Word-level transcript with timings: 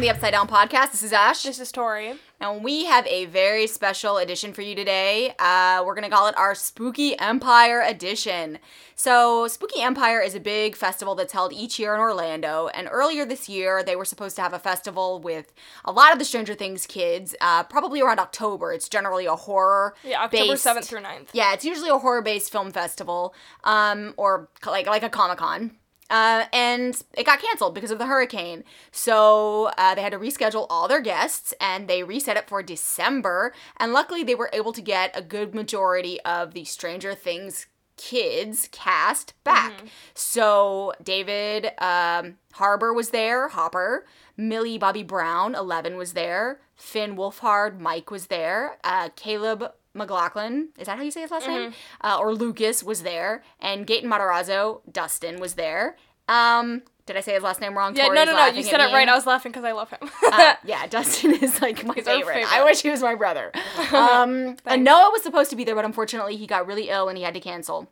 To 0.00 0.06
the 0.06 0.10
Upside 0.12 0.32
Down 0.32 0.48
Podcast. 0.48 0.92
This 0.92 1.02
is 1.02 1.12
Ash. 1.12 1.42
This 1.42 1.60
is 1.60 1.70
Tori. 1.70 2.14
And 2.40 2.64
we 2.64 2.86
have 2.86 3.06
a 3.06 3.26
very 3.26 3.66
special 3.66 4.16
edition 4.16 4.54
for 4.54 4.62
you 4.62 4.74
today. 4.74 5.34
Uh, 5.38 5.82
we're 5.84 5.94
going 5.94 6.08
to 6.08 6.16
call 6.16 6.26
it 6.26 6.34
our 6.38 6.54
Spooky 6.54 7.18
Empire 7.18 7.82
edition. 7.82 8.60
So, 8.94 9.46
Spooky 9.46 9.82
Empire 9.82 10.22
is 10.22 10.34
a 10.34 10.40
big 10.40 10.74
festival 10.74 11.14
that's 11.14 11.34
held 11.34 11.52
each 11.52 11.78
year 11.78 11.92
in 11.92 12.00
Orlando. 12.00 12.68
And 12.68 12.88
earlier 12.90 13.26
this 13.26 13.46
year, 13.46 13.82
they 13.82 13.94
were 13.94 14.06
supposed 14.06 14.36
to 14.36 14.42
have 14.42 14.54
a 14.54 14.58
festival 14.58 15.20
with 15.20 15.52
a 15.84 15.92
lot 15.92 16.14
of 16.14 16.18
the 16.18 16.24
Stranger 16.24 16.54
Things 16.54 16.86
kids, 16.86 17.34
uh, 17.42 17.64
probably 17.64 18.00
around 18.00 18.20
October. 18.20 18.72
It's 18.72 18.88
generally 18.88 19.26
a 19.26 19.36
horror. 19.36 19.94
Yeah, 20.02 20.22
October 20.22 20.52
based- 20.52 20.64
7th 20.64 20.86
through 20.86 21.02
9th. 21.02 21.28
Yeah, 21.34 21.52
it's 21.52 21.66
usually 21.66 21.90
a 21.90 21.98
horror-based 21.98 22.50
film 22.50 22.72
festival, 22.72 23.34
um, 23.64 24.14
or 24.16 24.48
like 24.64 24.86
like 24.86 25.02
a 25.02 25.10
Comic 25.10 25.36
Con. 25.36 25.72
Uh, 26.10 26.44
and 26.52 27.02
it 27.16 27.24
got 27.24 27.40
canceled 27.40 27.74
because 27.74 27.90
of 27.90 27.98
the 27.98 28.06
hurricane. 28.06 28.64
So 28.90 29.70
uh, 29.78 29.94
they 29.94 30.02
had 30.02 30.12
to 30.12 30.18
reschedule 30.18 30.66
all 30.68 30.88
their 30.88 31.00
guests 31.00 31.54
and 31.60 31.88
they 31.88 32.02
reset 32.02 32.36
it 32.36 32.48
for 32.48 32.62
December. 32.62 33.54
And 33.78 33.92
luckily, 33.92 34.24
they 34.24 34.34
were 34.34 34.50
able 34.52 34.72
to 34.72 34.82
get 34.82 35.16
a 35.16 35.22
good 35.22 35.54
majority 35.54 36.20
of 36.22 36.52
the 36.52 36.64
Stranger 36.64 37.14
Things 37.14 37.66
kids 37.96 38.68
cast 38.72 39.34
back. 39.44 39.72
So 40.14 40.94
David 41.02 41.72
um, 41.78 42.38
Harbor 42.52 42.92
was 42.94 43.10
there, 43.10 43.48
Hopper. 43.48 44.06
Millie 44.38 44.78
Bobby 44.78 45.02
Brown, 45.02 45.54
11, 45.54 45.96
was 45.96 46.14
there. 46.14 46.60
Finn 46.74 47.14
Wolfhard, 47.14 47.78
Mike 47.78 48.10
was 48.10 48.28
there. 48.28 48.78
Uh, 48.82 49.10
Caleb 49.16 49.72
McLaughlin, 49.94 50.68
is 50.78 50.86
that 50.86 50.96
how 50.96 51.02
you 51.02 51.10
say 51.10 51.22
his 51.22 51.30
last 51.30 51.48
name? 51.48 51.72
Uh, 52.00 52.18
or 52.20 52.34
Lucas 52.34 52.82
was 52.82 53.02
there. 53.02 53.42
And 53.58 53.86
Gaten 53.86 54.04
Matarazzo, 54.04 54.80
Dustin, 54.90 55.40
was 55.40 55.54
there. 55.54 55.96
Um, 56.28 56.82
did 57.06 57.16
I 57.16 57.20
say 57.22 57.34
his 57.34 57.42
last 57.42 57.60
name 57.60 57.76
wrong? 57.76 57.96
Yeah, 57.96 58.06
no, 58.06 58.24
no, 58.24 58.32
no. 58.32 58.46
You 58.46 58.62
said 58.62 58.80
it 58.80 58.92
right. 58.92 59.08
I 59.08 59.14
was 59.16 59.26
laughing 59.26 59.50
because 59.50 59.64
I 59.64 59.72
love 59.72 59.90
him. 59.90 60.08
Uh, 60.24 60.54
yeah, 60.64 60.86
Dustin 60.86 61.32
is 61.34 61.60
like 61.60 61.84
my 61.84 61.94
our 61.94 62.02
favorite. 62.02 62.52
I 62.52 62.62
wish 62.62 62.82
he 62.82 62.90
was 62.90 63.02
my 63.02 63.14
brother. 63.14 63.52
Um, 63.90 64.56
and 64.66 64.84
Noah 64.84 65.10
was 65.12 65.22
supposed 65.22 65.50
to 65.50 65.56
be 65.56 65.64
there, 65.64 65.74
but 65.74 65.84
unfortunately 65.84 66.36
he 66.36 66.46
got 66.46 66.66
really 66.66 66.90
ill 66.90 67.08
and 67.08 67.18
he 67.18 67.24
had 67.24 67.34
to 67.34 67.40
cancel. 67.40 67.90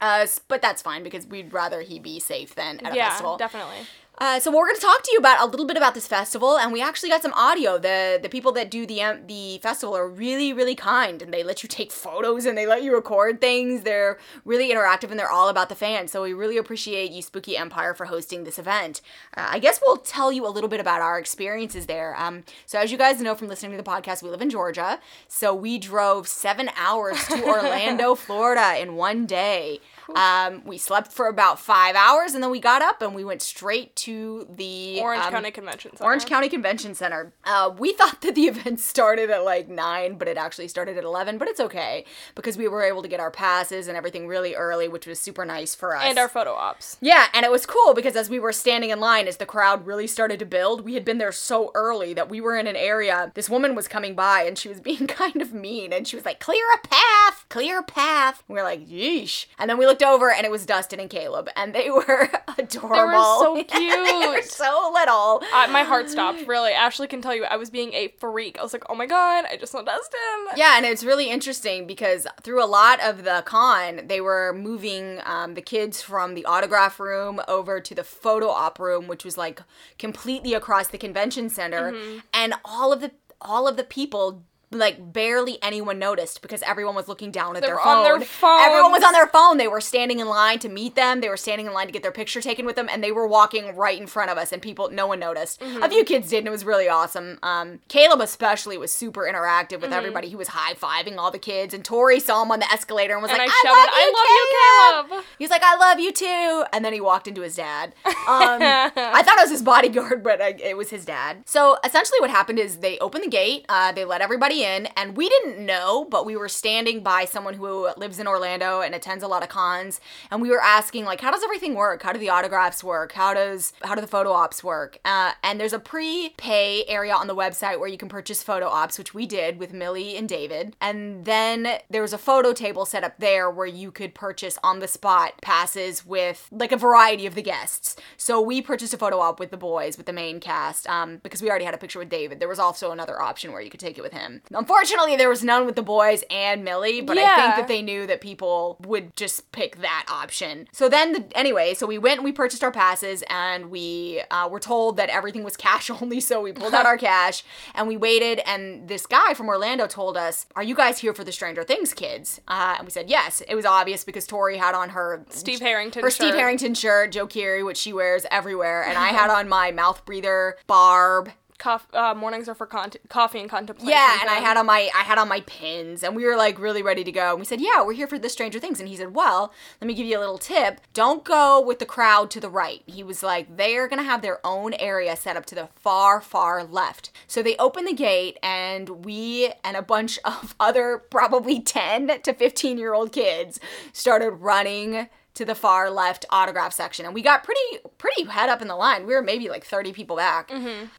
Uh, 0.00 0.26
but 0.46 0.62
that's 0.62 0.80
fine 0.80 1.02
because 1.02 1.26
we'd 1.26 1.52
rather 1.52 1.80
he 1.80 1.98
be 1.98 2.20
safe 2.20 2.54
than 2.54 2.78
at 2.86 2.92
a 2.92 2.96
yeah, 2.96 3.08
festival. 3.08 3.36
definitely. 3.36 3.78
Uh, 4.18 4.38
so 4.38 4.48
we're 4.50 4.66
going 4.66 4.76
to 4.76 4.80
talk 4.80 5.02
to 5.02 5.10
you 5.12 5.18
about 5.18 5.40
a 5.40 5.46
little 5.50 5.66
bit 5.66 5.76
about 5.76 5.92
this 5.94 6.06
festival, 6.06 6.56
and 6.56 6.72
we 6.72 6.80
actually 6.80 7.08
got 7.08 7.20
some 7.20 7.32
audio. 7.32 7.78
the 7.78 8.20
The 8.22 8.28
people 8.28 8.52
that 8.52 8.70
do 8.70 8.86
the 8.86 9.02
um, 9.02 9.26
the 9.26 9.58
festival 9.58 9.96
are 9.96 10.08
really, 10.08 10.52
really 10.52 10.76
kind, 10.76 11.20
and 11.20 11.34
they 11.34 11.42
let 11.42 11.64
you 11.64 11.68
take 11.68 11.90
photos 11.90 12.46
and 12.46 12.56
they 12.56 12.64
let 12.64 12.84
you 12.84 12.94
record 12.94 13.40
things. 13.40 13.82
They're 13.82 14.18
really 14.44 14.70
interactive 14.70 15.10
and 15.10 15.18
they're 15.18 15.30
all 15.30 15.48
about 15.48 15.68
the 15.68 15.74
fans. 15.74 16.12
So 16.12 16.22
we 16.22 16.32
really 16.32 16.56
appreciate 16.56 17.10
you, 17.10 17.22
Spooky 17.22 17.56
Empire, 17.56 17.92
for 17.92 18.06
hosting 18.06 18.44
this 18.44 18.56
event. 18.58 19.00
Uh, 19.36 19.48
I 19.50 19.58
guess 19.58 19.80
we'll 19.84 19.96
tell 19.96 20.30
you 20.30 20.46
a 20.46 20.48
little 20.50 20.70
bit 20.70 20.78
about 20.80 21.02
our 21.02 21.18
experiences 21.18 21.86
there. 21.86 22.14
Um, 22.16 22.44
so 22.66 22.78
as 22.78 22.92
you 22.92 22.98
guys 22.98 23.20
know 23.20 23.34
from 23.34 23.48
listening 23.48 23.72
to 23.72 23.82
the 23.82 23.90
podcast, 23.90 24.22
we 24.22 24.30
live 24.30 24.42
in 24.42 24.50
Georgia, 24.50 25.00
so 25.26 25.52
we 25.52 25.76
drove 25.78 26.28
seven 26.28 26.70
hours 26.76 27.26
to 27.26 27.42
Orlando, 27.48 28.14
Florida, 28.14 28.80
in 28.80 28.94
one 28.94 29.26
day. 29.26 29.80
Um, 30.14 30.62
we 30.64 30.78
slept 30.78 31.12
for 31.12 31.28
about 31.28 31.58
five 31.58 31.94
hours, 31.96 32.34
and 32.34 32.42
then 32.42 32.50
we 32.50 32.60
got 32.60 32.82
up 32.82 33.00
and 33.02 33.14
we 33.14 33.24
went 33.24 33.42
straight 33.42 33.94
to 33.96 34.46
the 34.50 34.98
Orange 35.00 35.24
um, 35.24 35.30
County 35.32 35.50
Convention 35.50 35.90
Center. 35.96 36.04
Orange 36.04 36.26
County 36.26 36.48
Convention 36.48 36.94
Center. 36.94 37.32
Uh, 37.44 37.72
we 37.76 37.92
thought 37.92 38.20
that 38.22 38.34
the 38.34 38.42
event 38.48 38.80
started 38.80 39.30
at 39.30 39.44
like 39.44 39.68
nine, 39.68 40.16
but 40.16 40.28
it 40.28 40.36
actually 40.36 40.68
started 40.68 40.96
at 40.98 41.04
eleven. 41.04 41.38
But 41.38 41.48
it's 41.48 41.60
okay 41.60 42.04
because 42.34 42.56
we 42.56 42.68
were 42.68 42.82
able 42.82 43.02
to 43.02 43.08
get 43.08 43.20
our 43.20 43.30
passes 43.30 43.88
and 43.88 43.96
everything 43.96 44.26
really 44.26 44.54
early, 44.54 44.88
which 44.88 45.06
was 45.06 45.20
super 45.20 45.44
nice 45.44 45.74
for 45.74 45.96
us. 45.96 46.04
And 46.04 46.18
our 46.18 46.28
photo 46.28 46.52
ops. 46.52 46.96
yeah, 47.00 47.26
and 47.32 47.44
it 47.44 47.50
was 47.50 47.66
cool 47.66 47.94
because 47.94 48.16
as 48.16 48.28
we 48.28 48.38
were 48.38 48.52
standing 48.52 48.90
in 48.90 49.00
line, 49.00 49.26
as 49.28 49.38
the 49.38 49.46
crowd 49.46 49.86
really 49.86 50.06
started 50.06 50.38
to 50.40 50.46
build, 50.46 50.82
we 50.84 50.94
had 50.94 51.04
been 51.04 51.18
there 51.18 51.32
so 51.32 51.70
early 51.74 52.14
that 52.14 52.28
we 52.28 52.40
were 52.40 52.56
in 52.56 52.66
an 52.66 52.76
area. 52.76 53.32
This 53.34 53.48
woman 53.50 53.74
was 53.74 53.88
coming 53.88 54.14
by 54.14 54.42
and 54.42 54.58
she 54.58 54.68
was 54.68 54.80
being 54.84 55.06
kind 55.06 55.40
of 55.40 55.52
mean, 55.54 55.92
and 55.92 56.06
she 56.06 56.16
was 56.16 56.24
like, 56.24 56.40
"Clear 56.40 56.64
a 56.74 56.86
path, 56.86 57.46
clear 57.48 57.78
a 57.80 57.82
path." 57.82 58.42
And 58.48 58.56
We're 58.56 58.62
like, 58.64 58.86
"Yeesh!" 58.86 59.46
And 59.58 59.68
then 59.70 59.78
we 59.78 59.86
looked 59.86 59.93
over, 60.02 60.30
and 60.32 60.44
it 60.44 60.50
was 60.50 60.66
Dustin 60.66 61.00
and 61.00 61.10
Caleb, 61.10 61.48
and 61.56 61.74
they 61.74 61.90
were 61.90 62.30
adorable. 62.58 62.94
They 62.96 63.02
were 63.02 63.12
so 63.38 63.54
cute. 63.64 63.68
they 64.20 64.26
were 64.28 64.42
so 64.42 64.90
little. 64.92 65.42
Uh, 65.54 65.68
my 65.70 65.82
heart 65.82 66.08
stopped. 66.10 66.46
Really, 66.46 66.72
Ashley 66.72 67.06
can 67.06 67.20
tell 67.22 67.34
you, 67.34 67.44
I 67.44 67.56
was 67.56 67.70
being 67.70 67.92
a 67.92 68.08
freak. 68.18 68.58
I 68.58 68.62
was 68.62 68.72
like, 68.72 68.84
oh 68.88 68.94
my 68.94 69.06
god, 69.06 69.44
I 69.50 69.56
just 69.56 69.72
saw 69.72 69.82
Dustin. 69.82 70.18
Yeah, 70.56 70.76
and 70.76 70.84
it's 70.86 71.04
really 71.04 71.30
interesting 71.30 71.86
because 71.86 72.26
through 72.42 72.62
a 72.62 72.66
lot 72.66 73.00
of 73.02 73.24
the 73.24 73.42
con, 73.46 74.02
they 74.06 74.20
were 74.20 74.52
moving 74.52 75.20
um, 75.24 75.54
the 75.54 75.62
kids 75.62 76.00
from 76.02 76.34
the 76.34 76.44
autograph 76.44 76.98
room 76.98 77.40
over 77.48 77.80
to 77.80 77.94
the 77.94 78.04
photo 78.04 78.48
op 78.48 78.78
room, 78.78 79.06
which 79.06 79.24
was 79.24 79.36
like 79.38 79.62
completely 79.98 80.54
across 80.54 80.88
the 80.88 80.98
convention 80.98 81.48
center, 81.48 81.92
Mm-hmm. 81.92 82.18
and 82.32 82.54
all 82.64 82.92
of 82.92 83.00
the 83.00 83.10
all 83.40 83.68
of 83.68 83.76
the 83.76 83.84
people. 83.84 84.42
Like 84.78 85.12
barely 85.12 85.58
anyone 85.62 85.98
noticed 85.98 86.42
because 86.42 86.62
everyone 86.62 86.94
was 86.94 87.08
looking 87.08 87.30
down 87.30 87.56
at 87.56 87.62
They 87.62 87.68
their 87.68 87.78
phone. 87.78 87.98
on 87.98 88.04
their 88.04 88.14
Everyone 88.42 88.92
was 88.92 89.02
on 89.04 89.12
their 89.12 89.26
phone. 89.26 89.56
They 89.56 89.68
were 89.68 89.80
standing 89.80 90.20
in 90.20 90.26
line 90.28 90.58
to 90.60 90.68
meet 90.68 90.94
them. 90.94 91.20
They 91.20 91.28
were 91.28 91.36
standing 91.36 91.66
in 91.66 91.72
line 91.72 91.86
to 91.86 91.92
get 91.92 92.02
their 92.02 92.12
picture 92.12 92.40
taken 92.40 92.66
with 92.66 92.76
them, 92.76 92.88
and 92.90 93.02
they 93.02 93.12
were 93.12 93.26
walking 93.26 93.74
right 93.76 94.00
in 94.00 94.06
front 94.06 94.30
of 94.30 94.38
us. 94.38 94.52
And 94.52 94.60
people, 94.62 94.90
no 94.90 95.06
one 95.06 95.18
noticed. 95.20 95.60
Mm-hmm. 95.60 95.82
A 95.82 95.88
few 95.88 96.04
kids 96.04 96.28
did, 96.30 96.38
and 96.38 96.48
it 96.48 96.50
was 96.50 96.64
really 96.64 96.88
awesome. 96.88 97.38
Um, 97.42 97.80
Caleb 97.88 98.20
especially 98.20 98.76
was 98.78 98.92
super 98.92 99.22
interactive 99.22 99.74
Mm-hmm. 99.74 99.80
with 99.82 99.92
everybody. 99.92 100.28
He 100.28 100.36
was 100.36 100.48
high 100.48 100.74
fiving 100.74 101.16
all 101.16 101.30
the 101.30 101.38
kids, 101.38 101.74
and 101.74 101.84
Tori 101.84 102.20
saw 102.20 102.42
him 102.42 102.50
on 102.50 102.60
the 102.60 102.70
escalator 102.72 103.14
and 103.14 103.22
was 103.22 103.30
And 103.30 103.38
like, 103.38 103.48
I 103.48 103.52
"I, 103.52 103.62
shouted, 103.64 103.78
love 103.78 103.88
you, 103.94 104.00
"I 104.00 104.12
love 104.14 104.28
you, 104.28 104.46
Caleb." 104.54 105.08
Caleb. 105.10 105.24
He's 105.38 105.50
like, 105.50 105.62
"I 105.64 105.76
love 105.76 105.98
you 106.00 106.12
too," 106.12 106.64
and 106.72 106.84
then 106.84 106.92
he 106.92 107.00
walked 107.00 107.28
into 107.28 107.42
his 107.42 107.56
dad. 107.56 107.94
Um, 108.06 108.12
I 108.26 109.22
thought 109.24 109.38
it 109.38 109.42
was 109.42 109.50
his 109.50 109.62
bodyguard, 109.62 110.22
but 110.24 110.40
I, 110.40 110.48
it 110.62 110.76
was 110.76 110.90
his 110.90 111.04
dad. 111.04 111.42
So 111.46 111.76
essentially, 111.84 112.18
what 112.20 112.30
happened 112.30 112.58
is 112.58 112.78
they 112.78 112.98
opened 112.98 113.24
the 113.24 113.28
gate, 113.28 113.64
uh, 113.68 113.92
they 113.92 114.04
let 114.04 114.20
everybody 114.20 114.63
and 114.64 115.16
we 115.16 115.28
didn't 115.28 115.64
know, 115.64 116.04
but 116.04 116.26
we 116.26 116.36
were 116.36 116.48
standing 116.48 117.02
by 117.02 117.24
someone 117.24 117.54
who 117.54 117.90
lives 117.96 118.18
in 118.18 118.26
Orlando 118.26 118.80
and 118.80 118.94
attends 118.94 119.22
a 119.22 119.28
lot 119.28 119.42
of 119.42 119.48
cons, 119.48 120.00
and 120.30 120.40
we 120.40 120.50
were 120.50 120.62
asking 120.62 121.04
like, 121.04 121.20
how 121.20 121.30
does 121.30 121.42
everything 121.42 121.74
work? 121.74 122.02
How 122.02 122.12
do 122.12 122.18
the 122.18 122.30
autographs 122.30 122.82
work? 122.82 123.12
How 123.12 123.34
does 123.34 123.72
how 123.82 123.94
do 123.94 124.00
the 124.00 124.06
photo 124.06 124.32
ops 124.32 124.64
work? 124.64 124.98
Uh, 125.04 125.32
and 125.42 125.60
there's 125.60 125.72
a 125.72 125.78
pre-pay 125.78 126.84
area 126.88 127.14
on 127.14 127.26
the 127.26 127.34
website 127.34 127.78
where 127.78 127.88
you 127.88 127.98
can 127.98 128.08
purchase 128.08 128.42
photo 128.42 128.66
ops, 128.66 128.98
which 128.98 129.14
we 129.14 129.26
did 129.26 129.58
with 129.58 129.72
Millie 129.72 130.16
and 130.16 130.28
David, 130.28 130.76
and 130.80 131.24
then 131.24 131.78
there 131.90 132.02
was 132.02 132.12
a 132.12 132.18
photo 132.18 132.52
table 132.52 132.86
set 132.86 133.04
up 133.04 133.18
there 133.18 133.50
where 133.50 133.66
you 133.66 133.90
could 133.90 134.14
purchase 134.14 134.58
on 134.62 134.80
the 134.80 134.88
spot 134.88 135.34
passes 135.42 136.06
with 136.06 136.48
like 136.50 136.72
a 136.72 136.76
variety 136.76 137.26
of 137.26 137.34
the 137.34 137.42
guests. 137.42 137.96
So 138.16 138.40
we 138.40 138.62
purchased 138.62 138.94
a 138.94 138.98
photo 138.98 139.18
op 139.18 139.38
with 139.38 139.50
the 139.50 139.56
boys, 139.56 139.96
with 139.96 140.06
the 140.06 140.12
main 140.12 140.40
cast, 140.40 140.88
um, 140.88 141.18
because 141.22 141.42
we 141.42 141.50
already 141.50 141.64
had 141.64 141.74
a 141.74 141.78
picture 141.78 141.98
with 141.98 142.08
David. 142.08 142.40
There 142.40 142.48
was 142.48 142.58
also 142.58 142.90
another 142.90 143.20
option 143.20 143.52
where 143.52 143.60
you 143.60 143.70
could 143.70 143.80
take 143.80 143.98
it 143.98 144.02
with 144.02 144.12
him. 144.12 144.42
Unfortunately, 144.52 145.16
there 145.16 145.28
was 145.28 145.42
none 145.42 145.66
with 145.66 145.76
the 145.76 145.82
boys 145.82 146.22
and 146.30 146.64
Millie, 146.64 147.00
but 147.00 147.16
I 147.18 147.36
think 147.36 147.56
that 147.56 147.68
they 147.68 147.82
knew 147.82 148.06
that 148.06 148.20
people 148.20 148.76
would 148.86 149.16
just 149.16 149.50
pick 149.52 149.76
that 149.80 150.06
option. 150.08 150.68
So 150.72 150.88
then, 150.88 151.12
the, 151.12 151.24
anyway, 151.36 151.74
so 151.74 151.86
we 151.86 151.98
went 151.98 152.18
and 152.18 152.24
we 152.24 152.32
purchased 152.32 152.62
our 152.62 152.70
passes, 152.70 153.22
and 153.30 153.70
we 153.70 154.22
uh, 154.30 154.48
were 154.48 154.60
told 154.60 154.96
that 154.96 155.08
everything 155.08 155.44
was 155.44 155.56
cash 155.64 155.90
only. 155.90 156.20
So 156.20 156.40
we 156.42 156.52
pulled 156.52 156.74
out 156.74 156.86
our 156.86 156.98
cash 157.10 157.42
and 157.74 157.88
we 157.88 157.96
waited. 157.96 158.40
And 158.46 158.88
this 158.88 159.06
guy 159.06 159.34
from 159.34 159.48
Orlando 159.48 159.86
told 159.86 160.16
us, 160.16 160.46
"Are 160.56 160.62
you 160.62 160.74
guys 160.74 160.98
here 160.98 161.14
for 161.14 161.24
the 161.24 161.32
Stranger 161.32 161.64
Things 161.64 161.94
kids?" 161.94 162.40
Uh, 162.48 162.74
and 162.78 162.86
we 162.86 162.90
said 162.90 163.08
yes. 163.08 163.42
It 163.48 163.54
was 163.54 163.64
obvious 163.64 164.04
because 164.04 164.26
Tori 164.26 164.56
had 164.56 164.74
on 164.74 164.90
her 164.90 165.24
Steve 165.30 165.60
Harrington. 165.60 166.02
her 166.02 166.10
Steve. 166.10 166.34
Harrington 166.34 166.74
shirt, 166.74 167.12
Joe 167.12 167.26
Keery, 167.26 167.64
which 167.64 167.76
she 167.78 167.92
wears 167.92 168.26
everywhere, 168.30 168.82
and 168.84 168.98
I 168.98 169.08
had 169.18 169.30
on 169.30 169.48
my 169.48 169.70
mouth 169.70 170.04
breather 170.04 170.56
Barb. 170.66 171.30
Coff- 171.56 171.86
uh, 171.94 172.14
mornings 172.14 172.48
are 172.48 172.54
for 172.54 172.66
con- 172.66 172.90
coffee 173.08 173.38
and 173.38 173.48
contemplation. 173.48 173.90
Yeah, 173.90 174.18
and 174.20 174.28
I 174.28 174.34
had 174.34 174.56
on 174.56 174.66
my 174.66 174.90
I 174.94 175.02
had 175.02 175.18
on 175.18 175.28
my 175.28 175.40
pins, 175.42 176.02
and 176.02 176.16
we 176.16 176.24
were 176.24 176.36
like 176.36 176.58
really 176.58 176.82
ready 176.82 177.04
to 177.04 177.12
go. 177.12 177.30
And 177.30 177.38
we 177.38 177.44
said, 177.44 177.60
"Yeah, 177.60 177.82
we're 177.82 177.92
here 177.92 178.08
for 178.08 178.18
the 178.18 178.28
Stranger 178.28 178.58
Things." 178.58 178.80
And 178.80 178.88
he 178.88 178.96
said, 178.96 179.14
"Well, 179.14 179.52
let 179.80 179.86
me 179.86 179.94
give 179.94 180.06
you 180.06 180.18
a 180.18 180.20
little 180.20 180.38
tip. 180.38 180.80
Don't 180.92 181.22
go 181.24 181.60
with 181.60 181.78
the 181.78 181.86
crowd 181.86 182.30
to 182.32 182.40
the 182.40 182.50
right." 182.50 182.82
He 182.86 183.04
was 183.04 183.22
like, 183.22 183.56
"They're 183.56 183.86
gonna 183.86 184.02
have 184.02 184.20
their 184.20 184.44
own 184.44 184.74
area 184.74 185.14
set 185.16 185.36
up 185.36 185.46
to 185.46 185.54
the 185.54 185.68
far, 185.76 186.20
far 186.20 186.64
left." 186.64 187.10
So 187.28 187.40
they 187.42 187.56
opened 187.56 187.86
the 187.86 187.94
gate, 187.94 188.36
and 188.42 189.04
we 189.04 189.52
and 189.62 189.76
a 189.76 189.82
bunch 189.82 190.18
of 190.24 190.56
other 190.58 190.98
probably 191.08 191.60
ten 191.60 192.20
to 192.22 192.34
fifteen 192.34 192.78
year 192.78 192.94
old 192.94 193.12
kids 193.12 193.60
started 193.92 194.30
running 194.32 195.08
to 195.34 195.44
the 195.44 195.54
far 195.54 195.90
left 195.90 196.24
autograph 196.30 196.72
section 196.72 197.04
and 197.04 197.14
we 197.14 197.20
got 197.20 197.42
pretty 197.42 197.60
pretty 197.98 198.24
head 198.24 198.48
up 198.48 198.62
in 198.62 198.68
the 198.68 198.76
line. 198.76 199.06
We 199.06 199.14
were 199.14 199.22
maybe 199.22 199.48
like 199.48 199.64
30 199.64 199.92
people 199.92 200.16
back. 200.16 200.50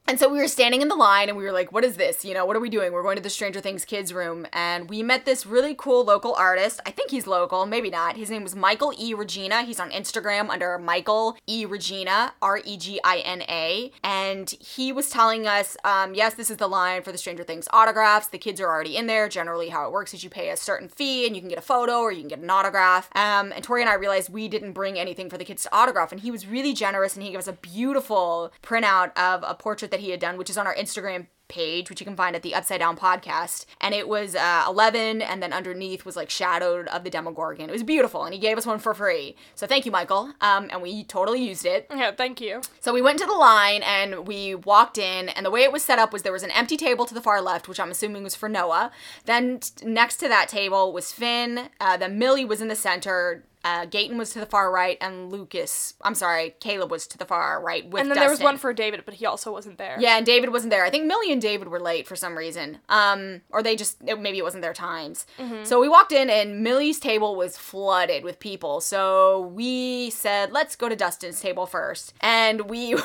And 0.07 0.19
so 0.19 0.29
we 0.29 0.39
were 0.39 0.47
standing 0.47 0.81
in 0.81 0.89
the 0.89 0.95
line 0.95 1.29
and 1.29 1.37
we 1.37 1.43
were 1.43 1.53
like 1.53 1.71
what 1.71 1.85
is 1.85 1.95
this? 1.95 2.25
You 2.25 2.33
know 2.33 2.45
what 2.45 2.55
are 2.55 2.59
we 2.59 2.69
doing? 2.69 2.91
We're 2.91 3.03
going 3.03 3.15
to 3.15 3.23
the 3.23 3.29
stranger 3.29 3.61
things 3.61 3.85
kids 3.85 4.13
room. 4.13 4.45
And 4.51 4.89
we 4.89 5.01
met 5.03 5.25
this 5.25 5.45
really 5.45 5.73
cool 5.77 6.03
local 6.03 6.33
artist. 6.35 6.81
I 6.85 6.91
think 6.91 7.11
he's 7.11 7.27
local 7.27 7.65
maybe 7.65 7.89
not. 7.89 8.17
His 8.17 8.29
name 8.29 8.43
was 8.43 8.55
michael 8.55 8.93
e. 8.99 9.13
Regina. 9.13 9.63
He's 9.63 9.79
on 9.79 9.89
instagram 9.91 10.49
under 10.49 10.77
michael 10.77 11.37
e. 11.47 11.65
Regina 11.65 12.33
r-e-g-i-n-a 12.41 13.91
and 14.03 14.49
he 14.59 14.91
was 14.91 15.09
telling 15.09 15.47
us 15.47 15.77
um, 15.83 16.13
yes 16.13 16.33
this 16.33 16.49
is 16.49 16.57
the 16.57 16.67
line 16.67 17.03
for 17.03 17.11
the 17.11 17.17
stranger 17.17 17.43
things 17.43 17.67
autographs. 17.71 18.27
The 18.27 18.37
kids 18.37 18.59
are 18.59 18.67
already 18.67 18.97
in 18.97 19.07
there. 19.07 19.29
Generally 19.29 19.69
how 19.69 19.85
it 19.85 19.91
works 19.93 20.13
is 20.13 20.23
you 20.25 20.29
pay 20.29 20.49
a 20.49 20.57
certain 20.57 20.89
fee 20.89 21.25
and 21.25 21.35
you 21.35 21.41
can 21.41 21.49
get 21.49 21.57
a 21.57 21.61
photo 21.61 21.99
or 21.99 22.11
you 22.11 22.19
can 22.19 22.27
get 22.29 22.39
an 22.39 22.49
autograph. 22.49 23.09
Um, 23.15 23.53
and 23.53 23.63
tori 23.63 23.81
and 23.81 23.89
i 23.89 23.93
realized 23.93 24.24
this, 24.25 24.33
we 24.33 24.47
didn't 24.47 24.73
bring 24.73 24.97
anything 24.97 25.29
for 25.29 25.37
the 25.37 25.45
kids 25.45 25.63
to 25.63 25.75
autograph. 25.75 26.11
And 26.11 26.21
he 26.21 26.31
was 26.31 26.47
really 26.47 26.73
generous 26.73 27.15
and 27.15 27.23
he 27.23 27.31
gave 27.31 27.39
us 27.39 27.47
a 27.47 27.53
beautiful 27.53 28.51
printout 28.61 29.15
of 29.17 29.43
a 29.47 29.55
portrait 29.55 29.91
that 29.91 29.99
he 29.99 30.11
had 30.11 30.19
done, 30.19 30.37
which 30.37 30.49
is 30.49 30.57
on 30.57 30.67
our 30.67 30.75
Instagram 30.75 31.27
page, 31.47 31.89
which 31.89 31.99
you 31.99 32.05
can 32.05 32.15
find 32.15 32.35
at 32.35 32.41
the 32.41 32.55
Upside 32.55 32.79
Down 32.79 32.97
podcast. 32.97 33.65
And 33.81 33.93
it 33.93 34.07
was 34.07 34.35
uh, 34.35 34.65
11, 34.67 35.21
and 35.21 35.41
then 35.41 35.53
underneath 35.53 36.05
was 36.05 36.15
like 36.15 36.29
shadowed 36.29 36.87
of 36.87 37.03
the 37.03 37.09
Demogorgon. 37.09 37.69
It 37.69 37.71
was 37.71 37.83
beautiful, 37.83 38.23
and 38.23 38.33
he 38.33 38.39
gave 38.39 38.57
us 38.57 38.65
one 38.65 38.79
for 38.79 38.93
free. 38.93 39.35
So 39.53 39.67
thank 39.67 39.85
you, 39.85 39.91
Michael. 39.91 40.33
Um, 40.41 40.69
and 40.71 40.81
we 40.81 41.03
totally 41.03 41.43
used 41.43 41.65
it. 41.65 41.87
Yeah, 41.89 42.11
thank 42.11 42.41
you. 42.41 42.61
So 42.79 42.93
we 42.93 43.01
went 43.01 43.19
to 43.19 43.25
the 43.25 43.33
line 43.33 43.83
and 43.83 44.27
we 44.27 44.55
walked 44.55 44.97
in, 44.97 45.29
and 45.29 45.45
the 45.45 45.51
way 45.51 45.63
it 45.63 45.71
was 45.71 45.83
set 45.83 45.99
up 45.99 46.11
was 46.11 46.23
there 46.23 46.33
was 46.33 46.43
an 46.43 46.51
empty 46.51 46.77
table 46.77 47.05
to 47.05 47.13
the 47.13 47.21
far 47.21 47.41
left, 47.41 47.67
which 47.67 47.79
I'm 47.79 47.91
assuming 47.91 48.23
was 48.23 48.35
for 48.35 48.49
Noah. 48.49 48.91
Then 49.25 49.59
t- 49.59 49.85
next 49.85 50.17
to 50.17 50.27
that 50.27 50.49
table 50.49 50.91
was 50.93 51.11
Finn. 51.11 51.69
Uh, 51.79 51.97
then 51.97 52.17
Millie 52.17 52.45
was 52.45 52.61
in 52.61 52.67
the 52.67 52.75
center. 52.75 53.43
Uh, 53.65 53.85
Gaten 53.87 54.15
was 54.15 54.29
to 54.29 54.39
the 54.39 54.45
far 54.45 54.71
right, 54.71 54.95
and 55.01 55.31
Lucas, 55.31 55.95
I'm 56.03 56.13
sorry, 56.13 56.53
Caleb 56.59 56.91
was 56.91 57.07
to 57.07 57.17
the 57.17 57.25
far 57.25 57.59
right 57.61 57.83
with 57.89 57.99
And 58.01 58.11
then 58.11 58.17
there 58.19 58.29
was 58.29 58.39
one 58.39 58.57
for 58.59 58.73
David, 58.73 59.01
but 59.05 59.15
he 59.15 59.25
also 59.25 59.51
wasn't 59.51 59.79
there. 59.79 59.97
Yeah, 59.99 60.17
and 60.17 60.25
David 60.25 60.51
wasn't 60.51 60.69
there. 60.69 60.85
I 60.85 60.91
think 60.91 61.05
Millie 61.05 61.31
and 61.31 61.41
David 61.41 61.69
were 61.69 61.79
late 61.79 62.05
for 62.07 62.15
some 62.15 62.37
reason. 62.37 62.77
Um, 62.89 63.41
or 63.49 63.63
they 63.63 63.75
just 63.75 63.97
it- 64.07 64.19
maybe 64.19 64.37
it 64.37 64.43
wasn't 64.43 64.61
their 64.61 64.73
times. 64.73 65.25
So 65.63 65.79
we 65.81 65.89
walked 65.89 66.11
in, 66.11 66.29
and 66.29 66.61
Millie's 66.63 66.99
table 66.99 67.35
was 67.35 67.57
flooded 67.57 68.23
with 68.23 68.39
people. 68.39 68.81
So 68.81 69.41
we 69.53 70.11
said, 70.11 70.51
let's 70.51 70.75
go 70.75 70.87
to 70.87 70.95
Dustin's 70.95 71.41
table 71.41 71.65
first, 71.65 72.13
and 72.21 72.69
we 72.69 72.93
were 72.95 73.01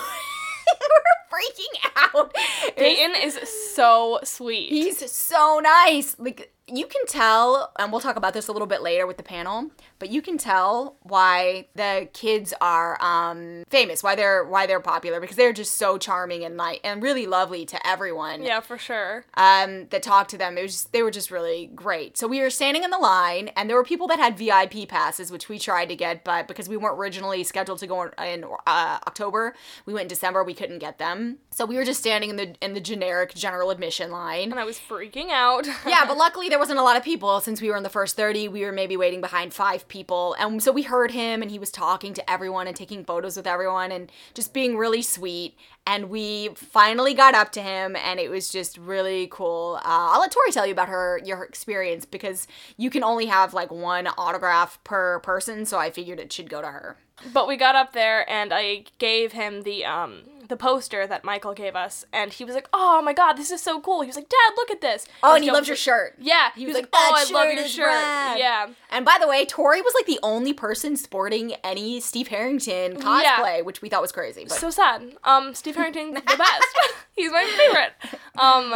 freaking 1.31 1.91
out. 1.97 2.35
Gaten 2.77 3.25
is 3.25 3.39
so 3.75 4.21
sweet. 4.25 4.69
He's 4.69 5.11
so 5.11 5.61
nice. 5.63 6.17
Like 6.19 6.53
you 6.73 6.87
can 6.87 7.05
tell, 7.07 7.73
and 7.79 7.91
we'll 7.91 8.01
talk 8.01 8.17
about 8.17 8.33
this 8.33 8.49
a 8.49 8.53
little 8.53 8.67
bit 8.67 8.83
later 8.83 9.07
with 9.07 9.17
the 9.17 9.23
panel, 9.23 9.71
but 9.99 10.11
you 10.11 10.23
can 10.23 10.39
tell 10.39 10.97
why 11.03 11.67
the 11.75 12.09
kids 12.13 12.55
are 12.61 13.01
um, 13.03 13.65
famous, 13.69 14.03
why 14.03 14.15
they're 14.15 14.45
why 14.45 14.67
they're 14.67 14.81
popular 14.81 15.21
because 15.21 15.37
they're 15.37 15.53
just 15.53 15.77
so 15.77 15.99
charming 15.99 16.45
and 16.45 16.57
like 16.57 16.81
and 16.85 17.03
really 17.03 17.27
lovely 17.27 17.65
to 17.67 17.87
everyone. 17.87 18.43
yeah, 18.43 18.61
for 18.61 18.79
sure. 18.79 19.25
Um, 19.35 19.87
that 19.91 20.03
talked 20.03 20.31
to 20.31 20.39
them. 20.39 20.57
It 20.57 20.63
was 20.63 20.73
just, 20.73 20.93
they 20.93 21.03
were 21.03 21.11
just 21.11 21.31
really 21.31 21.71
great. 21.75 22.17
So 22.17 22.27
we 22.27 22.41
were 22.41 22.51
standing 22.51 22.85
in 22.85 22.91
the 22.91 22.99
line, 22.99 23.49
and 23.57 23.69
there 23.69 23.77
were 23.77 23.85
people 23.85 24.07
that 24.09 24.19
had 24.19 24.39
VIP 24.39 24.89
passes, 24.89 25.31
which 25.31 25.49
we 25.49 25.59
tried 25.59 25.87
to 25.87 25.97
get, 25.97 26.25
but 26.25 26.49
because 26.49 26.69
we 26.69 26.77
weren't 26.77 26.99
originally 26.99 27.45
scheduled 27.45 27.79
to 27.81 27.87
go 27.87 28.03
in, 28.03 28.11
in 28.25 28.45
uh, 28.67 28.99
October, 29.07 29.55
we 29.87 29.93
went 29.93 30.05
in 30.05 30.09
December. 30.09 30.45
We 30.45 30.55
couldn't 30.55 30.79
get 30.79 30.99
them. 30.99 31.20
So 31.51 31.67
we 31.67 31.77
were 31.77 31.85
just 31.85 32.01
standing 32.01 32.31
in 32.31 32.37
the 32.37 32.55
in 32.61 32.75
the 32.75 32.81
generic 32.81 33.35
general 33.35 33.71
admission 33.71 34.11
line. 34.11 34.51
And 34.51 34.61
I 34.61 34.65
was 34.65 34.79
freaking 34.79 35.31
out. 35.31 35.67
yeah, 35.87 36.05
but 36.07 36.17
luckily 36.27 36.49
there 36.49 36.59
wasn't 36.59 36.79
a 36.79 36.83
lot 36.83 36.97
of 36.97 37.03
people 37.03 37.41
since 37.41 37.61
we 37.61 37.71
were 37.71 37.77
in 37.77 37.83
the 37.83 37.89
first 37.89 38.17
30. 38.17 38.49
We 38.49 38.63
were 38.63 38.73
maybe 38.73 38.97
waiting 38.97 39.21
behind 39.21 39.53
five 39.53 39.87
people. 39.89 40.35
And 40.39 40.63
so 40.63 40.73
we 40.73 40.83
heard 40.83 41.11
him 41.11 41.43
and 41.43 41.51
he 41.51 41.59
was 41.59 41.71
talking 41.71 42.15
to 42.15 42.31
everyone 42.31 42.67
and 42.67 42.77
taking 42.77 43.05
photos 43.05 43.37
with 43.37 43.47
everyone 43.47 43.93
and 43.93 44.11
just 44.35 44.55
being 44.55 44.77
really 44.77 45.03
sweet. 45.03 45.57
And 45.87 46.09
we 46.09 46.51
finally 46.55 47.15
got 47.15 47.35
up 47.35 47.53
to 47.53 47.63
him 47.63 47.97
and 47.97 48.21
it 48.21 48.31
was 48.31 48.51
just 48.51 48.79
really 48.79 49.29
cool. 49.31 49.77
Uh, 49.79 50.13
I'll 50.13 50.21
let 50.21 50.31
Tori 50.31 50.53
tell 50.53 50.67
you 50.67 50.73
about 50.73 50.89
her 50.89 51.21
your 51.25 51.43
experience 51.43 52.05
because 52.05 52.47
you 52.77 52.91
can 52.91 53.03
only 53.03 53.27
have 53.27 53.55
like 53.55 53.71
one 53.71 54.07
autograph 54.07 54.83
per 54.85 55.19
person, 55.21 55.65
so 55.65 55.79
I 55.79 55.91
figured 55.91 56.21
it 56.21 56.33
should 56.33 56.49
go 56.49 56.61
to 56.61 56.69
her. 56.69 56.97
But 57.33 57.47
we 57.49 57.57
got 57.57 57.75
up 57.75 57.93
there 57.93 58.29
and 58.31 58.53
I 58.53 58.85
gave 58.99 59.33
him 59.33 59.63
the 59.63 59.85
um 59.85 60.23
the 60.49 60.57
poster 60.57 61.07
that 61.07 61.23
Michael 61.23 61.55
gave 61.55 61.77
us 61.77 62.05
and 62.13 62.33
he 62.33 62.45
was 62.45 62.57
like, 62.57 62.69
"Oh 62.73 63.01
my 63.03 63.13
god, 63.13 63.35
this 63.35 63.51
is 63.53 63.63
so 63.63 63.81
cool." 63.81 64.01
He 64.01 64.09
was 64.09 64.17
like, 64.17 64.29
"Dad, 64.29 64.53
look 64.57 64.71
at 64.71 64.81
this." 64.81 65.07
Oh, 65.23 65.35
and 65.37 65.45
he 65.45 65.49
Joe 65.51 65.55
loves 65.55 65.69
your 65.69 65.77
shirt. 65.77 66.17
Yeah, 66.19 66.49
He 66.55 66.63
he 66.63 66.67
was 66.67 66.75
was, 66.75 66.83
like, 66.83 66.91
"Oh, 66.93 67.13
I 67.17 67.33
love 67.33 67.55
your 67.55 67.69
shirt." 67.69 67.87
rad. 67.87 68.39
Yeah. 68.39 68.67
And 68.91 69.05
by 69.05 69.19
the 69.21 69.29
way, 69.29 69.45
Tori 69.45 69.81
was 69.81 69.95
like 69.95 70.07
the 70.07 70.19
only 70.25 70.53
person 70.53 70.97
sporting 70.97 71.53
any 71.63 72.01
Steve 72.01 72.29
Harrington 72.29 72.97
cosplay, 73.01 73.65
which 73.65 73.81
we 73.81 73.89
thought 73.89 74.03
was 74.03 74.11
crazy. 74.13 74.45
But 74.45 74.59
So 74.59 74.71
sad. 74.71 75.17
Um, 75.23 75.55
Steve 75.55 75.77
Harrington, 75.77 76.15
the 76.15 76.21
best. 76.21 76.79
He's 77.17 77.31
my 77.31 77.45
favorite. 77.57 77.93
Um, 78.39 78.75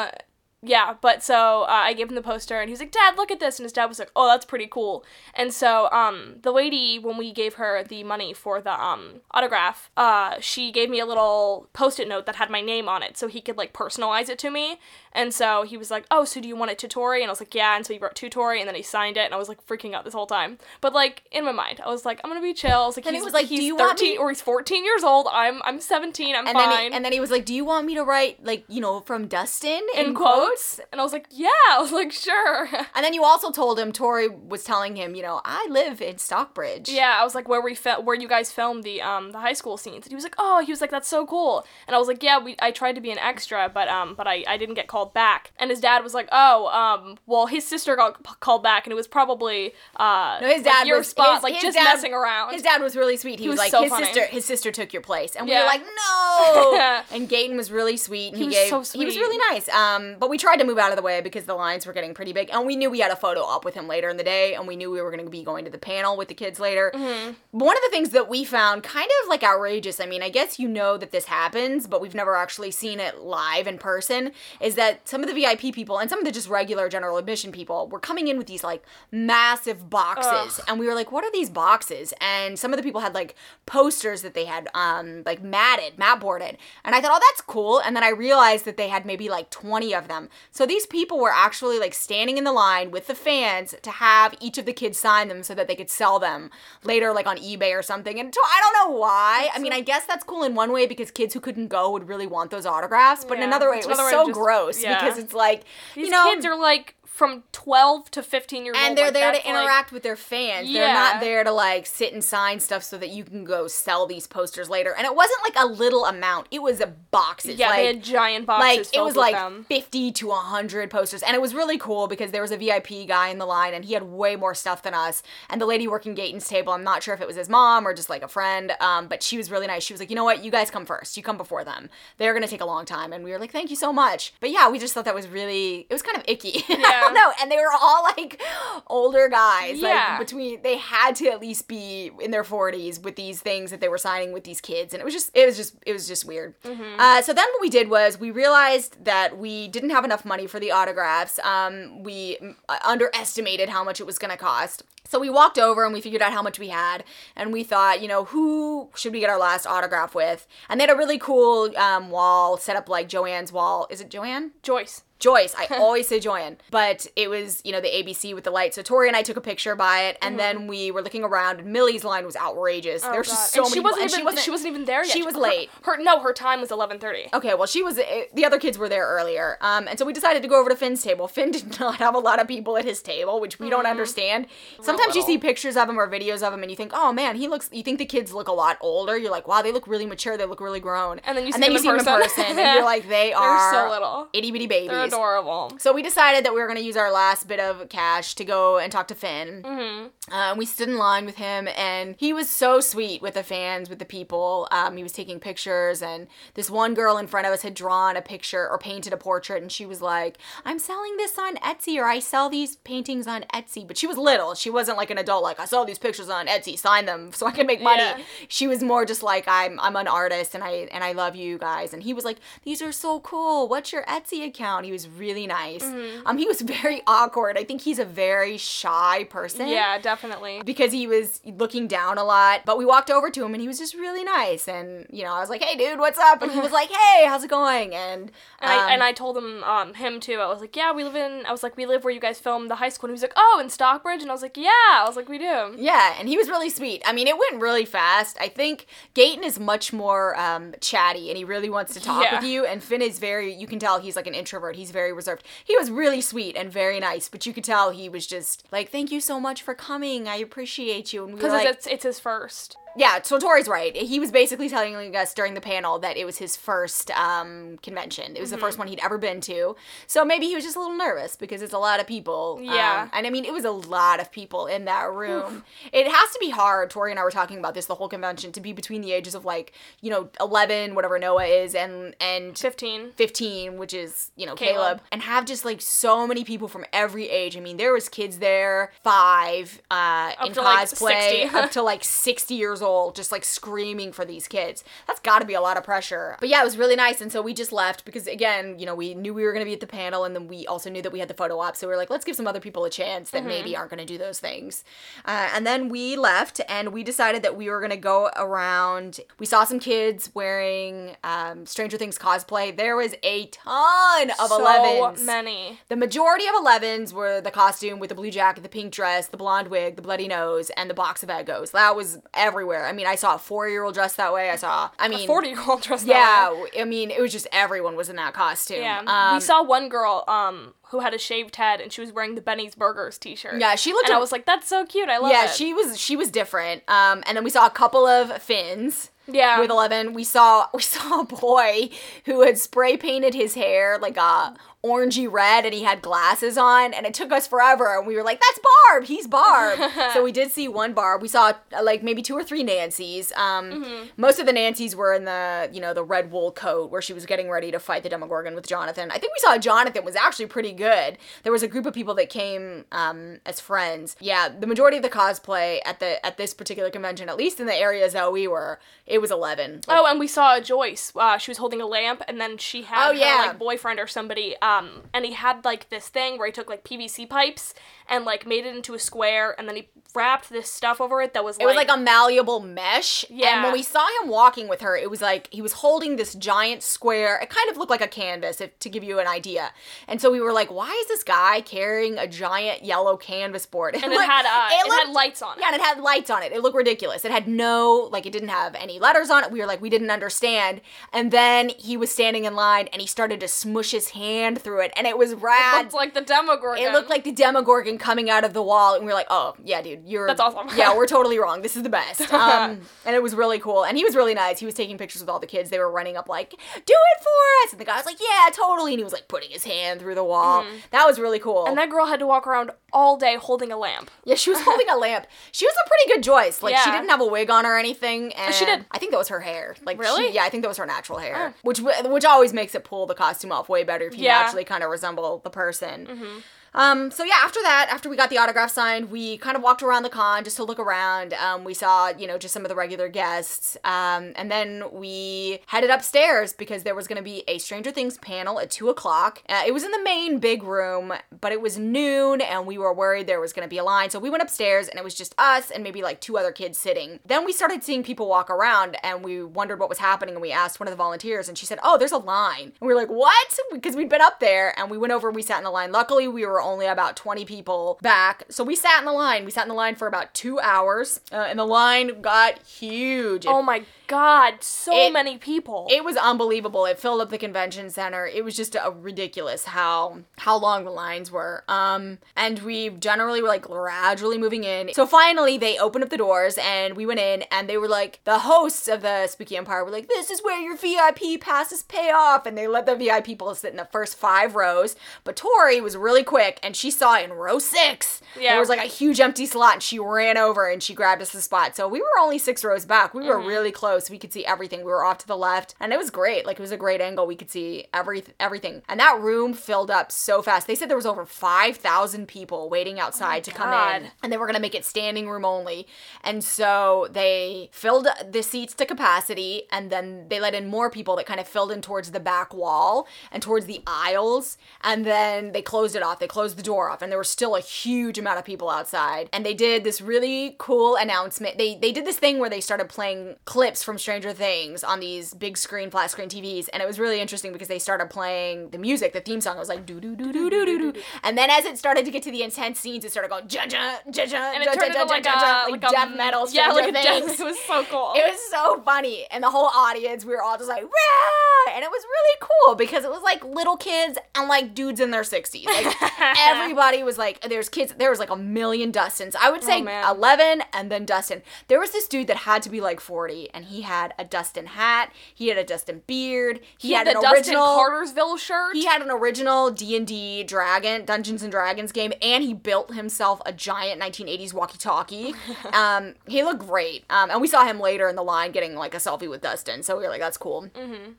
yeah, 0.64 0.94
but 1.00 1.22
so 1.22 1.62
uh, 1.62 1.66
I 1.68 1.92
gave 1.92 2.08
him 2.08 2.14
the 2.14 2.22
poster, 2.22 2.58
and 2.60 2.68
he 2.68 2.72
was 2.72 2.80
like, 2.80 2.90
"Dad, 2.90 3.16
look 3.16 3.30
at 3.30 3.40
this," 3.40 3.58
and 3.58 3.64
his 3.64 3.72
dad 3.72 3.86
was 3.86 3.98
like, 3.98 4.10
"Oh, 4.16 4.26
that's 4.26 4.44
pretty 4.46 4.66
cool." 4.66 5.04
And 5.34 5.52
so, 5.52 5.90
um, 5.90 6.36
the 6.42 6.52
lady 6.52 6.98
when 6.98 7.16
we 7.16 7.32
gave 7.32 7.54
her 7.54 7.82
the 7.84 8.02
money 8.04 8.32
for 8.32 8.60
the 8.60 8.72
um 8.82 9.20
autograph, 9.32 9.90
uh, 9.96 10.36
she 10.40 10.72
gave 10.72 10.88
me 10.90 11.00
a 11.00 11.06
little 11.06 11.68
post-it 11.72 12.08
note 12.08 12.26
that 12.26 12.36
had 12.36 12.50
my 12.50 12.60
name 12.60 12.88
on 12.88 13.02
it, 13.02 13.16
so 13.18 13.28
he 13.28 13.40
could 13.40 13.56
like 13.56 13.72
personalize 13.72 14.28
it 14.28 14.38
to 14.40 14.50
me. 14.50 14.78
And 15.12 15.32
so 15.32 15.62
he 15.62 15.76
was 15.76 15.90
like, 15.90 16.06
"Oh, 16.10 16.24
so 16.24 16.40
do 16.40 16.48
you 16.48 16.56
want 16.56 16.70
it 16.70 16.78
to 16.80 16.88
Tori?" 16.88 17.22
And 17.22 17.28
I 17.28 17.32
was 17.32 17.40
like, 17.40 17.54
"Yeah." 17.54 17.76
And 17.76 17.84
so 17.86 17.92
he 17.92 17.98
wrote 17.98 18.14
to 18.16 18.28
Tori, 18.28 18.60
and 18.60 18.68
then 18.68 18.74
he 18.74 18.82
signed 18.82 19.16
it, 19.16 19.24
and 19.26 19.34
I 19.34 19.36
was 19.36 19.48
like 19.48 19.64
freaking 19.66 19.94
out 19.94 20.04
this 20.04 20.14
whole 20.14 20.26
time. 20.26 20.58
But 20.80 20.92
like 20.94 21.24
in 21.30 21.44
my 21.44 21.52
mind, 21.52 21.80
I 21.84 21.88
was 21.88 22.04
like, 22.04 22.20
"I'm 22.24 22.30
gonna 22.30 22.40
be 22.40 22.54
chill." 22.54 22.82
I 22.82 22.86
was 22.86 22.96
like, 22.96 23.04
he 23.04 23.12
he's 23.12 23.24
was 23.24 23.34
like, 23.34 23.48
"Do 23.48 23.54
he's 23.54 23.64
you 23.64 23.76
want 23.76 23.98
13 23.98 24.12
me- 24.12 24.18
or 24.18 24.30
he's 24.30 24.40
14 24.40 24.84
years 24.84 25.04
old. 25.04 25.28
I'm 25.30 25.60
I'm 25.64 25.80
17. 25.80 26.34
I'm 26.34 26.46
and 26.46 26.56
fine." 26.56 26.68
then 26.70 26.90
he, 26.90 26.96
and 26.96 27.04
then 27.04 27.12
he 27.12 27.20
was 27.20 27.30
like, 27.30 27.44
"Do 27.44 27.54
you 27.54 27.64
want 27.64 27.86
me 27.86 27.94
to 27.96 28.02
write 28.02 28.44
like 28.44 28.64
you 28.68 28.80
know 28.80 29.00
from 29.00 29.28
Dustin 29.28 29.82
in 29.96 30.14
quotes. 30.14 30.53
And 30.92 31.00
I 31.00 31.04
was 31.04 31.12
like, 31.12 31.26
yeah. 31.30 31.48
I 31.70 31.78
was 31.80 31.92
like, 31.92 32.12
sure. 32.12 32.68
And 32.94 33.04
then 33.04 33.14
you 33.14 33.24
also 33.24 33.50
told 33.50 33.78
him 33.78 33.92
Tori 33.92 34.28
was 34.28 34.64
telling 34.64 34.96
him, 34.96 35.14
you 35.14 35.22
know, 35.22 35.40
I 35.44 35.66
live 35.70 36.00
in 36.00 36.18
Stockbridge. 36.18 36.88
yeah, 36.88 37.18
I 37.20 37.24
was 37.24 37.34
like, 37.34 37.48
where 37.48 37.60
we 37.60 37.74
where 38.02 38.16
you 38.16 38.28
guys 38.28 38.52
filmed 38.52 38.84
the 38.84 39.02
um 39.02 39.30
the 39.32 39.38
high 39.40 39.52
school 39.52 39.76
scenes. 39.76 40.04
And 40.04 40.10
he 40.12 40.14
was 40.14 40.24
like, 40.24 40.34
oh, 40.38 40.62
he 40.64 40.72
was 40.72 40.80
like, 40.80 40.90
that's 40.90 41.08
so 41.08 41.26
cool. 41.26 41.66
And 41.86 41.94
I 41.94 41.98
was 41.98 42.08
like, 42.08 42.22
yeah, 42.22 42.38
we 42.38 42.56
I 42.60 42.70
tried 42.70 42.94
to 42.94 43.00
be 43.00 43.10
an 43.10 43.18
extra, 43.18 43.70
but 43.72 43.88
um 43.88 44.14
but 44.14 44.26
I 44.26 44.44
I 44.46 44.56
didn't 44.56 44.74
get 44.74 44.86
called 44.86 45.12
back. 45.14 45.52
And 45.58 45.70
his 45.70 45.80
dad 45.80 46.02
was 46.04 46.14
like, 46.14 46.28
oh, 46.32 46.66
um, 46.68 47.18
well, 47.26 47.46
his 47.46 47.66
sister 47.66 47.96
got 47.96 48.22
p- 48.22 48.30
called 48.40 48.62
back, 48.62 48.86
and 48.86 48.92
it 48.92 48.96
was 48.96 49.08
probably 49.08 49.72
uh 49.96 50.38
No, 50.40 50.48
his 50.48 50.62
dad 50.62 50.80
like 50.80 50.86
your 50.88 50.98
was 50.98 51.08
spot, 51.08 51.34
his- 51.36 51.42
like 51.42 51.54
his 51.54 51.62
just 51.62 51.76
dad- 51.76 51.84
messing 51.94 52.12
around. 52.14 52.52
His 52.52 52.62
dad 52.62 52.80
was 52.82 52.96
really 52.96 53.16
sweet. 53.16 53.38
He, 53.40 53.48
was, 53.48 53.54
was 53.54 53.58
like, 53.60 53.70
so 53.70 53.82
his 53.82 53.90
funny. 53.90 54.06
sister, 54.06 54.26
his 54.26 54.44
sister 54.44 54.70
took 54.72 54.92
your 54.92 55.02
place, 55.02 55.34
and 55.36 55.46
we 55.46 55.54
were 55.54 55.64
like, 55.64 55.82
no. 55.82 57.02
and 57.12 57.28
Gaten 57.28 57.56
was 57.56 57.70
really 57.70 57.96
sweet, 57.96 58.28
and 58.28 58.36
he, 58.36 58.42
He 58.44 58.46
was 58.48 58.54
gave. 58.56 58.86
so 58.86 58.98
He 58.98 59.04
was 59.04 59.16
really 59.16 59.38
nice. 59.50 59.68
Um, 59.68 60.16
but 60.18 60.30
we 60.30 60.38
tried 60.44 60.58
to 60.58 60.64
move 60.64 60.78
out 60.78 60.90
of 60.90 60.96
the 60.96 61.02
way 61.02 61.20
because 61.20 61.44
the 61.44 61.54
lines 61.54 61.86
were 61.86 61.92
getting 61.92 62.14
pretty 62.14 62.32
big, 62.32 62.50
and 62.52 62.66
we 62.66 62.76
knew 62.76 62.90
we 62.90 63.00
had 63.00 63.10
a 63.10 63.16
photo 63.16 63.40
op 63.40 63.64
with 63.64 63.74
him 63.74 63.88
later 63.88 64.08
in 64.08 64.16
the 64.16 64.22
day, 64.22 64.54
and 64.54 64.68
we 64.68 64.76
knew 64.76 64.90
we 64.90 65.00
were 65.00 65.10
going 65.10 65.24
to 65.24 65.30
be 65.30 65.42
going 65.42 65.64
to 65.64 65.70
the 65.70 65.78
panel 65.78 66.16
with 66.16 66.28
the 66.28 66.34
kids 66.34 66.60
later. 66.60 66.92
Mm-hmm. 66.94 67.32
One 67.50 67.76
of 67.76 67.82
the 67.82 67.90
things 67.90 68.10
that 68.10 68.28
we 68.28 68.44
found 68.44 68.82
kind 68.82 69.08
of 69.22 69.28
like 69.28 69.42
outrageous. 69.42 70.00
I 70.00 70.06
mean, 70.06 70.22
I 70.22 70.28
guess 70.28 70.58
you 70.58 70.68
know 70.68 70.96
that 70.98 71.10
this 71.10 71.24
happens, 71.24 71.86
but 71.86 72.00
we've 72.00 72.14
never 72.14 72.36
actually 72.36 72.70
seen 72.70 73.00
it 73.00 73.20
live 73.20 73.66
in 73.66 73.78
person. 73.78 74.32
Is 74.60 74.74
that 74.74 75.08
some 75.08 75.22
of 75.22 75.28
the 75.28 75.34
VIP 75.34 75.74
people 75.74 75.98
and 75.98 76.10
some 76.10 76.18
of 76.18 76.24
the 76.24 76.32
just 76.32 76.48
regular 76.48 76.88
general 76.88 77.16
admission 77.16 77.50
people 77.50 77.88
were 77.88 78.00
coming 78.00 78.28
in 78.28 78.36
with 78.36 78.46
these 78.46 78.62
like 78.62 78.84
massive 79.10 79.88
boxes, 79.88 80.60
and 80.68 80.78
we 80.78 80.86
were 80.86 80.94
like, 80.94 81.10
"What 81.10 81.24
are 81.24 81.32
these 81.32 81.50
boxes?" 81.50 82.12
And 82.20 82.58
some 82.58 82.72
of 82.72 82.76
the 82.76 82.82
people 82.82 83.00
had 83.00 83.14
like 83.14 83.34
posters 83.66 84.22
that 84.22 84.34
they 84.34 84.44
had 84.44 84.68
um 84.74 85.22
like 85.24 85.42
matted, 85.42 85.98
mat 85.98 86.20
boarded, 86.20 86.58
and 86.84 86.94
I 86.94 87.00
thought, 87.00 87.12
"Oh, 87.14 87.24
that's 87.30 87.40
cool." 87.40 87.78
And 87.80 87.96
then 87.96 88.04
I 88.04 88.10
realized 88.10 88.66
that 88.66 88.76
they 88.76 88.88
had 88.88 89.06
maybe 89.06 89.28
like 89.28 89.50
twenty 89.50 89.94
of 89.94 90.08
them. 90.08 90.23
So 90.50 90.66
these 90.66 90.86
people 90.86 91.18
were 91.18 91.32
actually 91.32 91.78
like 91.78 91.94
standing 91.94 92.38
in 92.38 92.44
the 92.44 92.52
line 92.52 92.90
with 92.90 93.06
the 93.06 93.14
fans 93.14 93.74
to 93.82 93.90
have 93.90 94.34
each 94.40 94.58
of 94.58 94.66
the 94.66 94.72
kids 94.72 94.98
sign 94.98 95.28
them 95.28 95.42
so 95.42 95.54
that 95.54 95.68
they 95.68 95.76
could 95.76 95.90
sell 95.90 96.18
them 96.18 96.50
later, 96.82 97.12
like 97.12 97.26
on 97.26 97.36
eBay 97.38 97.76
or 97.76 97.82
something. 97.82 98.18
And 98.20 98.34
so 98.34 98.40
I 98.44 98.60
don't 98.60 98.90
know 98.90 98.96
why. 98.98 99.48
I 99.54 99.58
mean, 99.58 99.72
I 99.72 99.80
guess 99.80 100.06
that's 100.06 100.24
cool 100.24 100.42
in 100.44 100.54
one 100.54 100.72
way 100.72 100.86
because 100.86 101.10
kids 101.10 101.34
who 101.34 101.40
couldn't 101.40 101.68
go 101.68 101.90
would 101.90 102.08
really 102.08 102.26
want 102.26 102.50
those 102.50 102.66
autographs, 102.66 103.24
but 103.24 103.38
in 103.38 103.44
another 103.44 103.70
way, 103.70 103.78
it's 103.78 103.86
it 103.86 103.90
was 103.90 103.98
so 103.98 104.26
just- 104.28 104.38
gross 104.38 104.82
yeah. 104.82 105.02
because 105.02 105.18
it's 105.18 105.34
like 105.34 105.64
These 105.94 106.06
you 106.06 106.10
know. 106.10 106.30
kids 106.32 106.44
are 106.46 106.58
like 106.58 106.94
from 107.14 107.44
12 107.52 108.10
to 108.10 108.24
15 108.24 108.64
years 108.64 108.76
old. 108.76 108.84
and 108.84 108.98
they're 108.98 109.04
like, 109.04 109.14
there 109.14 109.30
to 109.30 109.36
like- 109.36 109.46
interact 109.46 109.92
with 109.92 110.02
their 110.02 110.16
fans. 110.16 110.68
yeah. 110.68 110.80
They're 110.80 110.94
not 110.94 111.20
there 111.20 111.44
to 111.44 111.52
like 111.52 111.86
sit 111.86 112.12
and 112.12 112.24
sign 112.24 112.58
stuff 112.58 112.82
so 112.82 112.98
that 112.98 113.10
you 113.10 113.22
can 113.22 113.44
go 113.44 113.68
sell 113.68 114.04
these 114.06 114.26
posters 114.26 114.68
later. 114.68 114.92
And 114.98 115.06
it 115.06 115.14
wasn't 115.14 115.38
like 115.44 115.54
a 115.56 115.64
little 115.64 116.06
amount; 116.06 116.48
it 116.50 116.60
was 116.60 116.80
a 116.80 116.88
boxes. 116.88 117.56
yeah, 117.56 117.68
like, 117.68 117.76
they 117.76 117.86
had 117.86 118.02
giant 118.02 118.46
boxes 118.46 118.88
like 118.92 118.96
it 118.96 119.04
was 119.04 119.14
like 119.14 119.36
them. 119.36 119.64
50 119.68 120.10
to 120.10 120.26
100 120.26 120.90
posters 120.90 121.22
and 121.22 121.36
it 121.36 121.40
was 121.40 121.54
really 121.54 121.78
cool 121.78 122.08
because 122.08 122.32
there 122.32 122.42
was 122.42 122.50
a 122.50 122.56
vip 122.56 122.88
guy 123.06 123.28
in 123.28 123.38
the 123.38 123.46
line 123.46 123.72
and 123.74 123.84
he 123.84 123.94
had 123.94 124.02
way 124.02 124.34
more 124.34 124.52
stuff 124.54 124.82
than 124.82 124.94
us 124.94 125.22
and 125.48 125.60
the 125.60 125.66
lady 125.66 125.86
working 125.86 126.14
Gaten's 126.14 126.48
table 126.48 126.72
i'm 126.72 126.82
not 126.82 127.02
sure 127.04 127.14
if 127.14 127.20
it 127.20 127.26
was 127.28 127.36
his 127.36 127.48
mom 127.48 127.86
or 127.86 127.94
just 127.94 128.10
like 128.10 128.22
a 128.22 128.28
friend 128.28 128.72
um, 128.80 129.06
but 129.06 129.22
she 129.22 129.36
was 129.36 129.48
really 129.50 129.68
nice 129.68 129.84
she 129.84 129.92
was 129.92 130.00
like 130.00 130.10
you 130.10 130.16
know 130.16 130.24
what 130.24 130.42
you 130.42 130.50
guys 130.50 130.70
come 130.72 130.84
first 130.84 131.16
you 131.16 131.22
come 131.22 131.36
before 131.36 131.62
them 131.62 131.88
they're 132.18 132.34
gonna 132.34 132.48
take 132.48 132.60
a 132.60 132.64
long 132.66 132.84
time 132.84 133.12
and 133.12 133.22
we 133.22 133.30
were 133.30 133.38
like 133.38 133.52
thank 133.52 133.70
you 133.70 133.76
so 133.76 133.92
much 133.92 134.34
but 134.40 134.50
yeah 134.50 134.68
we 134.68 134.78
just 134.78 134.92
thought 134.92 135.04
that 135.04 135.14
was 135.14 135.28
really 135.28 135.86
it 135.88 135.92
was 135.92 136.02
kind 136.02 136.16
of 136.18 136.24
icky 136.26 136.64
Yeah. 136.68 137.03
Don't 137.04 137.14
know. 137.14 137.32
And 137.40 137.50
they 137.50 137.56
were 137.56 137.72
all 137.80 138.02
like 138.04 138.40
older 138.86 139.28
guys 139.28 139.78
Yeah. 139.80 140.16
like 140.18 140.18
between 140.26 140.62
they 140.62 140.76
had 140.78 141.16
to 141.16 141.28
at 141.28 141.40
least 141.40 141.68
be 141.68 142.10
in 142.20 142.30
their 142.30 142.44
40s 142.44 143.02
with 143.02 143.16
these 143.16 143.40
things 143.40 143.70
that 143.70 143.80
they 143.80 143.88
were 143.88 143.98
signing 143.98 144.32
with 144.32 144.44
these 144.44 144.60
kids. 144.60 144.92
And 144.94 145.00
it 145.00 145.04
was 145.04 145.14
just 145.14 145.30
it 145.34 145.46
was 145.46 145.56
just 145.56 145.74
it 145.86 145.92
was 145.92 146.06
just 146.08 146.24
weird. 146.24 146.60
Mm-hmm. 146.62 146.98
uh, 147.00 147.22
so 147.22 147.32
then 147.32 147.46
what 147.52 147.60
we 147.60 147.70
did 147.70 147.88
was 147.90 148.18
we 148.18 148.30
realized 148.30 149.04
that 149.04 149.38
we 149.38 149.68
didn't 149.68 149.90
have 149.90 150.04
enough 150.04 150.24
money 150.24 150.46
for 150.46 150.58
the 150.60 150.70
autographs. 150.72 151.38
Um, 151.40 152.02
we 152.02 152.36
mm, 152.42 152.54
underestimated 152.84 153.68
how 153.68 153.84
much 153.84 154.00
it 154.00 154.04
was 154.06 154.18
going 154.18 154.30
to 154.30 154.36
cost 154.36 154.82
So 155.14 155.20
we 155.20 155.30
walked 155.30 155.60
over 155.60 155.84
and 155.84 155.94
we 155.94 156.00
figured 156.00 156.22
out 156.22 156.32
how 156.32 156.42
much 156.42 156.58
we 156.58 156.70
had, 156.70 157.04
and 157.36 157.52
we 157.52 157.62
thought, 157.62 158.02
you 158.02 158.08
know, 158.08 158.24
who 158.24 158.88
should 158.96 159.12
we 159.12 159.20
get 159.20 159.30
our 159.30 159.38
last 159.38 159.64
autograph 159.64 160.12
with? 160.12 160.44
And 160.68 160.80
they 160.80 160.86
had 160.88 160.90
a 160.92 160.98
really 160.98 161.18
cool 161.18 161.70
um, 161.78 162.10
wall 162.10 162.56
set 162.56 162.74
up 162.74 162.88
like 162.88 163.08
Joanne's 163.08 163.52
wall. 163.52 163.86
Is 163.90 164.00
it 164.00 164.10
Joanne? 164.10 164.50
Joyce. 164.64 165.04
Joyce. 165.20 165.54
I 165.56 165.66
always 165.78 166.08
say 166.08 166.18
Joanne, 166.18 166.58
but 166.72 167.06
it 167.14 167.30
was 167.30 167.62
you 167.64 167.70
know 167.72 167.80
the 167.80 167.88
ABC 167.88 168.34
with 168.34 168.42
the 168.44 168.50
light. 168.50 168.74
So 168.74 168.82
Tori 168.82 169.06
and 169.08 169.16
I 169.16 169.22
took 169.22 169.36
a 169.36 169.40
picture 169.40 169.76
by 169.76 170.00
it, 170.06 170.18
and 170.20 170.38
then 170.38 170.66
we 170.66 170.90
were 170.90 171.00
looking 171.00 171.22
around. 171.22 171.60
and 171.60 171.72
Millie's 171.72 172.02
line 172.04 172.26
was 172.26 172.36
outrageous. 172.36 173.02
Mm-hmm. 173.02 173.10
Oh, 173.10 173.14
There's 173.14 173.28
just 173.28 173.52
so 173.52 173.62
and 173.62 173.70
many. 173.70 173.74
she 173.74 173.80
wasn't 173.80 174.20
even 174.20 174.36
she 174.36 174.50
wasn't, 174.50 174.70
even 174.74 174.84
there 174.84 175.04
yet. 175.04 175.12
She 175.12 175.22
was 175.22 175.36
Her- 175.36 175.40
late. 175.40 175.70
Her, 175.82 175.96
no, 176.02 176.18
her 176.20 176.32
time 176.34 176.60
was 176.60 176.72
eleven 176.72 176.98
thirty. 176.98 177.28
Okay, 177.32 177.54
well, 177.54 177.66
she 177.68 177.82
was. 177.82 177.98
eh, 178.00 178.24
The 178.34 178.44
other 178.44 178.58
kids 178.58 178.76
were 178.76 178.88
there 178.88 179.06
earlier, 179.06 179.56
um, 179.62 179.86
and 179.88 179.98
so 179.98 180.04
we 180.04 180.12
decided 180.12 180.42
to 180.42 180.48
go 180.48 180.60
over 180.60 180.68
to 180.68 180.76
Finn's 180.76 181.00
table. 181.02 181.28
Finn 181.28 181.52
did 181.52 181.78
not 181.80 181.96
have 181.98 182.14
a 182.16 182.18
lot 182.18 182.40
of 182.40 182.48
people 182.48 182.76
at 182.76 182.84
his 182.84 183.00
table, 183.00 183.40
which 183.40 183.58
we 183.60 183.70
don't 183.70 183.86
understand. 183.86 184.46
Sometimes 184.82 185.03
you 185.14 185.20
Mm-hmm. 185.22 185.26
see 185.26 185.38
pictures 185.38 185.76
of 185.76 185.88
him 185.88 185.98
or 185.98 186.08
videos 186.08 186.42
of 186.46 186.52
him, 186.52 186.62
and 186.62 186.70
you 186.70 186.76
think, 186.76 186.92
"Oh 186.94 187.12
man, 187.12 187.36
he 187.36 187.48
looks." 187.48 187.68
You 187.72 187.82
think 187.82 187.98
the 187.98 188.06
kids 188.06 188.32
look 188.32 188.48
a 188.48 188.52
lot 188.52 188.78
older. 188.80 189.16
You're 189.18 189.30
like, 189.30 189.48
"Wow, 189.48 189.62
they 189.62 189.72
look 189.72 189.86
really 189.86 190.06
mature. 190.06 190.36
They 190.36 190.44
look 190.46 190.60
really 190.60 190.80
grown." 190.80 191.18
And 191.24 191.36
then 191.36 191.46
you 191.46 191.52
see 191.52 191.56
and 191.56 191.62
then 191.62 191.70
them 191.70 191.72
you 191.72 191.78
in 191.78 191.82
see 192.00 192.04
them 192.04 192.14
in 192.20 192.22
person. 192.22 192.44
and 192.44 192.58
you're 192.74 192.84
like, 192.84 193.08
"They 193.08 193.32
are 193.44 193.72
so 193.72 193.90
little. 193.90 194.28
itty 194.32 194.50
bitty 194.52 194.66
babies." 194.66 194.90
They're 194.90 195.04
adorable. 195.04 195.72
So 195.78 195.92
we 195.92 196.02
decided 196.02 196.44
that 196.44 196.54
we 196.54 196.60
were 196.60 196.66
going 196.66 196.78
to 196.78 196.84
use 196.84 196.96
our 196.96 197.10
last 197.12 197.46
bit 197.48 197.60
of 197.60 197.88
cash 197.88 198.34
to 198.36 198.44
go 198.44 198.78
and 198.78 198.90
talk 198.92 199.08
to 199.08 199.14
Finn. 199.14 199.62
Mm-hmm. 199.64 200.06
Uh, 200.32 200.50
and 200.50 200.58
we 200.58 200.64
stood 200.66 200.88
in 200.88 200.96
line 200.96 201.26
with 201.26 201.36
him, 201.36 201.68
and 201.76 202.14
he 202.18 202.32
was 202.32 202.48
so 202.48 202.80
sweet 202.80 203.20
with 203.20 203.34
the 203.34 203.42
fans, 203.42 203.90
with 203.90 203.98
the 203.98 204.04
people. 204.04 204.68
Um, 204.70 204.96
he 204.96 205.02
was 205.02 205.12
taking 205.12 205.38
pictures, 205.40 206.00
and 206.02 206.26
this 206.54 206.70
one 206.70 206.94
girl 206.94 207.18
in 207.18 207.26
front 207.26 207.46
of 207.46 207.52
us 207.52 207.62
had 207.62 207.74
drawn 207.74 208.16
a 208.16 208.22
picture 208.22 208.68
or 208.68 208.78
painted 208.78 209.12
a 209.12 209.16
portrait, 209.18 209.60
and 209.62 209.70
she 209.70 209.84
was 209.86 210.00
like, 210.00 210.38
"I'm 210.64 210.78
selling 210.78 211.16
this 211.18 211.38
on 211.38 211.56
Etsy, 211.56 211.96
or 211.98 212.04
I 212.06 212.18
sell 212.20 212.48
these 212.48 212.76
paintings 212.76 213.26
on 213.26 213.42
Etsy." 213.52 213.86
But 213.86 213.98
she 213.98 214.06
was 214.06 214.16
little; 214.16 214.54
she 214.54 214.70
wasn't 214.84 214.98
like 214.98 215.10
an 215.10 215.18
adult. 215.18 215.42
Like, 215.42 215.58
I 215.58 215.64
saw 215.64 215.84
these 215.84 215.98
pictures 215.98 216.28
on 216.28 216.46
Etsy, 216.46 216.78
sign 216.78 217.06
them 217.06 217.32
so 217.32 217.46
I 217.46 217.52
can 217.52 217.66
make 217.66 217.80
money. 217.80 218.02
Yeah. 218.02 218.18
She 218.48 218.66
was 218.66 218.82
more 218.82 219.04
just 219.06 219.22
like, 219.22 219.44
"I'm 219.48 219.80
I'm 219.80 219.96
an 219.96 220.06
artist, 220.08 220.54
and 220.54 220.62
I 220.62 220.88
and 220.92 221.02
I 221.02 221.12
love 221.12 221.34
you 221.36 221.56
guys." 221.58 221.94
And 221.94 222.02
he 222.02 222.12
was 222.12 222.24
like, 222.24 222.38
"These 222.64 222.82
are 222.82 222.92
so 222.92 223.20
cool. 223.20 223.66
What's 223.68 223.92
your 223.92 224.04
Etsy 224.04 224.46
account?" 224.46 224.84
He 224.84 224.92
was 224.92 225.08
really 225.08 225.46
nice. 225.46 225.82
Mm-hmm. 225.82 226.26
Um, 226.26 226.36
he 226.38 226.46
was 226.46 226.60
very 226.76 227.00
awkward. 227.06 227.56
I 227.56 227.64
think 227.64 227.80
he's 227.80 227.98
a 227.98 228.04
very 228.04 228.56
shy 228.58 229.24
person 229.30 229.68
Yeah, 229.68 229.98
definitely. 229.98 230.62
because 230.64 230.92
he 230.92 231.06
was 231.06 231.40
looking 231.44 231.88
down 231.88 232.18
a 232.18 232.24
lot. 232.24 232.62
But 232.66 232.76
we 232.78 232.84
walked 232.84 233.10
over 233.10 233.30
to 233.30 233.44
him 233.44 233.54
and 233.54 233.60
he 233.62 233.68
was 233.68 233.78
just 233.78 233.94
really 233.94 234.24
nice. 234.24 234.68
And 234.68 235.06
you 235.10 235.24
know, 235.24 235.32
I 235.32 235.40
was 235.40 235.48
like, 235.50 235.62
"Hey, 235.62 235.76
dude, 235.78 235.98
what's 235.98 236.18
up?" 236.18 236.42
And 236.42 236.52
he 236.52 236.60
was 236.60 236.72
like, 236.80 236.90
"Hey, 236.90 237.24
how's 237.26 237.44
it 237.44 237.50
going?" 237.50 237.94
And 237.94 238.30
And, 238.60 238.70
I, 238.72 238.84
um, 238.84 238.90
and 238.92 239.02
I 239.02 239.12
told 239.12 239.36
him, 239.36 239.62
um, 239.64 239.94
him 239.94 240.20
too. 240.20 240.38
I 240.40 240.48
was 240.48 240.60
like, 240.60 240.74
yeah, 240.76 240.92
we 240.92 241.04
live 241.04 241.16
in. 241.16 241.44
I 241.46 241.52
was 241.52 241.62
like, 241.62 241.76
we 241.76 241.86
live 241.86 242.04
where 242.04 242.12
you 242.12 242.20
guys 242.20 242.38
filmed 242.40 242.70
the 242.70 242.76
high 242.76 242.88
school. 242.88 243.08
And 243.08 243.12
he 243.12 243.14
was 243.14 243.22
like, 243.22 243.32
oh, 243.36 243.58
in 243.62 243.68
Stockbridge. 243.70 244.22
And 244.22 244.30
I 244.30 244.34
was 244.34 244.42
like, 244.42 244.56
yeah. 244.56 244.70
I 244.96 245.04
was 245.06 245.16
like, 245.16 245.28
we 245.28 245.38
do. 245.38 245.74
yeah, 245.76 246.14
and 246.18 246.28
he 246.28 246.36
was 246.36 246.48
really 246.48 246.70
sweet. 246.70 247.02
I 247.04 247.12
mean, 247.12 247.26
it 247.26 247.36
went 247.38 247.60
really 247.62 247.84
fast. 247.84 248.36
I 248.40 248.48
think 248.48 248.86
Gaten 249.14 249.42
is 249.44 249.58
much 249.58 249.92
more 249.92 250.38
um, 250.38 250.74
chatty 250.80 251.28
and 251.30 251.36
he 251.38 251.44
really 251.44 251.70
wants 251.70 251.94
to 251.94 252.00
talk 252.00 252.22
Yeah. 252.24 252.36
with 252.36 252.44
you. 252.48 252.64
And 252.64 252.82
Finn 252.82 253.02
is 253.02 253.18
very, 253.18 253.52
you 253.52 253.66
can 253.66 253.78
tell 253.78 253.98
he's 254.00 254.16
like 254.16 254.26
an 254.26 254.34
introvert. 254.34 254.76
He's 254.76 254.90
very 254.90 255.12
reserved. 255.12 255.44
He 255.64 255.76
was 255.76 255.90
really 255.90 256.20
sweet 256.20 256.56
and 256.56 256.70
very 256.72 257.00
nice, 257.00 257.28
but 257.28 257.46
you 257.46 257.52
could 257.52 257.64
tell 257.64 257.90
he 257.90 258.08
was 258.08 258.26
just 258.26 258.64
like, 258.72 258.90
"Thank 258.90 259.10
you 259.10 259.20
so 259.20 259.38
much 259.40 259.62
for 259.62 259.74
coming. 259.74 260.28
I 260.28 260.36
appreciate 260.36 261.12
you." 261.12 261.24
And 261.24 261.34
we 261.34 261.38
Because 261.38 261.52
like, 261.52 261.66
it's, 261.68 261.86
it's 261.86 262.04
his 262.04 262.18
first. 262.20 262.76
Yeah, 262.96 263.20
so 263.22 263.38
Tori's 263.38 263.68
right. 263.68 263.94
He 263.96 264.20
was 264.20 264.30
basically 264.30 264.68
telling 264.68 265.14
us 265.16 265.34
during 265.34 265.54
the 265.54 265.60
panel 265.60 265.98
that 265.98 266.16
it 266.16 266.24
was 266.24 266.38
his 266.38 266.56
first 266.56 267.10
um, 267.12 267.78
convention. 267.82 268.36
It 268.36 268.40
was 268.40 268.50
the 268.50 268.56
Mm-hmm. 268.56 268.64
first 268.64 268.78
one 268.78 268.88
he'd 268.88 269.00
ever 269.02 269.18
been 269.18 269.40
to. 269.42 269.74
So 270.06 270.24
maybe 270.24 270.46
he 270.46 270.54
was 270.54 270.62
just 270.64 270.76
a 270.76 270.80
little 270.80 270.96
nervous 270.96 271.34
because 271.36 271.60
it's 271.60 271.72
a 271.74 271.78
lot 271.78 271.98
of 272.00 272.06
people. 272.06 272.60
Yeah. 272.62 273.02
Um, 273.02 273.10
and 273.12 273.26
I 273.26 273.30
mean, 273.30 273.44
it 273.44 273.52
was 273.52 273.64
a 273.64 273.70
lot 273.70 274.20
of 274.20 274.30
people 274.30 274.66
in 274.66 274.84
that 274.84 275.12
room. 275.12 275.64
it 275.92 276.06
has 276.06 276.30
to 276.32 276.38
be 276.40 276.50
hard. 276.50 276.90
Tori 276.90 277.10
and 277.10 277.18
I 277.18 277.24
were 277.24 277.30
talking 277.32 277.58
about 277.58 277.74
this 277.74 277.86
the 277.86 277.96
whole 277.96 278.08
convention 278.08 278.52
to 278.52 278.60
be 278.60 278.72
between 278.72 279.00
the 279.00 279.12
ages 279.12 279.34
of 279.34 279.44
like, 279.44 279.72
you 280.00 280.10
know, 280.10 280.28
11, 280.40 280.94
whatever 280.94 281.18
Noah 281.18 281.44
is, 281.46 281.74
and 281.74 282.14
and 282.20 282.56
15. 282.56 283.12
15, 283.16 283.76
which 283.76 283.92
is, 283.92 284.30
you 284.36 284.46
know, 284.46 284.54
Caleb. 284.54 284.74
Caleb. 284.74 285.00
and 285.10 285.22
have 285.22 285.44
just 285.46 285.64
like 285.64 285.80
so 285.80 286.26
many 286.26 286.44
people 286.44 286.68
from 286.68 286.84
every 286.92 287.28
age. 287.28 287.56
I 287.56 287.60
mean, 287.60 287.76
there 287.76 287.92
was 287.92 288.08
kids 288.08 288.38
there, 288.38 288.92
five, 289.02 289.80
uh, 289.90 290.32
in 290.46 290.52
to, 290.52 290.62
like, 290.62 290.88
cosplay, 290.88 291.52
up 291.52 291.70
to 291.72 291.82
like 291.92 292.04
60 292.04 292.54
years 292.54 292.80
old, 292.82 292.83
just 293.14 293.32
like 293.32 293.44
screaming 293.44 294.12
for 294.12 294.24
these 294.24 294.48
kids. 294.48 294.84
That's 295.06 295.20
gotta 295.20 295.44
be 295.44 295.54
a 295.54 295.60
lot 295.60 295.76
of 295.76 295.84
pressure. 295.84 296.36
But 296.40 296.48
yeah, 296.48 296.60
it 296.60 296.64
was 296.64 296.76
really 296.76 296.96
nice. 296.96 297.20
And 297.20 297.30
so 297.30 297.42
we 297.42 297.54
just 297.54 297.72
left 297.72 298.04
because 298.04 298.26
again, 298.26 298.78
you 298.78 298.86
know, 298.86 298.94
we 298.94 299.14
knew 299.14 299.34
we 299.34 299.44
were 299.44 299.52
gonna 299.52 299.64
be 299.64 299.72
at 299.72 299.80
the 299.80 299.86
panel 299.86 300.24
and 300.24 300.34
then 300.34 300.48
we 300.48 300.66
also 300.66 300.90
knew 300.90 301.02
that 301.02 301.12
we 301.12 301.18
had 301.18 301.28
the 301.28 301.34
photo 301.34 301.58
op. 301.58 301.76
So 301.76 301.86
we 301.86 301.92
were 301.92 301.96
like, 301.96 302.10
let's 302.10 302.24
give 302.24 302.36
some 302.36 302.46
other 302.46 302.60
people 302.60 302.84
a 302.84 302.90
chance 302.90 303.30
that 303.30 303.44
maybe 303.44 303.76
aren't 303.76 303.90
gonna 303.90 304.04
do 304.04 304.18
those 304.18 304.40
things. 304.40 304.84
Uh, 305.24 305.48
and 305.54 305.66
then 305.66 305.88
we 305.88 306.16
left 306.16 306.60
and 306.68 306.92
we 306.92 307.02
decided 307.02 307.42
that 307.42 307.56
we 307.56 307.68
were 307.68 307.80
gonna 307.80 307.96
go 307.96 308.30
around. 308.36 309.20
We 309.38 309.46
saw 309.46 309.64
some 309.64 309.78
kids 309.78 310.30
wearing 310.34 311.16
um, 311.24 311.66
Stranger 311.66 311.96
Things 311.96 312.18
cosplay. 312.18 312.76
There 312.76 312.96
was 312.96 313.14
a 313.22 313.46
ton 313.46 314.30
of 314.30 314.48
so 314.48 314.64
11s. 314.64 315.24
many. 315.24 315.78
The 315.88 315.96
majority 315.96 316.44
of 316.46 316.54
11s 316.54 317.12
were 317.12 317.40
the 317.40 317.50
costume 317.50 317.98
with 317.98 318.08
the 318.08 318.14
blue 318.14 318.30
jacket, 318.30 318.62
the 318.62 318.68
pink 318.68 318.92
dress, 318.92 319.28
the 319.28 319.36
blonde 319.36 319.68
wig, 319.68 319.96
the 319.96 320.02
bloody 320.02 320.28
nose, 320.28 320.70
and 320.70 320.90
the 320.90 320.94
box 320.94 321.22
of 321.22 321.28
Eggos. 321.28 321.72
That 321.72 321.96
was 321.96 322.18
everywhere. 322.34 322.73
I 322.82 322.92
mean, 322.92 323.06
I 323.06 323.14
saw 323.14 323.34
a 323.34 323.38
four 323.38 323.68
year 323.68 323.84
old 323.84 323.94
dressed 323.94 324.16
that 324.16 324.32
way. 324.32 324.50
I 324.50 324.56
saw, 324.56 324.90
I 324.98 325.08
mean, 325.08 325.26
40 325.26 325.48
year 325.48 325.58
old 325.68 325.82
dressed 325.82 326.06
yeah, 326.06 326.14
that 326.50 326.56
way. 326.56 326.68
Yeah, 326.74 326.82
I 326.82 326.84
mean, 326.84 327.10
it 327.10 327.20
was 327.20 327.32
just 327.32 327.46
everyone 327.52 327.96
was 327.96 328.08
in 328.08 328.16
that 328.16 328.34
costume. 328.34 328.80
Yeah. 328.82 329.02
Um, 329.06 329.36
we 329.36 329.40
saw 329.40 329.62
one 329.62 329.88
girl 329.88 330.24
um 330.28 330.74
who 330.88 331.00
had 331.00 331.12
a 331.14 331.18
shaved 331.18 331.56
head 331.56 331.80
and 331.80 331.92
she 331.92 332.00
was 332.00 332.12
wearing 332.12 332.34
the 332.34 332.40
Benny's 332.40 332.74
Burgers 332.74 333.18
t 333.18 333.34
shirt. 333.34 333.60
Yeah, 333.60 333.74
she 333.74 333.92
looked 333.92 334.06
And 334.08 334.14
I 334.14 334.18
a- 334.18 334.20
was 334.20 334.32
like, 334.32 334.46
that's 334.46 334.68
so 334.68 334.84
cute. 334.86 335.08
I 335.08 335.18
love 335.18 335.30
it. 335.30 335.34
yeah, 335.34 335.44
it. 335.44 335.50
she 335.50 335.74
was 335.74 335.98
she 335.98 336.16
was 336.16 336.30
different. 336.30 336.82
Um, 336.88 337.22
and 337.26 337.36
then 337.36 337.44
we 337.44 337.50
saw 337.50 337.66
a 337.66 337.70
couple 337.70 338.06
of 338.06 338.40
Finns. 338.42 339.10
Yeah. 339.26 339.58
With 339.58 339.70
eleven, 339.70 340.12
we 340.12 340.22
saw 340.24 340.68
we 340.74 340.82
saw 340.82 341.20
a 341.20 341.24
boy 341.24 341.90
who 342.26 342.42
had 342.42 342.58
spray 342.58 342.96
painted 342.96 343.34
his 343.34 343.54
hair 343.54 343.98
like 343.98 344.16
a 344.16 344.54
orangey 344.84 345.30
red, 345.30 345.64
and 345.64 345.72
he 345.72 345.82
had 345.82 346.02
glasses 346.02 346.58
on, 346.58 346.92
and 346.92 347.06
it 347.06 347.14
took 347.14 347.32
us 347.32 347.46
forever, 347.46 347.96
and 347.96 348.06
we 348.06 348.14
were 348.16 348.22
like, 348.22 348.40
"That's 348.40 348.60
Barb. 348.90 349.04
He's 349.04 349.26
Barb." 349.26 349.78
so 350.12 350.22
we 350.22 350.30
did 350.32 350.50
see 350.52 350.68
one 350.68 350.92
Barb. 350.92 351.22
We 351.22 351.28
saw 351.28 351.52
uh, 351.76 351.82
like 351.82 352.02
maybe 352.02 352.20
two 352.22 352.34
or 352.34 352.44
three 352.44 352.62
Nancys. 352.64 353.34
Um, 353.36 353.64
Mm-hmm. 353.64 354.08
most 354.18 354.38
of 354.38 354.46
the 354.46 354.52
Nancys 354.52 354.94
were 354.94 355.14
in 355.14 355.24
the 355.24 355.68
you 355.72 355.80
know 355.80 355.94
the 355.94 356.04
red 356.04 356.30
wool 356.30 356.52
coat 356.52 356.90
where 356.90 357.00
she 357.00 357.12
was 357.14 357.24
getting 357.24 357.48
ready 357.48 357.70
to 357.70 357.78
fight 357.78 358.02
the 358.02 358.08
Demogorgon 358.08 358.54
with 358.54 358.66
Jonathan. 358.66 359.10
I 359.10 359.18
think 359.18 359.32
we 359.32 359.38
saw 359.40 359.56
Jonathan 359.58 360.04
was 360.04 360.16
actually 360.16 360.46
pretty 360.46 360.72
good. 360.72 361.16
There 361.44 361.52
was 361.52 361.62
a 361.62 361.68
group 361.68 361.86
of 361.86 361.94
people 361.94 362.14
that 362.16 362.28
came 362.28 362.84
um, 362.92 363.38
as 363.46 363.58
friends. 363.60 364.16
Yeah, 364.20 364.48
the 364.48 364.66
majority 364.66 364.96
of 364.98 365.02
the 365.02 365.08
cosplay 365.08 365.78
at 365.86 365.98
the 366.00 366.24
at 366.26 366.36
this 366.36 366.52
particular 366.52 366.90
convention, 366.90 367.28
at 367.28 367.36
least 367.36 367.58
in 367.58 367.66
the 367.66 367.74
areas 367.74 368.12
that 368.12 368.30
we 368.32 368.46
were, 368.46 368.78
it 369.06 369.20
was 369.20 369.30
eleven. 369.30 369.80
Like, 369.86 369.98
Oh, 369.98 370.06
and 370.06 370.20
we 370.20 370.26
saw 370.26 370.60
Joyce. 370.60 371.12
Uh, 371.16 371.38
she 371.38 371.50
was 371.50 371.58
holding 371.58 371.80
a 371.80 371.86
lamp, 371.86 372.22
and 372.28 372.40
then 372.40 372.58
she 372.58 372.82
had 372.82 373.08
Oh, 373.08 373.12
her 373.12 373.18
yeah. 373.18 373.44
like 373.48 373.58
boyfriend 373.58 373.98
or 373.98 374.06
somebody. 374.06 374.54
Um, 374.78 375.02
and 375.12 375.24
he 375.24 375.32
had 375.32 375.64
like 375.64 375.88
this 375.90 376.08
thing 376.08 376.38
where 376.38 376.46
he 376.46 376.52
took 376.52 376.68
like 376.68 376.84
PVC 376.84 377.28
pipes 377.28 377.74
and 378.08 378.24
like 378.24 378.46
made 378.46 378.66
it 378.66 378.74
into 378.74 378.94
a 378.94 378.98
square, 378.98 379.54
and 379.58 379.68
then 379.68 379.76
he 379.76 379.88
wrapped 380.14 380.48
this 380.48 380.70
stuff 380.70 381.00
over 381.00 381.20
it 381.22 381.34
that 381.34 381.44
was 381.44 381.58
It 381.58 381.66
was 381.66 381.74
like 381.74 381.90
a 381.90 381.96
malleable 381.96 382.60
mesh. 382.60 383.24
Yeah. 383.28 383.54
And 383.54 383.64
when 383.64 383.72
we 383.72 383.82
saw 383.82 384.06
him 384.22 384.28
walking 384.28 384.68
with 384.68 384.80
her, 384.80 384.96
it 384.96 385.10
was 385.10 385.20
like 385.20 385.48
he 385.50 385.60
was 385.60 385.74
holding 385.74 386.16
this 386.16 386.34
giant 386.34 386.82
square. 386.82 387.38
It 387.42 387.50
kind 387.50 387.68
of 387.68 387.76
looked 387.76 387.90
like 387.90 388.00
a 388.00 388.08
canvas, 388.08 388.60
if, 388.60 388.78
to 388.78 388.88
give 388.88 389.02
you 389.02 389.18
an 389.18 389.26
idea. 389.26 389.72
And 390.06 390.20
so 390.20 390.30
we 390.30 390.40
were 390.40 390.52
like, 390.52 390.70
why 390.70 390.90
is 391.02 391.08
this 391.08 391.24
guy 391.24 391.60
carrying 391.62 392.16
a 392.16 392.28
giant 392.28 392.84
yellow 392.84 393.16
canvas 393.16 393.66
board? 393.66 393.94
and 393.94 394.04
it 394.12 394.20
had 394.20 394.46
uh, 394.46 394.68
it, 394.70 394.92
had 394.92 395.12
lights 395.12 395.42
on 395.42 395.58
it. 395.58 395.60
Yeah, 395.60 395.72
and 395.72 395.76
it 395.76 395.82
had 395.82 395.98
lights 395.98 396.30
on 396.30 396.42
it. 396.42 396.52
It 396.52 396.62
looked 396.62 396.76
ridiculous. 396.76 397.24
It 397.24 397.32
had 397.32 397.48
no, 397.48 398.08
like, 398.12 398.26
it 398.26 398.32
didn't 398.32 398.48
have 398.50 398.74
any 398.76 399.00
letters 399.00 399.30
on 399.30 399.42
it. 399.42 399.50
We 399.50 399.60
were 399.60 399.66
like, 399.66 399.80
we 399.80 399.90
didn't 399.90 400.10
understand. 400.10 400.80
And 401.12 401.32
then 401.32 401.70
he 401.70 401.96
was 401.96 402.10
standing 402.10 402.44
in 402.44 402.54
line 402.54 402.88
and 402.92 403.00
he 403.00 403.08
started 403.08 403.40
to 403.40 403.48
smush 403.48 403.90
his 403.90 404.10
hand 404.10 404.60
through 404.60 404.80
it. 404.82 404.92
And 404.96 405.06
it 405.06 405.18
was 405.18 405.34
rad. 405.34 405.74
It 405.74 405.82
looked 405.84 405.94
like 405.94 406.14
the 406.14 406.20
Demogorgon. 406.20 406.84
It 406.84 406.92
looked 406.92 407.10
like 407.10 407.24
the 407.24 407.32
Demogorgon 407.32 407.93
coming 407.98 408.30
out 408.30 408.44
of 408.44 408.52
the 408.52 408.62
wall, 408.62 408.94
and 408.94 409.04
we 409.04 409.10
are 409.12 409.14
like, 409.14 409.26
"Oh, 409.30 409.54
yeah, 409.64 409.80
dude, 409.82 410.02
you're 410.06 410.26
That's 410.26 410.40
awesome. 410.40 410.68
yeah, 410.76 410.96
we're 410.96 411.06
totally 411.06 411.38
wrong. 411.38 411.62
This 411.62 411.76
is 411.76 411.82
the 411.82 411.88
best." 411.90 412.22
Um, 412.34 412.80
and 413.06 413.14
it 413.16 413.22
was 413.22 413.34
really 413.34 413.58
cool, 413.58 413.84
and 413.84 413.96
he 413.96 414.04
was 414.04 414.14
really 414.16 414.34
nice. 414.34 414.58
He 414.58 414.66
was 414.66 414.74
taking 414.74 414.98
pictures 414.98 415.20
with 415.22 415.28
all 415.30 415.38
the 415.38 415.46
kids. 415.46 415.70
They 415.70 415.78
were 415.78 415.90
running 415.90 416.16
up 416.16 416.28
like, 416.28 416.50
"Do 416.50 416.56
it 416.94 417.22
for 417.22 417.64
us!" 417.64 417.72
And 417.72 417.80
the 417.80 417.84
guy 417.84 417.96
was 417.96 418.06
like, 418.06 418.18
"Yeah, 418.20 418.48
totally." 418.52 418.92
And 418.92 418.98
he 419.00 419.04
was 419.04 419.12
like 419.12 419.28
putting 419.28 419.50
his 419.50 419.64
hand 419.64 420.00
through 420.00 420.14
the 420.14 420.24
wall. 420.24 420.64
That 420.90 421.06
was 421.06 421.18
really 421.18 421.38
cool. 421.38 421.62
Mm-hmm. 421.62 421.68
and 421.70 421.78
that 421.78 421.90
girl 421.90 422.06
had 422.06 422.18
to 422.20 422.26
walk 422.26 422.46
around 422.46 422.70
all 422.92 423.16
day 423.16 423.36
holding 423.36 423.72
a 423.72 423.76
lamp. 423.76 424.10
yeah, 424.24 424.34
she 424.36 424.50
was 424.50 424.60
holding 424.68 424.88
a 424.88 424.96
lamp. 424.96 425.26
She 425.52 425.66
was 425.66 425.74
a 425.84 425.88
pretty 425.88 426.12
good 426.14 426.22
Joyce. 426.22 426.62
Like 426.62 426.76
she 426.78 426.90
didn't 426.90 427.08
have 427.08 427.20
a 427.20 427.26
wig 427.26 427.50
on 427.50 427.64
or 427.66 427.76
anything. 427.76 428.32
And 428.34 428.54
she 428.54 428.64
did. 428.64 428.84
I 428.90 428.98
think 428.98 429.12
that 429.12 429.18
was 429.18 429.28
her 429.28 429.40
hair. 429.40 429.74
Like 429.84 429.98
Really? 429.98 430.28
she- 430.28 430.34
yeah, 430.34 430.44
I 430.44 430.50
think 430.50 430.62
that 430.62 430.68
was 430.68 430.78
her 430.78 430.86
natural 430.86 431.18
hair, 431.18 431.34
Oh. 431.36 431.54
which 431.62 431.80
which 431.80 432.24
always 432.24 432.52
makes 432.52 432.74
it 432.74 432.84
pull 432.84 433.06
the 433.06 433.14
costume 433.14 433.52
off 433.52 433.68
way 433.68 433.84
better 433.84 434.06
if 434.06 434.16
you 434.16 434.24
Yeah. 434.24 434.34
Mm-hmm. 434.38 434.44
actually 434.46 434.64
kind 434.64 434.82
of 434.84 434.90
resemble 434.90 435.40
the 435.42 435.50
person. 435.50 436.42
Um, 436.74 437.10
so 437.10 437.24
yeah, 437.24 437.36
after 437.42 437.60
that, 437.62 437.88
after 437.90 438.08
we 438.08 438.16
got 438.16 438.30
the 438.30 438.38
autograph 438.38 438.70
signed, 438.70 439.10
we 439.10 439.38
kind 439.38 439.56
of 439.56 439.62
walked 439.62 439.82
around 439.82 440.02
the 440.02 440.08
con 440.08 440.42
just 440.42 440.56
to 440.56 440.64
look 440.64 440.78
around. 440.78 441.32
Um, 441.34 441.64
we 441.64 441.74
saw, 441.74 442.08
you 442.08 442.26
know, 442.26 442.36
just 442.36 442.52
some 442.52 442.64
of 442.64 442.68
the 442.68 442.74
regular 442.74 443.08
guests. 443.08 443.76
Um, 443.84 444.32
and 444.36 444.50
then 444.50 444.84
we 444.92 445.60
headed 445.66 445.90
upstairs 445.90 446.52
because 446.52 446.82
there 446.82 446.94
was 446.94 447.06
going 447.06 447.16
to 447.16 447.22
be 447.22 447.44
a 447.46 447.58
Stranger 447.58 447.92
Things 447.92 448.18
panel 448.18 448.58
at 448.58 448.70
two 448.70 448.88
o'clock. 448.88 449.42
Uh, 449.48 449.62
it 449.66 449.72
was 449.72 449.84
in 449.84 449.92
the 449.92 450.02
main 450.02 450.38
big 450.40 450.64
room, 450.64 451.12
but 451.40 451.52
it 451.52 451.60
was 451.60 451.78
noon 451.78 452.40
and 452.40 452.66
we 452.66 452.76
were 452.76 452.92
worried 452.92 453.26
there 453.26 453.40
was 453.40 453.52
going 453.52 453.66
to 453.66 453.70
be 453.70 453.78
a 453.78 453.84
line. 453.84 454.10
So 454.10 454.18
we 454.18 454.30
went 454.30 454.42
upstairs 454.42 454.88
and 454.88 454.98
it 454.98 455.04
was 455.04 455.14
just 455.14 455.34
us 455.38 455.70
and 455.70 455.84
maybe 455.84 456.02
like 456.02 456.20
two 456.20 456.36
other 456.36 456.50
kids 456.52 456.76
sitting. 456.76 457.20
Then 457.24 457.44
we 457.44 457.52
started 457.52 457.84
seeing 457.84 458.02
people 458.02 458.28
walk 458.28 458.50
around 458.50 458.96
and 459.04 459.22
we 459.22 459.44
wondered 459.44 459.78
what 459.78 459.88
was 459.88 459.98
happening 459.98 460.34
and 460.34 460.42
we 460.42 460.50
asked 460.50 460.80
one 460.80 460.88
of 460.88 460.92
the 460.92 460.96
volunteers 460.96 461.48
and 461.48 461.56
she 461.56 461.66
said, 461.66 461.78
Oh, 461.84 461.96
there's 461.98 462.12
a 462.12 462.18
line. 462.18 462.64
And 462.64 462.74
we 462.80 462.88
were 462.88 462.96
like, 462.96 463.08
What? 463.08 463.34
Because 463.72 463.96
we'd 463.96 464.08
been 464.08 464.20
up 464.20 464.40
there 464.40 464.78
and 464.78 464.90
we 464.90 464.96
went 464.96 465.12
over 465.12 465.28
and 465.28 465.34
we 465.34 465.42
sat 465.42 465.58
in 465.58 465.64
the 465.64 465.70
line. 465.70 465.90
Luckily, 465.90 466.28
we 466.28 466.46
were 466.46 466.60
only 466.64 466.86
about 466.86 467.16
20 467.16 467.44
people 467.44 467.98
back. 468.02 468.44
So 468.48 468.64
we 468.64 468.74
sat 468.76 468.98
in 469.00 469.04
the 469.04 469.12
line. 469.12 469.44
We 469.44 469.50
sat 469.50 469.62
in 469.62 469.68
the 469.68 469.74
line 469.74 469.94
for 469.94 470.08
about 470.08 470.34
two 470.34 470.58
hours 470.60 471.20
uh, 471.32 471.46
and 471.48 471.58
the 471.58 471.64
line 471.64 472.20
got 472.20 472.58
huge. 472.62 473.46
Oh 473.46 473.62
my 473.62 473.84
god, 474.06 474.62
so 474.62 474.94
It- 474.96 475.12
many 475.12 475.38
people. 475.38 475.86
it 475.90 476.04
was 476.04 476.16
unbelievable. 476.16 476.86
It 476.86 476.98
filled 476.98 477.20
up 477.20 477.30
the 477.30 477.38
convention 477.38 477.90
center. 477.90 478.26
It 478.26 478.44
was 478.44 478.56
just 478.56 478.74
a 478.74 478.90
ridiculous 478.94 479.64
how 479.66 480.18
how 480.38 480.56
long 480.56 480.84
the 480.84 480.90
lines 480.90 481.30
were. 481.30 481.64
Um, 481.68 482.18
and 482.36 482.60
we 482.62 482.90
generally 482.90 483.40
were 483.42 483.48
like 483.48 483.62
gradually 483.62 484.38
moving 484.38 484.64
in. 484.64 484.92
So 484.94 485.06
finally, 485.06 485.56
they 485.58 485.78
opened 485.78 486.04
up 486.04 486.10
the 486.10 486.16
doors 486.16 486.58
and 486.58 486.96
we 486.96 487.06
went 487.06 487.20
in, 487.20 487.42
and 487.50 487.68
they 487.68 487.78
were 487.78 487.88
like 487.88 488.20
the 488.24 488.40
hosts 488.40 488.88
of 488.88 489.02
the 489.02 489.26
Spooky 489.26 489.56
Empire 489.56 489.84
were 489.84 489.90
like, 489.90 490.08
"This 490.08 490.30
is 490.30 490.42
where 490.42 490.60
your 490.60 490.76
VIP 490.76 491.38
passes 491.38 491.82
pay 491.82 492.10
off," 492.10 492.46
and 492.46 492.56
they 492.58 492.66
let 492.66 492.86
the 492.86 492.94
VIP 492.96 493.24
people 493.24 493.54
sit 493.54 493.70
in 493.70 493.76
the 493.78 493.88
first 493.90 494.16
five 494.16 494.54
rows. 494.54 494.96
But 495.24 495.36
Tori 495.36 495.80
was 495.80 495.96
really 495.96 496.22
quick, 496.24 496.58
and 496.62 496.76
she 496.76 496.90
saw 496.90 497.18
in 497.18 497.32
row 497.32 497.58
six 497.58 498.20
Yeah. 498.38 498.50
there 498.52 498.60
was 498.60 498.68
like 498.68 498.80
a 498.80 498.86
huge 498.86 499.20
empty 499.20 499.46
slot, 499.46 499.72
and 499.74 499.82
she 499.82 499.98
ran 499.98 500.36
over 500.36 500.68
and 500.68 500.82
she 500.82 500.92
grabbed 500.94 501.22
us 501.22 501.30
the 501.30 501.40
spot. 501.40 501.74
So 501.74 501.88
we 501.88 502.00
were 502.00 502.18
only 502.20 502.38
six 502.38 502.62
rows 502.64 502.84
back. 502.84 503.14
We 503.14 503.24
were 503.26 503.38
really 503.40 503.72
close. 503.72 503.93
So 503.98 504.12
we 504.12 504.18
could 504.18 504.32
see 504.32 504.44
everything. 504.44 504.80
We 504.80 504.86
were 504.86 505.04
off 505.04 505.18
to 505.18 505.26
the 505.26 505.36
left, 505.36 505.74
and 505.80 505.92
it 505.92 505.98
was 505.98 506.10
great. 506.10 506.46
Like 506.46 506.58
it 506.58 506.62
was 506.62 506.72
a 506.72 506.76
great 506.76 507.00
angle. 507.00 507.26
We 507.26 507.36
could 507.36 507.50
see 507.50 507.86
every 507.92 508.24
everything, 508.40 508.82
and 508.88 509.00
that 509.00 509.20
room 509.20 509.54
filled 509.54 509.90
up 509.90 510.12
so 510.12 510.42
fast. 510.42 510.66
They 510.66 510.74
said 510.74 510.88
there 510.88 510.96
was 510.96 511.06
over 511.06 511.26
five 511.26 511.76
thousand 511.76 512.28
people 512.28 512.68
waiting 512.68 512.98
oh 512.98 513.04
outside 513.04 513.44
to 513.44 513.50
come 513.50 513.72
in, 513.96 514.10
and 514.22 514.32
they 514.32 514.36
were 514.36 514.46
gonna 514.46 514.60
make 514.60 514.74
it 514.74 514.84
standing 514.84 515.28
room 515.28 515.44
only. 515.44 515.86
And 516.22 516.42
so 516.42 517.08
they 517.10 517.70
filled 517.72 518.08
the 518.30 518.42
seats 518.42 518.74
to 518.74 518.86
capacity, 518.86 519.62
and 519.70 519.90
then 519.90 520.28
they 520.28 520.40
let 520.40 520.54
in 520.54 520.68
more 520.68 520.90
people 520.90 521.16
that 521.16 521.26
kind 521.26 521.40
of 521.40 521.46
filled 521.46 521.70
in 521.70 521.80
towards 521.80 522.10
the 522.10 522.20
back 522.20 522.54
wall 522.54 523.06
and 523.30 523.42
towards 523.42 523.66
the 523.66 523.82
aisles, 523.86 524.56
and 524.82 525.04
then 525.04 525.52
they 525.52 525.62
closed 525.62 525.96
it 525.96 526.02
off. 526.02 526.18
They 526.18 526.26
closed 526.26 526.56
the 526.56 526.62
door 526.62 526.90
off, 526.90 527.02
and 527.02 527.10
there 527.10 527.18
was 527.18 527.30
still 527.30 527.54
a 527.54 527.60
huge 527.60 528.18
amount 528.18 528.38
of 528.38 528.44
people 528.44 528.70
outside. 528.70 529.28
And 529.32 529.44
they 529.44 529.54
did 529.54 529.84
this 529.84 530.00
really 530.00 530.56
cool 530.58 530.96
announcement. 530.96 531.58
They 531.58 531.76
they 531.76 531.92
did 531.92 532.04
this 532.04 532.18
thing 532.18 532.38
where 532.38 532.50
they 532.50 532.60
started 532.60 532.88
playing 532.88 533.36
clips 533.44 533.83
from 533.84 533.98
Stranger 533.98 534.32
Things 534.32 534.82
on 534.82 535.00
these 535.00 535.34
big 535.34 535.56
screen, 535.56 535.90
flat 535.90 536.10
screen 536.10 536.28
TVs, 536.28 536.68
and 536.72 536.82
it 536.82 536.86
was 536.86 536.98
really 536.98 537.20
interesting 537.20 537.52
because 537.52 537.68
they 537.68 537.78
started 537.78 538.10
playing 538.10 538.70
the 538.70 538.78
music, 538.78 539.12
the 539.12 539.20
theme 539.20 539.40
song. 539.40 539.56
It 539.56 539.60
was 539.60 539.68
like 539.68 539.86
do 539.86 540.00
do 540.00 540.16
do 540.16 540.32
do 540.32 540.50
do 540.50 540.64
do 540.64 540.92
do, 540.92 541.00
and 541.22 541.36
then 541.38 541.50
as 541.50 541.64
it 541.64 541.78
started 541.78 542.04
to 542.04 542.10
get 542.10 542.22
to 542.24 542.30
the 542.30 542.42
intense 542.42 542.80
scenes, 542.80 543.04
it 543.04 543.10
started 543.10 543.28
going 543.28 543.44
ja 543.48 543.62
ja 543.68 543.98
ja 544.12 544.24
ja 544.24 544.52
and 544.54 544.62
it 544.62 544.66
ja, 544.66 544.72
turned 544.72 544.94
ja, 544.94 545.02
into 545.02 545.14
ja, 545.14 545.66
like, 545.68 545.82
ja, 545.82 545.90
a, 545.90 546.06
death 546.06 546.16
metal. 546.16 546.48
Yeah, 546.50 546.72
like 546.72 546.88
a 546.88 546.92
death. 546.92 547.40
It 547.40 547.44
was 547.44 547.60
so 547.66 547.84
cool. 547.84 548.12
It 548.16 548.24
was 548.26 548.40
so 548.50 548.80
funny. 548.84 549.26
And 549.30 549.42
the 549.42 549.50
whole 549.50 549.66
audience, 549.66 550.24
we 550.24 550.32
were 550.32 550.42
all 550.42 550.56
just 550.56 550.68
like, 550.68 550.82
Rah! 550.82 551.54
and 551.74 551.82
it 551.82 551.90
was 551.90 552.02
really 552.02 552.38
cool 552.40 552.74
because 552.74 553.04
it 553.04 553.10
was 553.10 553.22
like 553.22 553.44
little 553.44 553.76
kids 553.76 554.18
and 554.34 554.48
like 554.48 554.74
dudes 554.74 555.00
in 555.00 555.10
their 555.10 555.22
60s. 555.22 555.64
Like 555.66 555.94
everybody 556.38 557.02
was 557.02 557.18
like, 557.18 557.40
there's 557.40 557.68
kids, 557.68 557.94
there 557.98 558.10
was 558.10 558.18
like 558.18 558.30
a 558.30 558.36
million 558.36 558.90
Dustins. 558.90 559.34
I 559.40 559.50
would 559.50 559.62
oh, 559.62 559.66
say 559.66 559.84
Oh, 559.84 560.14
11 560.14 560.62
and 560.72 560.90
then 560.90 561.04
Dustin. 561.04 561.42
There 561.68 561.80
was 561.80 561.90
this 561.90 562.06
dude 562.06 562.26
that 562.28 562.38
had 562.38 562.62
to 562.62 562.70
be 562.70 562.80
like 562.80 563.00
40 563.00 563.50
and 563.52 563.64
he 563.64 563.73
had 563.82 564.14
a 564.18 564.24
Dustin 564.24 564.66
hat, 564.66 565.12
he 565.34 565.48
had 565.48 565.58
a 565.58 565.64
Dustin 565.64 566.02
beard, 566.06 566.60
he, 566.78 566.88
he 566.88 566.94
had, 566.94 567.06
had 567.06 567.16
an 567.16 567.22
Dustin 567.22 567.38
original. 567.38 567.66
Cartersville 567.66 568.36
shirt. 568.36 568.74
He 568.74 568.86
had 568.86 569.02
an 569.02 569.10
original 569.10 569.70
D&D 569.70 570.44
Dragon, 570.44 571.04
Dungeons 571.04 571.42
and 571.42 571.50
Dragons 571.50 571.92
game, 571.92 572.12
and 572.22 572.42
he 572.42 572.54
built 572.54 572.94
himself 572.94 573.40
a 573.46 573.52
giant 573.52 574.00
1980s 574.00 574.52
walkie-talkie. 574.52 575.34
um, 575.72 576.14
he 576.26 576.42
looked 576.42 576.66
great. 576.66 577.04
Um, 577.10 577.30
and 577.30 577.40
we 577.40 577.48
saw 577.48 577.64
him 577.64 577.80
later 577.80 578.08
in 578.08 578.16
the 578.16 578.22
line 578.22 578.52
getting 578.52 578.74
like 578.74 578.94
a 578.94 578.98
selfie 578.98 579.28
with 579.28 579.42
Dustin, 579.42 579.82
so 579.82 579.96
we 579.96 580.04
were 580.04 580.08
like, 580.08 580.20
that's 580.20 580.38
cool. 580.38 580.68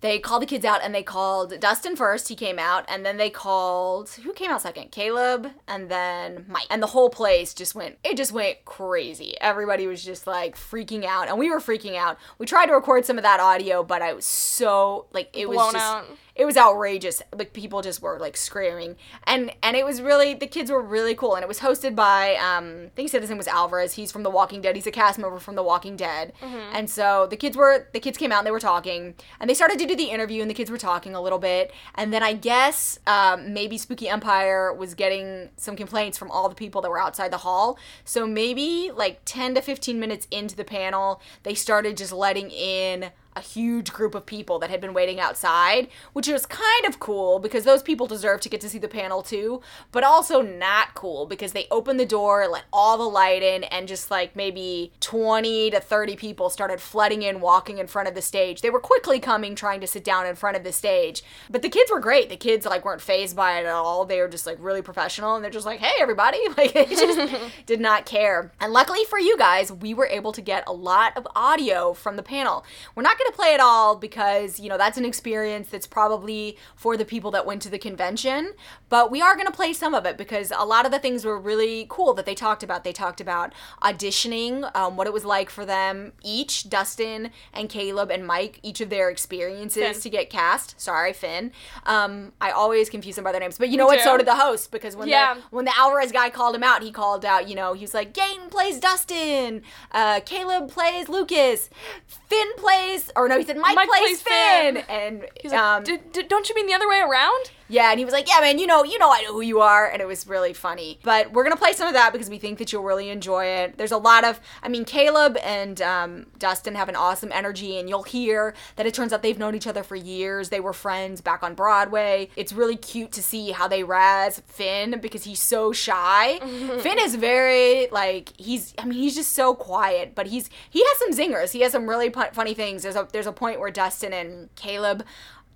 They 0.02 0.20
called 0.20 0.42
the 0.42 0.46
kids 0.48 0.66
out, 0.66 0.82
and 0.84 0.94
they 0.94 1.04
called 1.04 1.60
Dustin 1.60 1.96
first. 1.96 2.28
He 2.30 2.36
came 2.36 2.60
out, 2.60 2.86
and 2.88 3.06
then 3.06 3.18
they 3.18 3.30
called 3.30 4.10
who 4.24 4.34
came 4.34 4.52
out 4.52 4.62
second? 4.62 4.92
Caleb, 4.92 5.52
and 5.68 5.90
then 5.90 6.46
Mike. 6.48 6.68
And 6.70 6.82
the 6.82 6.88
whole 6.88 7.10
place 7.10 7.54
just 7.54 7.76
went. 7.76 7.98
It 8.04 8.18
just 8.18 8.32
went 8.32 8.66
crazy. 8.66 9.36
Everybody 9.42 9.88
was 9.88 10.04
just 10.04 10.28
like 10.28 10.56
freaking 10.56 11.06
out, 11.06 11.28
and 11.28 11.38
we 11.38 11.50
were 11.50 11.60
freaking 11.60 11.96
out. 11.96 12.18
We 12.38 12.45
tried 12.46 12.68
to 12.68 12.74
record 12.74 13.06
some 13.06 13.18
of 13.18 13.24
that 13.24 13.40
audio, 13.40 13.84
but 13.84 14.02
I 14.02 14.14
was 14.14 14.26
so 14.26 15.06
like 15.12 15.30
it 15.34 15.50
was 15.50 15.58
Blown 15.58 15.74
just 15.74 15.86
out. 15.86 16.06
It 16.36 16.46
was 16.46 16.58
outrageous. 16.58 17.22
Like 17.34 17.54
people 17.54 17.82
just 17.82 18.02
were 18.02 18.20
like 18.20 18.36
screaming. 18.36 18.98
And 19.26 19.54
and 19.64 19.78
it 19.78 19.86
was 19.86 20.02
really 20.02 20.34
the 20.34 20.48
kids 20.48 20.70
were 20.70 20.82
really 20.82 21.16
cool. 21.16 21.36
And 21.36 21.44
it 21.44 21.48
was 21.48 21.60
hosted 21.60 21.96
by 21.96 22.36
um 22.36 22.66
i 22.86 22.90
think 22.96 23.06
he 23.06 23.08
said 23.08 23.22
his 23.22 23.30
name 23.30 23.38
was 23.38 23.48
alvarez. 23.48 23.94
He's 23.94 24.12
from 24.12 24.24
the 24.24 24.30
walking 24.30 24.62
dead. 24.62 24.76
He's 24.76 24.88
a 24.88 24.92
cast 24.92 25.18
member 25.18 25.40
from 25.40 25.56
the 25.56 25.64
walking 25.64 25.96
dead. 25.96 26.34
Mm-hmm. 26.42 26.76
and 26.76 26.90
so 26.90 27.28
the 27.30 27.38
kids 27.38 27.56
were 27.56 27.88
the 27.94 28.00
kids 28.00 28.18
came 28.18 28.32
out 28.32 28.40
and 28.40 28.48
they 28.48 28.52
were 28.52 28.60
talking. 28.60 29.16
And 29.40 29.50
they 29.50 29.54
started 29.54 29.80
to 29.80 29.86
do 29.86 29.96
the 29.96 30.12
interview 30.12 30.42
and 30.42 30.50
the 30.50 30.54
kids 30.54 30.70
were 30.70 30.78
talking 30.78 31.16
a 31.16 31.22
little 31.22 31.40
bit. 31.40 31.72
And 31.96 32.12
then 32.14 32.24
i 32.24 32.34
guess 32.34 33.00
um, 33.08 33.54
maybe 33.54 33.78
spooky 33.78 34.10
empire 34.10 34.74
was 34.74 34.94
getting 34.94 35.50
some 35.56 35.76
complaints 35.76 36.18
from 36.18 36.32
all 36.32 36.50
the 36.50 36.56
people 36.56 36.82
that 36.82 36.90
were 36.90 37.00
outside 37.00 37.32
the 37.32 37.38
hall. 37.38 37.78
So 38.04 38.28
maybe 38.28 38.92
like 38.94 39.22
10 39.26 39.56
to 39.56 39.62
15 39.62 40.00
minutes 40.00 40.28
into 40.32 40.56
the 40.56 40.66
panel 40.66 41.22
they 41.44 41.54
started 41.54 41.98
just 41.98 42.12
letting 42.12 42.50
in 42.52 43.12
a 43.36 43.42
huge 43.42 43.92
group 43.92 44.16
of 44.16 44.26
people 44.26 44.60
that 44.60 44.70
had 44.70 44.82
been 44.82 44.94
waiting 44.94 45.20
outside, 45.20 45.88
which 46.14 46.28
was 46.28 46.46
kind 46.46 46.86
of 46.88 47.00
cool 47.00 47.40
because 47.40 47.64
those 47.64 47.84
people 47.84 48.08
deserve 48.08 48.42
to 48.42 48.50
get 48.50 48.62
to 48.62 48.70
see 48.70 48.78
the 48.78 48.88
panel 48.88 49.22
too, 49.22 49.62
but 49.92 50.04
also 50.04 50.42
not 50.42 50.94
cool 50.94 51.26
because 51.26 51.52
they 51.52 51.68
opened 51.70 52.00
the 52.00 52.06
door, 52.06 52.48
let 52.48 52.64
all 52.72 52.98
the 52.98 53.04
light 53.04 53.44
in, 53.44 53.64
and 53.66 53.88
just 53.88 54.10
like 54.10 54.36
maybe 54.36 54.92
20 55.00 55.72
to 55.72 55.80
30 55.80 56.16
people 56.16 56.50
started 56.50 56.80
flooding 56.80 57.22
in, 57.22 57.42
walking 57.42 57.78
in 57.78 57.88
front 57.88 58.08
of 58.08 58.16
the 58.16 58.22
stage. 58.22 58.62
They 58.62 58.70
were 58.70 58.80
quickly 58.80 59.20
coming, 59.20 59.56
trying 59.56 59.82
to 59.82 59.88
sit 59.88 60.04
down 60.04 60.26
in 60.26 60.36
front 60.36 60.58
of 60.58 60.64
the 60.64 60.72
stage, 60.72 61.24
but 61.50 61.62
the 61.62 61.70
kids 61.70 61.92
were 61.92 62.00
great. 62.00 62.30
The 62.30 62.38
kids 62.38 62.66
like 62.66 62.86
weren't 62.86 63.02
phased 63.02 63.36
by 63.36 63.60
it 63.60 63.66
at 63.66 63.74
all. 63.74 64.06
They 64.06 64.22
were 64.22 64.28
just 64.28 64.46
like 64.46 64.58
really 64.60 64.82
professional, 64.82 65.36
and 65.36 65.44
they're 65.44 65.52
just 65.52 65.66
like, 65.66 65.80
"Hey, 65.80 65.94
everybody!" 66.00 66.40
Like 66.56 66.74
they 66.74 66.86
just 66.86 67.36
did 67.66 67.82
not 67.82 68.06
care. 68.06 68.52
And 68.62 68.72
luckily 68.72 69.04
for 69.10 69.20
you 69.20 69.38
guys, 69.38 69.74
we 69.74 69.94
were 69.94 70.06
able 70.06 70.32
to 70.32 70.42
get 70.42 70.64
a 70.68 70.72
lot 70.72 71.18
of 71.18 71.28
audio 71.36 71.94
from 71.94 72.16
the 72.16 72.24
panel. 72.24 72.64
We're 72.96 73.04
not 73.04 73.18
going 73.18 73.25
to 73.26 73.32
play 73.34 73.54
it 73.54 73.60
all 73.60 73.96
because, 73.96 74.60
you 74.60 74.70
know, 74.70 74.78
that's 74.78 74.98
an 74.98 75.06
experience 75.06 75.70
that's 75.70 75.88
probably 75.88 76.58
for 76.76 76.98
the 76.98 77.06
people 77.06 77.32
that 77.32 77.46
went 77.46 77.62
to 77.64 77.70
the 77.70 77.80
convention, 77.80 78.54
but 78.90 79.12
we 79.12 79.22
are 79.22 79.36
going 79.36 79.48
to 79.48 79.52
play 79.54 79.74
some 79.74 79.94
of 79.94 80.06
it 80.06 80.18
because 80.18 80.52
a 80.56 80.66
lot 80.66 80.86
of 80.86 80.92
the 80.92 81.00
things 81.00 81.26
were 81.26 81.40
really 81.40 81.86
cool 81.90 82.14
that 82.14 82.26
they 82.26 82.36
talked 82.36 82.64
about. 82.64 82.84
They 82.84 82.94
talked 82.94 83.20
about 83.22 83.54
auditioning, 83.82 84.74
um, 84.76 84.98
what 84.98 85.08
it 85.08 85.14
was 85.14 85.26
like 85.26 85.50
for 85.50 85.66
them 85.66 86.14
each, 86.24 86.70
Dustin 86.70 87.32
and 87.54 87.70
Caleb 87.70 88.12
and 88.12 88.26
Mike, 88.26 88.60
each 88.64 88.82
of 88.82 88.90
their 88.90 89.10
experiences 89.10 89.84
Finn. 89.84 90.02
to 90.02 90.10
get 90.10 90.30
cast. 90.30 90.80
Sorry, 90.80 91.14
Finn. 91.14 91.52
Um, 91.86 92.34
I 92.42 92.52
always 92.52 92.90
confuse 92.90 93.16
them 93.16 93.24
by 93.24 93.32
their 93.32 93.42
names, 93.42 93.58
but 93.58 93.70
you 93.70 93.78
know 93.78 93.86
what? 93.86 94.02
So 94.02 94.18
did 94.18 94.28
the 94.28 94.36
host 94.36 94.72
because 94.72 94.96
when 94.96 95.08
Yeah. 95.08 95.36
the 95.36 95.42
when 95.52 95.66
the 95.66 95.78
Alvarez 95.78 96.12
guy 96.12 96.30
called 96.30 96.56
him 96.56 96.64
out, 96.64 96.84
he 96.84 96.92
called 96.92 97.26
out, 97.26 97.48
you 97.48 97.56
know, 97.56 97.74
he 97.74 97.82
was 97.82 97.94
like, 97.94 98.14
Gaten 98.14 98.50
plays 98.50 98.80
Dustin, 98.80 99.62
uh, 99.92 100.20
Caleb 100.26 100.70
plays 100.70 101.10
Lucas, 101.10 101.70
Finn 102.08 102.48
plays, 102.58 103.12
or 103.16 103.28
no, 103.30 103.38
he 103.38 103.46
said 103.46 103.58
Mike, 103.58 103.76
Mike 103.76 103.88
plays, 103.88 104.22
plays 104.22 104.22
Finn, 104.22 104.76
Finn. 104.76 104.84
and 104.90 105.26
He's 105.42 105.52
like, 105.52 105.62
um, 105.62 105.84
"D- 105.84 105.98
d- 106.12 106.24
don't 106.24 106.48
you 106.50 106.56
mean 106.56 106.68
the 106.68 106.74
other 106.74 106.88
way 106.90 107.00
around? 107.00 107.52
Yeah, 107.68 107.90
and 107.90 108.00
he 108.00 108.06
was 108.06 108.14
like, 108.14 108.28
yeah, 108.28 108.40
man, 108.42 108.60
you 108.60 108.68
know, 108.68 108.84
you 108.84 109.00
know, 109.00 109.12
I 109.12 109.22
know 109.24 109.34
who 109.34 109.42
you 109.42 109.62
are, 109.62 109.88
and 109.90 110.02
it 110.02 110.08
was 110.08 110.28
really 110.28 110.54
funny. 110.54 111.00
But 111.04 111.34
we're 111.34 111.44
gonna 111.44 111.56
play 111.56 111.74
some 111.74 111.88
of 111.88 111.94
that 111.94 112.12
because 112.12 112.30
we 112.30 112.38
think 112.38 112.60
that 112.60 112.72
you'll 112.72 112.84
really 112.84 113.10
enjoy 113.10 113.46
it. 113.46 113.78
There's 113.78 113.92
a 113.92 113.98
lot 113.98 114.24
of, 114.24 114.40
I 114.62 114.70
mean, 114.70 114.86
Caleb 114.86 115.38
and 115.44 115.82
um, 115.82 116.28
Dustin 116.38 116.76
have 116.76 116.90
an 116.90 116.96
awesome 116.96 117.32
energy, 117.32 117.78
and 117.80 117.90
you'll 117.90 118.04
hear 118.04 118.54
that 118.76 118.86
it 118.86 118.94
turns 118.94 119.14
out 119.14 119.22
they've 119.22 119.40
known 119.40 119.56
each 119.56 119.68
other 119.68 119.84
for 119.84 119.96
years. 119.96 120.50
They 120.50 120.60
were 120.60 120.74
friends 120.74 121.22
back 121.22 121.44
on 121.44 121.56
Broadway. 121.56 122.30
It's 122.36 122.54
really 122.54 122.76
cute 122.76 123.12
to 123.14 123.24
see 123.24 123.52
how 123.52 123.68
they 123.68 123.84
razz 123.84 124.42
Finn 124.48 125.00
because 125.02 125.24
he's 125.24 125.42
so 125.42 125.72
shy. 125.72 126.40
Finn 126.82 127.00
is 127.00 127.16
very 127.16 127.88
like 127.92 128.34
he's, 128.38 128.74
I 128.78 128.86
mean, 128.86 129.00
he's 129.00 129.16
just 129.16 129.32
so 129.32 129.56
quiet, 129.56 130.14
but 130.16 130.28
he's 130.28 130.50
he 130.70 130.84
has 130.84 130.98
some 131.00 131.12
zingers. 131.12 131.52
He 131.52 131.62
has 131.62 131.72
some 131.72 131.90
really 131.90 132.10
funny 132.10 132.54
things. 132.54 132.84
There's 132.84 132.96
a 132.96 133.08
there's 133.12 133.28
a 133.28 133.32
point 133.32 133.60
where 133.60 133.72
Dustin 133.72 134.14
and 134.14 134.54
Caleb 134.56 135.04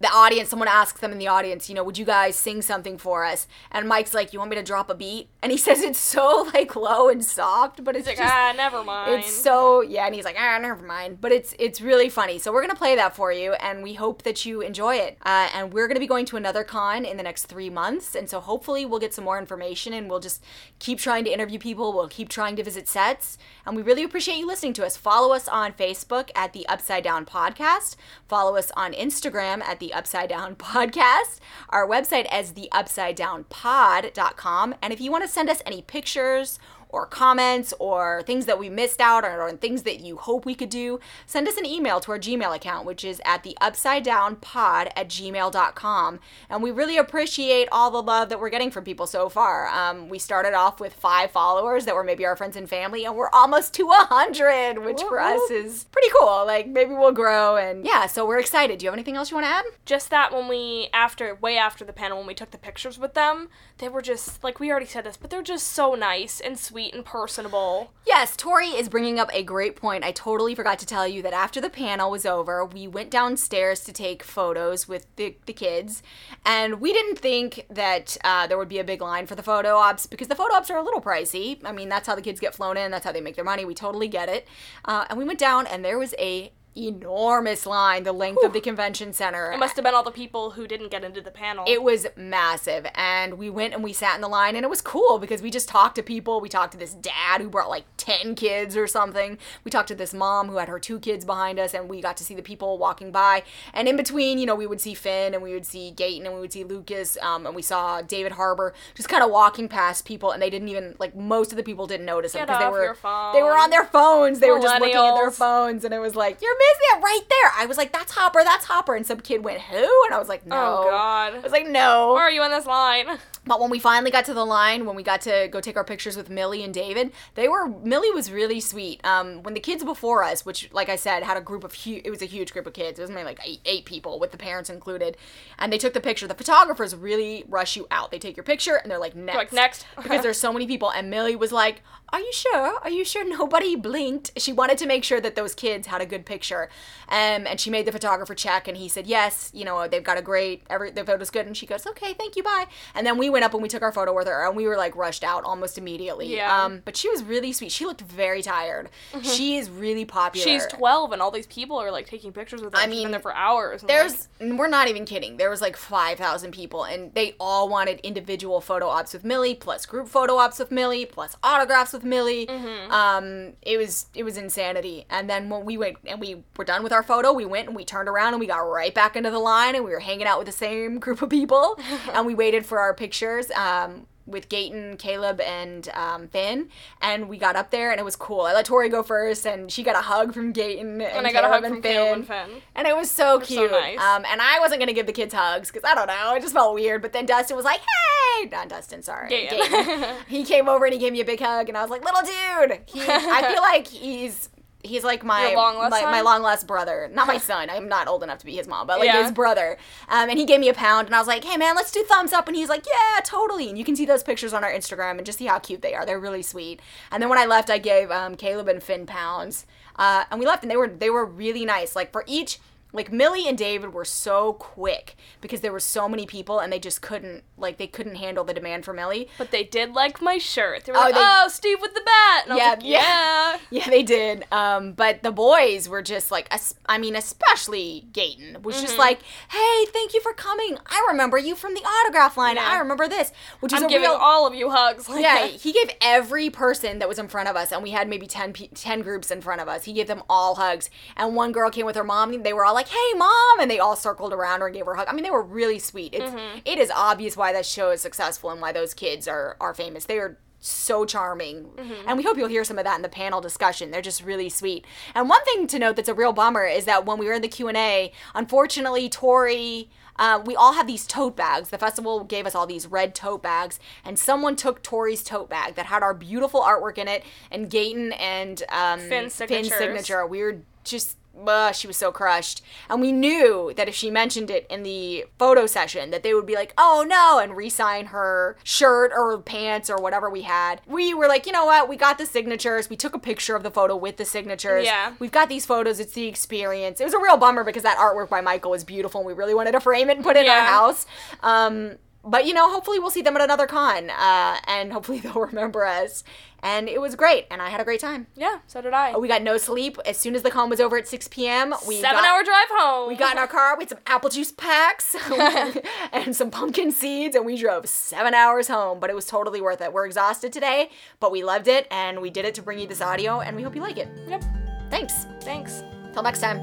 the 0.02 0.08
audience, 0.10 0.50
someone 0.50 0.68
asks 0.68 1.02
them 1.02 1.12
in 1.12 1.18
the 1.18 1.28
audience, 1.28 1.68
you 1.70 1.76
know, 1.76 1.84
would 1.84 1.98
you 1.98 2.06
guys 2.06 2.36
sing 2.36 2.62
something 2.62 2.98
for 2.98 3.26
us? 3.26 3.48
And 3.72 3.88
Mike's 3.88 4.14
like, 4.14 4.32
you 4.32 4.40
want 4.40 4.50
me 4.50 4.56
to 4.56 4.64
drop 4.64 4.90
a 4.90 4.96
beat? 4.96 5.28
And 5.44 5.52
he 5.52 5.58
says 5.68 5.82
it's 5.82 6.00
so 6.00 6.50
like 6.54 6.76
low 6.76 7.10
and 7.10 7.24
soft, 7.24 7.84
but 7.84 7.96
it's 7.96 8.08
He's 8.08 8.18
like, 8.18 8.26
just, 8.26 8.34
ah, 8.34 8.54
never 8.56 8.84
mind. 8.84 9.20
it's 9.24 9.32
so 9.34 9.82
yeah, 9.82 10.06
and 10.06 10.16
he's 10.16 10.26
like, 10.26 10.38
ah, 10.40 10.58
never 10.62 10.86
mind. 10.86 11.20
But 11.22 11.32
it's 11.32 11.54
it's 11.60 11.82
really 11.82 12.10
funny. 12.10 12.40
So 12.40 12.52
we're 12.52 12.62
gonna 12.62 12.76
play 12.76 12.96
that 12.96 13.16
for 13.16 13.32
you, 13.32 13.54
and 13.54 13.84
we 13.84 13.94
hope 13.96 14.24
that 14.24 14.46
you 14.46 14.62
enjoy 14.62 14.96
it. 14.96 15.18
Uh, 15.26 15.50
and 15.54 15.74
we're 15.74 15.88
gonna 15.88 16.00
be 16.00 16.08
going 16.08 16.26
to 16.28 16.38
another 16.38 16.64
con 16.64 17.04
in 17.06 17.18
the 17.18 17.24
next 17.24 17.46
three 17.46 17.70
months, 17.70 18.16
and 18.16 18.30
so 18.30 18.40
hopefully 18.40 18.86
we'll 18.86 19.00
get 19.00 19.14
some 19.14 19.26
more 19.26 19.38
information, 19.40 19.94
and 19.94 20.10
we'll 20.10 20.20
just 20.20 20.44
keep 20.80 21.00
trying 21.00 21.24
to 21.26 21.32
interview 21.34 21.60
people. 21.60 21.94
We'll 21.94 22.08
keep 22.08 22.30
trying 22.30 22.56
to 22.56 22.64
visit 22.64 22.88
sets, 22.88 23.38
and 23.66 23.76
we 23.76 23.82
really 23.82 24.04
appreciate 24.04 24.38
you 24.38 24.48
listening 24.48 24.74
to 24.74 24.86
us. 24.86 24.96
Follow 24.96 25.34
us 25.34 25.48
on 25.48 25.74
Facebook 25.74 26.30
at 26.36 26.54
the 26.54 26.68
Upside 26.68 27.04
Down 27.04 27.26
Podcast. 27.26 27.96
Follow 28.28 28.56
us 28.56 28.72
on 28.78 28.94
Instagram 28.94 29.62
at 29.62 29.80
the 29.80 29.89
Upside 29.94 30.30
Down 30.30 30.56
Podcast. 30.56 31.40
Our 31.70 31.88
website 31.88 32.28
is 32.34 32.54
the 32.54 32.70
Upside 32.72 33.16
Down 33.16 33.46
Pod.com, 33.46 34.76
and 34.82 34.94
if 34.94 35.02
you 35.02 35.12
want 35.12 35.24
to 35.24 35.30
send 35.30 35.50
us 35.50 35.62
any 35.66 35.82
pictures 35.82 36.60
or 36.90 37.06
comments 37.06 37.74
or 37.80 38.24
things 38.24 38.46
that 38.46 38.60
we 38.60 38.70
missed 38.70 39.00
out 39.00 39.24
on 39.24 39.40
or 39.40 39.52
things 39.52 39.84
that 39.84 40.02
you 40.02 40.18
hope 40.18 40.46
we 40.46 40.56
could 40.56 40.70
do, 40.70 41.00
send 41.26 41.48
us 41.48 41.58
an 41.58 41.66
email 41.66 42.00
to 42.00 42.12
our 42.12 42.20
Gmail 42.20 42.56
account, 42.56 42.86
which 42.86 43.06
is 43.06 43.22
at 43.26 43.44
the 43.44 43.58
upside 43.62 44.04
down 44.04 44.36
pod 44.36 44.90
at 44.96 45.08
gmail.com. 45.08 46.20
And 46.50 46.64
we 46.64 46.72
really 46.72 46.98
appreciate 46.98 47.68
all 47.72 47.92
the 47.92 48.02
love 48.02 48.30
that 48.30 48.40
we're 48.40 48.50
getting 48.50 48.72
from 48.72 48.84
people 48.84 49.08
so 49.08 49.30
far. 49.30 49.68
Um, 49.68 50.10
we 50.10 50.20
started 50.20 50.54
off 50.54 50.80
with 50.80 50.94
five 50.94 51.32
followers 51.32 51.86
that 51.86 51.96
were 51.96 52.04
maybe 52.04 52.26
our 52.26 52.36
friends 52.36 52.56
and 52.56 52.70
family, 52.70 53.06
and 53.06 53.16
we're 53.16 53.30
almost 53.30 53.74
to 53.76 53.88
a 53.90 54.06
hundred, 54.10 54.84
which 54.84 55.02
for 55.02 55.20
us 55.20 55.50
is 55.52 55.86
pretty 55.86 56.10
cool. 56.20 56.46
Like 56.46 56.68
maybe 56.68 56.94
we'll 56.94 57.12
grow 57.12 57.56
and 57.58 57.86
yeah, 57.86 58.08
so 58.08 58.26
we're 58.26 58.40
excited. 58.40 58.80
Do 58.80 58.86
you 58.86 58.90
have 58.90 58.96
anything 58.98 59.16
else 59.16 59.32
you 59.32 59.36
want 59.36 59.46
to 59.46 59.52
add? 59.52 59.66
just 59.86 60.10
that 60.12 60.32
when 60.34 60.48
we 60.48 60.88
after 60.94 61.36
way 61.36 61.58
after 61.58 61.84
the 61.84 61.92
panel 61.92 62.20
when 62.20 62.28
we 62.28 62.34
took 62.34 62.52
the 62.52 62.58
pictures 62.58 63.00
with 63.00 63.16
them 63.16 63.50
they 63.80 63.90
were 63.90 64.02
just 64.02 64.44
like 64.44 64.60
we 64.60 64.70
already 64.70 64.86
said 64.86 65.04
this 65.04 65.18
but 65.18 65.30
they're 65.30 65.42
just 65.42 65.68
so 65.68 65.96
nice 65.96 66.40
and 66.40 66.60
sweet 66.60 66.79
and 66.88 67.04
personable 67.04 67.92
Yes, 68.10 68.36
Tori 68.36 68.70
is 68.70 68.90
bringing 68.90 69.20
up 69.20 69.30
a 69.32 69.44
great 69.44 69.76
point. 69.76 70.04
I 70.04 70.12
totally 70.12 70.56
forgot 70.56 70.80
to 70.80 70.86
tell 70.88 71.08
you 71.08 71.22
that 71.22 71.32
after 71.32 71.62
the 71.62 71.70
panel 71.70 72.10
was 72.10 72.26
over, 72.26 72.66
we 72.66 72.88
went 72.88 73.12
downstairs 73.12 73.82
to 73.82 73.94
take 73.94 74.24
photos 74.24 74.88
with 74.88 75.06
the, 75.16 75.36
the 75.46 75.54
kids, 75.54 76.02
and 76.44 76.82
we 76.82 76.92
didn't 76.92 77.20
think 77.20 77.68
that 77.70 78.18
uh, 78.24 78.48
there 78.48 78.58
would 78.58 78.68
be 78.68 78.80
a 78.80 78.84
big 78.84 79.00
line 79.00 79.28
for 79.28 79.36
the 79.36 79.44
photo 79.44 79.76
ops 79.76 80.08
because 80.08 80.28
the 80.28 80.36
photo 80.36 80.56
ops 80.56 80.72
are 80.72 80.78
a 80.80 80.84
little 80.84 81.02
pricey. 81.02 81.60
I 81.64 81.72
mean, 81.72 81.88
that's 81.88 82.08
how 82.08 82.16
the 82.16 82.22
kids 82.24 82.40
get 82.40 82.56
flown 82.56 82.78
in, 82.78 82.90
that's 82.90 83.06
how 83.06 83.12
they 83.12 83.22
make 83.22 83.36
their 83.36 83.46
money. 83.46 83.64
We 83.64 83.76
totally 83.76 84.08
get 84.08 84.28
it. 84.28 84.48
Uh, 84.86 85.06
and 85.08 85.20
we 85.20 85.24
went 85.24 85.40
down, 85.40 85.68
and 85.68 85.86
there 85.86 86.00
was 86.00 86.16
a 86.18 86.52
enormous 86.76 87.66
line 87.66 88.04
the 88.04 88.14
length 88.14 88.44
of 88.44 88.54
the 88.54 88.62
convention 88.62 89.12
center. 89.14 89.52
It 89.52 89.58
must 89.58 89.76
have 89.76 89.84
been 89.84 89.94
all 89.94 90.04
the 90.04 90.12
people 90.12 90.52
who 90.52 90.68
didn't 90.68 90.90
get 90.90 91.04
into 91.04 91.22
the 91.22 91.32
panel. 91.32 91.66
It 91.68 91.84
was 91.84 92.08
massive 92.16 92.86
and 92.96 93.36
we 93.36 93.50
went 93.50 93.74
and 93.74 93.84
we 93.84 93.94
sat 93.94 94.16
in 94.16 94.22
the 94.22 94.28
line 94.28 94.56
and 94.56 94.64
it 94.64 94.70
was 94.70 94.82
cool 94.82 95.20
because 95.20 95.42
we 95.42 95.52
just 95.52 95.68
talked 95.68 95.96
to 95.96 96.04
people. 96.04 96.42
We 96.42 96.50
talked 96.50 96.72
to 96.74 96.78
this 96.78 96.94
dad 96.94 97.42
who 97.42 97.50
brought 97.50 97.70
like 97.70 97.86
10 97.98 98.36
kids 98.36 98.78
or 98.78 98.88
something. 98.88 99.38
We 99.64 99.72
talked 99.72 99.88
to 99.90 99.96
this 99.96 100.14
mom 100.14 100.48
who 100.48 100.58
had 100.58 100.70
her 100.70 100.80
two 100.80 101.00
kids 101.00 101.26
behind 101.26 101.60
us 101.60 101.74
and 101.74 101.90
we 101.90 102.02
got 102.02 102.18
to 102.18 102.24
see 102.24 102.36
the 102.36 102.42
people 102.42 102.78
walking 102.78 103.12
by. 103.12 103.44
And 103.74 103.88
in 103.88 103.98
between 103.98 104.38
you 104.38 104.46
know 104.46 104.56
we 104.56 104.68
would 104.68 104.82
see 104.82 104.94
finn 104.94 105.34
and 105.34 105.44
we 105.44 105.54
would 105.54 105.66
see 105.66 105.94
Gaten 105.96 106.26
and 106.26 106.34
we 106.34 106.40
would 106.40 106.54
see 106.54 106.64
lucas 106.64 107.18
um, 107.22 107.46
and 107.46 107.56
we 107.56 107.62
saw 107.62 108.02
david 108.02 108.34
harbor 108.34 108.74
just 108.96 109.10
kind 109.10 109.24
of 109.24 109.32
walking 109.32 109.68
past 109.68 110.06
people 110.06 110.32
and 110.32 110.42
they 110.42 110.50
didn't 110.50 110.68
even 110.68 110.96
like 111.00 111.16
most 111.16 111.52
of 111.52 111.58
the 111.58 111.64
people 111.64 111.88
didn't 111.88 112.06
notice 112.06 112.34
them 112.34 112.46
because 112.46 112.60
they 112.60 112.70
were 112.70 112.96
they 113.34 113.44
were 113.44 113.58
on 113.58 113.70
their 113.70 113.86
phones. 113.86 114.40
They 114.40 114.52
were 114.52 114.60
just 114.60 114.80
looking 114.80 114.96
at 114.96 115.16
their 115.16 115.32
phones 115.32 115.84
and 115.84 115.94
it 115.94 116.00
was 116.00 116.16
like 116.16 116.42
you're 116.42 116.58
missing 116.60 116.88
it 116.92 117.02
right 117.02 117.22
there 117.30 117.52
i 117.58 117.66
was 117.66 117.78
like 117.78 117.92
that's 117.92 118.12
hopper 118.12 118.42
that's 118.44 118.66
hopper 118.66 118.96
and 118.96 119.08
some 119.08 119.20
kid 119.20 119.44
went 119.44 119.60
who 119.62 120.04
and 120.06 120.14
i 120.14 120.20
was 120.20 120.30
like 120.30 120.46
no 120.46 120.56
oh 120.56 120.90
God. 120.90 121.36
I 121.36 121.40
was 121.40 121.52
like, 121.52 121.68
no. 121.68 122.14
why 122.14 122.22
are 122.22 122.32
you 122.32 122.42
on 122.42 122.52
this 122.52 122.66
line 122.66 123.18
But 123.46 123.60
when 123.60 123.72
we 123.72 123.80
finally 123.80 124.12
got 124.12 124.26
to 124.26 124.34
the 124.36 124.46
line, 124.46 124.86
when 124.86 124.96
we 124.96 125.02
got 125.02 125.22
to 125.22 125.48
go 125.50 125.60
take 125.60 125.76
our 125.76 125.84
pictures 125.84 126.16
with 126.16 126.30
Millie 126.30 126.64
and 126.64 126.72
David, 126.72 127.12
they 127.34 127.48
were 127.48 127.68
Millie 127.68 128.12
was 128.12 128.32
really 128.32 128.60
sweet. 128.60 129.04
Um, 129.04 129.42
when 129.42 129.56
the 129.56 129.60
kids 129.60 129.84
before 129.84 130.24
us, 130.24 130.46
which 130.46 130.70
like 130.72 130.88
I 130.88 130.96
said, 130.96 131.24
had 131.24 131.36
a 131.36 131.42
group 131.42 131.64
of 131.64 131.74
huge, 131.74 132.04
it 132.06 132.12
was 132.12 132.22
a 132.22 132.26
huge 132.26 132.54
group 132.54 132.68
of 132.68 132.74
kids. 132.74 133.00
It 133.00 133.02
was 133.02 133.10
maybe 133.10 133.24
like 133.24 133.40
eight, 133.44 133.62
eight 133.66 133.86
people 133.86 134.20
with 134.20 134.32
the 134.32 134.38
parents 134.38 134.70
included, 134.70 135.18
and 135.58 135.74
they 135.74 135.80
took 135.80 135.94
the 135.94 136.02
picture. 136.02 136.28
The 136.28 136.36
photographers 136.36 136.96
really 136.96 137.44
rush 137.48 137.76
you 137.76 137.88
out. 137.90 138.12
They 138.12 138.20
take 138.20 138.38
your 138.38 138.44
picture 138.44 138.76
and 138.76 138.92
they're 138.92 139.00
like 139.00 139.16
next, 139.16 139.36
like, 139.36 139.54
"Next." 139.54 139.86
because 139.96 140.22
there's 140.22 140.40
so 140.40 140.54
many 140.54 140.68
people. 140.68 140.92
And 140.92 141.10
Millie 141.10 141.36
was 141.36 141.52
like, 141.52 141.82
"Are 142.12 142.20
you 142.20 142.32
sure? 142.34 142.80
Are 142.84 142.90
you 142.90 143.06
sure 143.06 143.24
nobody 143.40 143.76
blinked?" 143.76 144.32
She 144.38 144.52
wanted 144.54 144.78
to 144.80 144.86
make 144.86 145.04
sure 145.04 145.22
that 145.22 145.36
those 145.36 145.54
kids 145.56 145.88
had 145.88 146.02
a 146.02 146.06
good 146.06 146.26
picture, 146.26 146.70
um, 147.08 147.48
and 147.48 147.60
she 147.60 147.70
made 147.70 147.86
the 147.86 147.92
photographer 147.92 148.36
check, 148.36 148.68
and 148.68 148.78
he 148.78 148.88
said 148.88 149.08
yes. 149.08 149.52
You 149.54 149.66
know, 149.66 149.88
they've 149.88 150.04
got 150.04 150.18
a 150.18 150.22
great 150.22 150.64
every 150.70 150.92
their 150.92 151.06
photo's 151.06 151.30
good, 151.30 151.46
and 151.46 151.56
she 151.56 151.66
goes, 151.66 151.86
"Okay, 151.88 152.14
thank 152.14 152.36
you, 152.36 152.44
bye." 152.44 152.66
And 152.96 153.06
then 153.06 153.18
we 153.18 153.30
went 153.30 153.46
up 153.46 153.54
and 153.54 153.62
we 153.62 153.70
took 153.70 153.82
our 153.82 153.92
photo 153.92 154.14
with 154.16 154.28
her, 154.28 154.48
and 154.48 154.56
we 154.56 154.66
were 154.68 154.78
like 154.78 154.96
rushed 154.96 155.24
out 155.24 155.44
almost 155.44 155.78
immediately. 155.78 156.36
Yeah. 156.36 156.64
Um, 156.64 156.82
but 156.86 156.96
she 156.98 157.10
was 157.10 157.24
really 157.24 157.52
sweet. 157.54 157.72
She 157.72 157.86
looked 157.86 158.02
very 158.02 158.42
tired. 158.42 158.90
She 159.24 159.58
is 159.58 159.70
really 159.70 160.06
popular. 160.06 160.44
she's 160.46 160.66
12 160.68 161.12
and 161.12 161.22
all 161.22 161.32
these 161.32 161.48
people 161.48 161.78
are 161.78 161.92
like 161.92 162.08
taking 162.08 162.32
pictures 162.32 162.62
with 162.62 162.74
her 162.74 162.80
I 162.80 162.84
She's 162.84 162.92
mean, 162.92 163.04
been 163.06 163.12
there 163.12 163.20
for 163.20 163.34
hours 163.34 163.82
There's, 163.82 164.28
like, 164.40 164.58
we're 164.58 164.68
not 164.68 164.88
even 164.88 165.06
kidding. 165.06 165.38
There 165.38 165.50
was 165.50 165.62
like 165.62 165.76
5,000 165.78 166.52
people, 166.52 166.84
and 166.84 167.14
they 167.14 167.36
all 167.40 167.70
wanted 167.70 168.00
individual 168.02 168.62
photo 168.62 168.88
ops 168.88 169.14
with 169.14 169.24
Millie, 169.24 169.56
plus 169.56 169.86
group 169.86 170.08
photo 170.08 170.36
ops 170.36 170.60
with 170.60 170.72
Millie, 170.72 171.06
plus 171.06 171.36
autographs 171.44 171.94
with 171.94 171.99
Millie. 172.04 172.48
Mm-hmm. 172.48 172.92
Um, 172.92 173.54
it 173.62 173.78
was 173.78 174.08
it 174.14 174.24
was 174.24 174.38
insanity. 174.38 175.06
And 175.10 175.30
then 175.30 175.50
when 175.50 175.66
we 175.66 175.78
went 175.78 175.98
and 176.06 176.20
we 176.20 176.44
were 176.58 176.66
done 176.66 176.84
with 176.84 176.92
our 176.92 177.04
photo, 177.04 177.34
we 177.34 177.46
went 177.46 177.68
and 177.68 177.76
we 177.76 177.86
turned 177.86 178.10
around 178.10 178.34
and 178.34 178.40
we 178.40 178.48
got 178.48 178.60
right 178.60 178.94
back 178.94 179.16
into 179.16 179.32
the 179.32 179.40
line, 179.40 179.76
and 179.76 179.86
we 179.86 179.92
were 179.92 180.00
hanging 180.00 180.28
out 180.28 180.38
with 180.40 180.48
the 180.48 180.54
same 180.54 181.00
group 181.00 181.22
of 181.22 181.30
people, 181.30 181.80
and 182.14 182.26
we 182.26 182.36
waited 182.36 182.66
for 182.66 182.80
our 182.80 182.94
pictures. 182.94 183.52
Um, 183.52 184.08
with 184.30 184.50
Gaten, 184.50 184.98
Caleb, 184.98 185.42
and 185.42 185.90
um, 185.94 186.28
Finn, 186.28 186.70
and 187.02 187.28
we 187.30 187.38
got 187.38 187.56
up 187.56 187.72
there, 187.72 187.92
and 187.92 188.00
it 188.00 188.04
was 188.04 188.16
cool. 188.16 188.42
I 188.42 188.54
let 188.54 188.66
Tori 188.66 188.90
go 188.90 189.04
first, 189.04 189.46
and 189.46 189.72
she 189.72 189.84
got 189.84 189.96
a 189.96 190.02
hug 190.02 190.34
from 190.34 190.54
Gaten 190.54 190.80
and, 190.82 191.02
and 191.02 191.28
I 191.28 191.32
got 191.32 191.44
a 191.44 191.48
hug 191.50 191.64
from 191.64 191.82
Finn. 191.82 191.94
Caleb 191.94 192.18
and 192.18 192.28
Finn 192.28 192.50
And 192.76 192.88
it 192.88 192.96
was 192.96 193.10
so 193.10 193.40
so 193.40 193.46
cute. 193.46 193.72
nice. 193.72 194.00
Um, 194.00 194.26
and 194.30 194.42
I 194.42 194.60
wasn't 194.60 194.80
gonna 194.80 194.94
give 194.94 195.06
the 195.06 195.14
kids 195.14 195.34
hugs 195.34 195.72
because 195.72 195.90
I 195.90 195.96
don't 195.96 196.08
know, 196.08 196.36
it 196.36 196.42
just 196.42 196.54
felt 196.54 196.74
weird. 196.76 197.02
But 197.02 197.14
then 197.14 197.26
Dustin 197.26 197.56
was 197.56 197.66
like, 197.66 197.80
"Hey, 197.80 198.46
not 198.50 198.70
Dustin, 198.70 199.02
sorry, 199.04 199.30
Gaten. 199.30 199.60
Gaten." 199.60 200.16
he 200.28 200.44
came 200.44 200.70
over 200.70 200.86
and 200.86 200.94
he 200.94 201.00
gave 201.00 201.14
me 201.14 201.22
a 201.22 201.26
big 201.26 201.40
hug, 201.40 201.70
and 201.70 201.78
I 201.78 201.82
was 201.82 201.90
like, 201.90 202.04
"Little 202.04 202.22
dude." 202.22 202.80
He, 202.86 203.02
I 203.08 203.52
feel 203.54 203.62
like 203.72 203.88
he's 203.88 204.50
he's 204.84 205.04
like 205.04 205.24
my 205.24 205.54
long 205.54 205.78
my, 205.90 206.02
my 206.04 206.22
long 206.22 206.42
lost 206.42 206.66
brother, 206.68 207.10
not 207.14 207.28
my 207.28 207.38
son. 207.50 207.70
I'm 207.70 207.88
not 207.90 208.08
old 208.08 208.24
enough 208.24 208.40
to 208.40 208.46
be 208.46 208.56
his 208.56 208.68
mom, 208.68 208.88
but 208.88 209.00
like 209.00 209.08
Yeah. 209.08 209.24
his 209.24 209.32
brother. 209.32 209.78
Um, 210.08 210.30
and 210.30 210.40
he 210.40 210.46
gave 210.46 210.60
me 210.60 210.70
a 210.70 210.74
pound, 210.74 211.08
and 211.08 211.16
I 211.16 211.20
was 211.20 211.28
like, 211.28 211.44
"Hey 211.44 211.58
man, 211.58 211.76
let's 211.76 211.92
do 211.92 212.04
thumbs 212.04 212.34
up." 212.34 212.48
And 212.48 212.56
he's 212.56 212.70
like, 212.70 212.86
"Yeah, 212.86 213.20
totally." 213.24 213.70
And 213.70 213.78
you 213.78 213.84
can 213.84 213.96
see 213.96 214.06
those 214.06 214.24
pictures 214.24 214.54
on 214.54 214.64
our 214.64 214.72
Instagram 214.72 215.18
and 215.18 215.26
just 215.26 215.38
see 215.40 215.46
how 215.46 215.60
cute 215.60 215.82
they 215.82 215.94
are. 215.94 216.06
They're 216.06 216.20
really 216.20 216.42
sweet. 216.44 216.82
And 217.12 217.22
then 217.22 217.30
when 217.30 217.40
I 217.40 217.46
left, 217.46 217.70
I 217.70 217.78
gave 217.78 218.10
um, 218.12 218.36
Caleb 218.36 218.68
and 218.68 218.82
Finn 218.82 219.06
pounds, 219.06 219.66
uh, 219.98 220.24
and 220.32 220.40
we 220.40 220.46
left, 220.46 220.64
and 220.64 220.72
they 220.72 220.78
were 220.78 220.88
they 220.88 221.10
were 221.10 221.26
really 221.26 221.66
nice. 221.66 221.96
Like 221.96 222.12
for 222.12 222.24
each. 222.28 222.60
Like 222.92 223.12
Millie 223.12 223.48
and 223.48 223.56
David 223.58 223.94
were 223.94 224.04
so 224.06 224.54
quick 224.54 225.16
because 225.42 225.62
there 225.62 225.72
were 225.72 225.80
so 225.80 226.10
many 226.10 226.26
people 226.26 226.58
and 226.60 226.74
they 226.74 226.80
just 226.80 227.02
couldn't 227.04 227.44
like 227.58 227.78
they 227.78 227.86
couldn't 227.88 228.16
handle 228.16 228.44
the 228.44 228.54
demand 228.54 228.84
for 228.86 228.94
Millie. 228.94 229.30
but 229.38 229.52
they 229.52 229.64
did 229.64 229.94
like 229.94 230.22
my 230.24 230.38
shirt 230.40 230.86
they 230.86 230.92
were 230.92 230.98
Oh, 230.98 231.02
like 231.02 231.14
they- 231.14 231.20
oh 231.22 231.48
Steve 231.50 231.82
with 231.82 231.94
the 231.94 232.02
bat 232.02 232.46
and 232.48 232.58
Yeah, 232.58 232.70
like, 232.70 232.80
yeah. 232.84 233.00
yeah 233.00 233.58
Yeah, 233.70 233.90
they 233.90 234.02
did. 234.04 234.46
Um, 234.52 234.94
but 234.94 235.22
the 235.22 235.32
boys 235.32 235.88
were 235.88 236.02
just 236.02 236.32
like, 236.32 236.52
I 236.88 236.98
mean, 236.98 237.16
especially 237.16 238.06
Gaten 238.12 238.62
was 238.64 238.82
just 238.82 238.94
Mm-hmm. 238.94 239.00
like, 239.02 239.20
"Hey, 239.52 239.86
thank 239.94 240.14
you 240.16 240.22
for 240.22 240.34
coming. 240.34 240.78
I 240.88 241.06
remember 241.12 241.38
you 241.38 241.56
from 241.56 241.74
the 241.76 241.82
autograph 241.82 242.38
line. 242.38 242.56
Yeah. 242.56 242.68
I 242.68 242.80
remember 242.80 243.08
this." 243.08 243.32
Which 243.60 243.72
is 243.74 243.82
I'm 243.84 243.88
giving 243.88 244.10
real. 244.10 244.18
all 244.20 244.48
of 244.48 244.56
you 244.56 244.70
hugs 244.72 245.08
like 245.10 245.22
yeah, 245.22 245.46
he 245.48 245.72
gave 245.72 245.92
every 246.02 246.50
person 246.50 247.00
that 247.00 247.08
was 247.08 247.20
in 247.20 247.28
front 247.28 247.50
of 247.50 247.56
us, 247.56 247.72
and 247.72 247.84
we 247.84 247.92
had 247.92 248.10
maybe 248.10 248.26
10, 248.26 248.54
10 248.54 249.02
groups 249.02 249.30
in 249.32 249.42
front 249.42 249.62
of 249.62 249.68
us. 249.68 249.84
He 249.84 249.94
gave 249.94 250.08
them 250.08 250.24
all 250.30 250.56
hugs. 250.56 250.90
And 251.16 251.36
one 251.36 251.52
girl 251.52 251.70
came 251.70 251.86
with 251.86 251.96
her 251.96 252.04
mom, 252.04 252.34
and 252.34 252.44
they 252.44 252.54
were 252.54 252.66
all 252.66 252.74
like, 252.80 252.88
hey, 252.88 253.14
mom! 253.18 253.60
And 253.60 253.70
they 253.70 253.80
all 253.80 253.96
circled 253.96 254.34
around 254.34 254.62
her 254.62 254.68
and 254.68 254.76
gave 254.76 254.86
her 254.86 254.94
a 254.94 254.98
hug. 254.98 255.08
I 255.10 255.14
mean, 255.14 255.24
they 255.24 255.32
were 255.32 255.44
really 255.44 255.80
sweet. 255.80 256.14
It's, 256.14 256.30
Mm-hmm. 256.32 256.60
it 256.66 256.78
is 256.80 256.92
obvious 256.96 257.36
why 257.36 257.52
that 257.54 257.66
show 257.66 257.92
is 257.92 258.02
successful 258.02 258.50
and 258.52 258.62
why 258.62 258.72
those 258.72 258.94
kids 258.94 259.28
are, 259.28 259.58
are 259.60 259.74
famous. 259.74 260.06
They 260.06 260.20
are 260.20 260.38
so 260.62 261.06
charming. 261.06 261.66
Mm-hmm. 261.78 262.08
And 262.08 262.18
we 262.18 262.24
hope 262.24 262.38
you'll 262.38 262.48
hear 262.50 262.64
some 262.66 262.78
of 262.78 262.84
that 262.86 262.96
in 262.98 263.02
the 263.02 263.10
panel 263.10 263.42
discussion. 263.42 263.92
They're 263.92 264.02
just 264.02 264.24
really 264.24 264.50
sweet. 264.50 264.86
And 265.16 265.30
one 265.30 265.44
thing 265.46 265.68
to 265.68 265.80
note 265.80 265.96
that's 265.96 266.10
a 266.10 266.14
real 266.14 266.34
bummer 266.34 266.66
is 266.66 266.86
that 266.86 267.06
when 267.06 267.18
we 267.18 267.26
were 267.28 267.34
in 267.34 267.42
the 267.42 267.48
Q&A, 267.48 268.12
unfortunately, 268.36 269.10
Tori... 269.10 269.90
Uh, 270.22 270.38
we 270.46 270.54
all 270.54 270.74
have 270.74 270.86
these 270.86 271.08
tote 271.08 271.38
bags. 271.38 271.70
The 271.70 271.78
festival 271.78 272.26
gave 272.26 272.46
us 272.46 272.54
all 272.54 272.68
these 272.68 272.86
red 272.86 273.16
tote 273.16 273.42
bags, 273.42 273.80
and 274.04 274.20
someone 274.20 274.58
took 274.58 274.84
Tori's 274.84 275.24
tote 275.24 275.50
bag 275.50 275.76
that 275.76 275.86
had 275.86 276.04
our 276.04 276.14
beautiful 276.14 276.60
artwork 276.62 276.98
in 276.98 277.08
it, 277.08 277.24
and 277.50 277.70
Gaten 277.70 278.14
and 278.20 278.62
um, 278.68 279.00
Finn's 279.00 279.34
signatures. 279.34 279.74
signature. 279.78 280.28
We 280.28 280.42
were 280.42 280.58
just 280.90 281.18
uh, 281.48 281.72
she 281.72 281.88
was 281.88 281.98
so 281.98 282.12
crushed. 282.12 282.62
And 282.90 283.02
we 283.02 283.12
knew 283.12 283.74
that 283.76 283.88
if 283.88 283.96
she 283.96 284.12
mentioned 284.12 284.50
it 284.50 284.66
in 284.70 284.84
the 284.84 285.26
photo 285.38 285.66
session, 285.66 286.12
that 286.12 286.24
they 286.24 286.34
would 286.34 286.46
be 286.46 286.56
like, 286.56 286.74
oh 286.78 287.06
no, 287.08 287.40
and 287.40 287.56
re 287.56 287.70
sign 287.70 288.08
her 288.08 288.58
shirt 288.64 289.12
or 289.16 289.40
pants 289.40 289.90
or 289.90 289.98
whatever 289.98 290.30
we 290.30 290.44
had. 290.44 290.82
We 290.88 291.14
were 291.14 291.28
like, 291.28 291.46
you 291.46 291.52
know 291.52 291.66
what? 291.66 291.88
We 291.88 291.96
got 291.96 292.18
the 292.18 292.26
signatures. 292.26 292.90
We 292.90 292.96
took 292.96 293.16
a 293.16 293.20
picture 293.20 293.56
of 293.56 293.64
the 293.64 293.72
photo 293.72 293.96
with 293.96 294.18
the 294.18 294.26
signatures. 294.26 294.86
Yeah. 294.86 295.14
We've 295.20 295.32
got 295.32 295.50
these 295.50 295.66
photos. 295.66 296.00
It's 296.00 296.14
the 296.14 296.28
experience. 296.28 297.00
It 297.00 297.06
was 297.06 297.14
a 297.14 297.20
real 297.20 297.38
bummer 297.38 297.64
because 297.64 297.84
that 297.84 297.98
artwork 297.98 298.30
by 298.30 298.42
Michael 298.42 298.72
was 298.72 298.84
beautiful 298.84 299.22
and 299.22 299.28
we 299.28 299.34
really 299.34 299.54
wanted 299.54 299.72
to 299.74 299.80
frame 299.80 300.10
it 300.10 300.18
and 300.18 300.24
put 300.26 300.36
it 300.36 300.46
in 300.46 300.52
our 300.52 300.62
house. 300.62 301.06
Um, 301.42 301.98
but 302.24 302.46
you 302.46 302.54
know, 302.54 302.70
hopefully 302.70 303.00
we'll 303.00 303.10
see 303.10 303.22
them 303.22 303.36
at 303.36 303.42
another 303.42 303.68
con, 303.68 304.10
uh, 304.10 304.58
and 304.68 304.92
hopefully 304.92 305.20
they'll 305.22 305.34
remember 305.34 305.86
us. 305.86 306.24
And 306.62 306.90
it 306.90 307.00
was 307.00 307.16
great, 307.16 307.46
and 307.50 307.62
I 307.62 307.70
had 307.70 307.80
a 307.80 307.86
great 307.86 308.02
time. 308.02 308.28
Yeah, 308.36 308.60
so 308.68 308.82
did 308.82 308.94
I. 308.94 309.18
We 309.18 309.30
got 309.30 309.42
no 309.42 309.56
sleep. 309.58 309.98
As 310.06 310.18
soon 310.18 310.36
as 310.36 310.42
the 310.42 310.52
con 310.52 310.70
was 310.70 310.82
over 310.82 310.98
at 310.98 311.08
6 311.08 311.30
p.m., 311.30 311.74
we 311.88 312.02
Seven 312.02 312.18
got, 312.18 312.28
hour 312.28 312.44
drive 312.44 312.68
home. 312.70 313.08
We 313.08 313.16
got 313.16 313.32
in 313.32 313.38
our 313.38 313.48
car. 313.48 313.78
We 313.78 313.84
had 313.84 313.90
some 313.90 314.00
apple 314.06 314.30
juice 314.30 314.52
packs 314.52 315.16
and 316.12 316.36
some 316.36 316.52
pumpkin 316.52 316.92
seeds, 316.92 317.34
and 317.36 317.46
we 317.46 317.58
drove 317.58 317.88
seven 317.88 318.34
hours 318.34 318.68
home. 318.68 319.00
But 319.00 319.10
it 319.10 319.16
was 319.16 319.26
totally 319.26 319.62
worth 319.62 319.80
it. 319.80 319.94
We're 319.94 320.06
exhausted 320.06 320.52
today, 320.52 320.90
but 321.22 321.32
we 321.32 321.44
loved 321.44 321.70
it, 321.70 321.88
and 321.92 322.20
we 322.22 322.30
did 322.30 322.44
it 322.44 322.56
to 322.56 322.62
bring 322.62 322.80
you 322.80 322.88
this 322.88 323.02
audio, 323.02 323.40
and 323.40 323.56
we 323.56 323.64
hope 323.64 323.74
you 323.74 323.82
like 323.82 323.98
it. 323.98 324.10
Yep. 324.28 324.44
Thanks. 324.90 325.28
Thanks. 325.42 325.82
Till 326.14 326.24
next 326.24 326.42
time, 326.42 326.60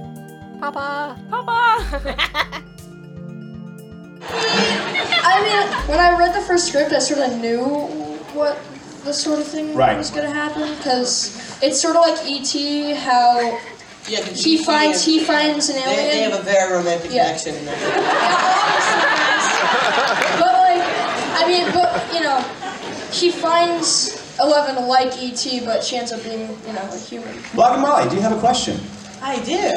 Papa. 0.61 1.19
Papa. 1.31 2.93
I 4.29 5.43
mean, 5.43 5.89
when 5.89 5.99
I 6.01 6.17
read 6.19 6.35
the 6.35 6.41
first 6.43 6.67
script, 6.69 6.93
I 6.93 6.99
sort 6.99 7.21
of 7.21 7.37
knew 7.39 7.65
what 8.35 8.59
the 9.05 9.13
sort 9.13 9.39
of 9.39 9.47
thing 9.47 9.75
Right. 9.75 9.97
was 9.97 10.11
gonna 10.11 10.33
happen 10.33 10.75
because 10.77 11.31
it's 11.63 11.81
sort 11.81 11.97
of 11.97 12.03
like 12.03 12.19
ET, 12.27 12.95
how 12.97 13.59
Yeah, 14.09 14.21
'cause 14.21 14.43
he 14.45 14.55
E.T. 14.55 14.65
finds 14.65 15.05
and- 15.07 15.15
he 15.15 15.21
finds 15.25 15.69
an 15.69 15.77
alien. 15.77 15.97
they 16.11 16.21
have 16.23 16.35
a 16.35 16.43
very 16.43 16.73
romantic 16.75 17.13
Yeah. 17.13 17.25
connection. 17.27 17.55
in 17.57 17.65
there. 17.67 17.77
but 20.39 20.53
like, 20.55 20.83
I 21.41 21.45
mean, 21.47 21.71
but 21.73 22.03
you 22.15 22.21
know, 22.21 22.45
he 23.13 23.31
finds 23.31 24.19
Eleven 24.41 24.87
like 24.87 25.13
ET, 25.23 25.61
but 25.65 25.83
she 25.83 25.97
ends 25.97 26.13
up 26.13 26.23
being 26.23 26.59
you 26.67 26.73
know 26.73 26.83
a 26.93 26.97
human. 26.99 27.33
Blogger 27.55 27.79
Molly, 27.81 28.09
do 28.11 28.17
you 28.17 28.23
have 28.23 28.33
a 28.33 28.39
question? 28.41 28.79
I 29.23 29.39
do. 29.41 29.73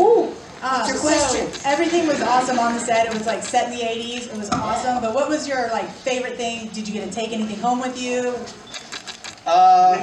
Ooh, 0.00 0.28
Um, 0.62 0.86
your 0.86 0.96
so 0.96 1.02
question? 1.02 1.48
everything 1.64 2.06
was 2.06 2.20
awesome 2.22 2.58
on 2.58 2.74
the 2.74 2.80
set. 2.80 3.06
It 3.06 3.12
was 3.14 3.26
like 3.26 3.42
set 3.42 3.66
in 3.72 3.72
the 3.76 3.82
80s. 3.84 4.28
It 4.32 4.36
was 4.36 4.48
awesome. 4.50 5.00
But 5.02 5.12
what 5.14 5.28
was 5.28 5.48
your 5.48 5.68
like 5.70 5.88
favorite 5.90 6.36
thing? 6.36 6.68
Did 6.68 6.86
you 6.86 6.94
get 6.94 7.04
to 7.08 7.12
take 7.12 7.32
anything 7.32 7.58
home 7.58 7.80
with 7.80 8.00
you? 8.00 8.34
uh, 9.44 9.96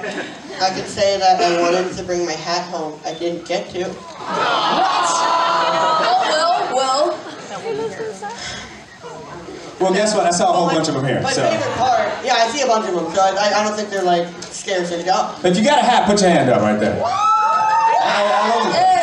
I 0.61 0.69
could 0.75 0.85
say 0.87 1.17
that 1.17 1.39
I 1.41 1.61
wanted 1.61 1.95
to 1.95 2.03
bring 2.03 2.25
my 2.25 2.33
hat 2.33 2.67
home. 2.69 2.99
I 3.05 3.13
didn't 3.13 3.47
get 3.47 3.69
to. 3.69 3.85
Oh 3.87 3.95
well, 6.75 6.75
well. 6.75 7.17
Well, 9.79 9.93
guess 9.93 10.13
what? 10.13 10.25
I 10.25 10.31
saw 10.31 10.49
a 10.49 10.53
whole 10.53 10.65
my- 10.67 10.73
bunch 10.73 10.89
of 10.89 10.95
them 10.95 11.05
here. 11.05 11.21
My 11.21 11.31
So, 11.31 11.41
favorite 11.49 11.71
part, 11.77 12.09
yeah, 12.25 12.33
I 12.35 12.49
see 12.49 12.61
a 12.63 12.67
bunch 12.67 12.85
of 12.89 12.95
them, 12.95 13.13
so 13.15 13.21
I, 13.21 13.29
I, 13.29 13.61
I 13.61 13.63
don't 13.63 13.77
think 13.77 13.89
they're 13.89 14.03
like 14.03 14.27
scarce 14.43 14.89
to 14.89 15.01
go. 15.03 15.33
if 15.47 15.55
you 15.57 15.63
got 15.63 15.79
a 15.79 15.83
hat, 15.83 16.05
put 16.05 16.19
your 16.19 16.29
hand 16.31 16.49
up 16.49 16.61
right 16.61 16.77
there. 16.77 17.01
All 17.01 18.65
over. 18.67 18.98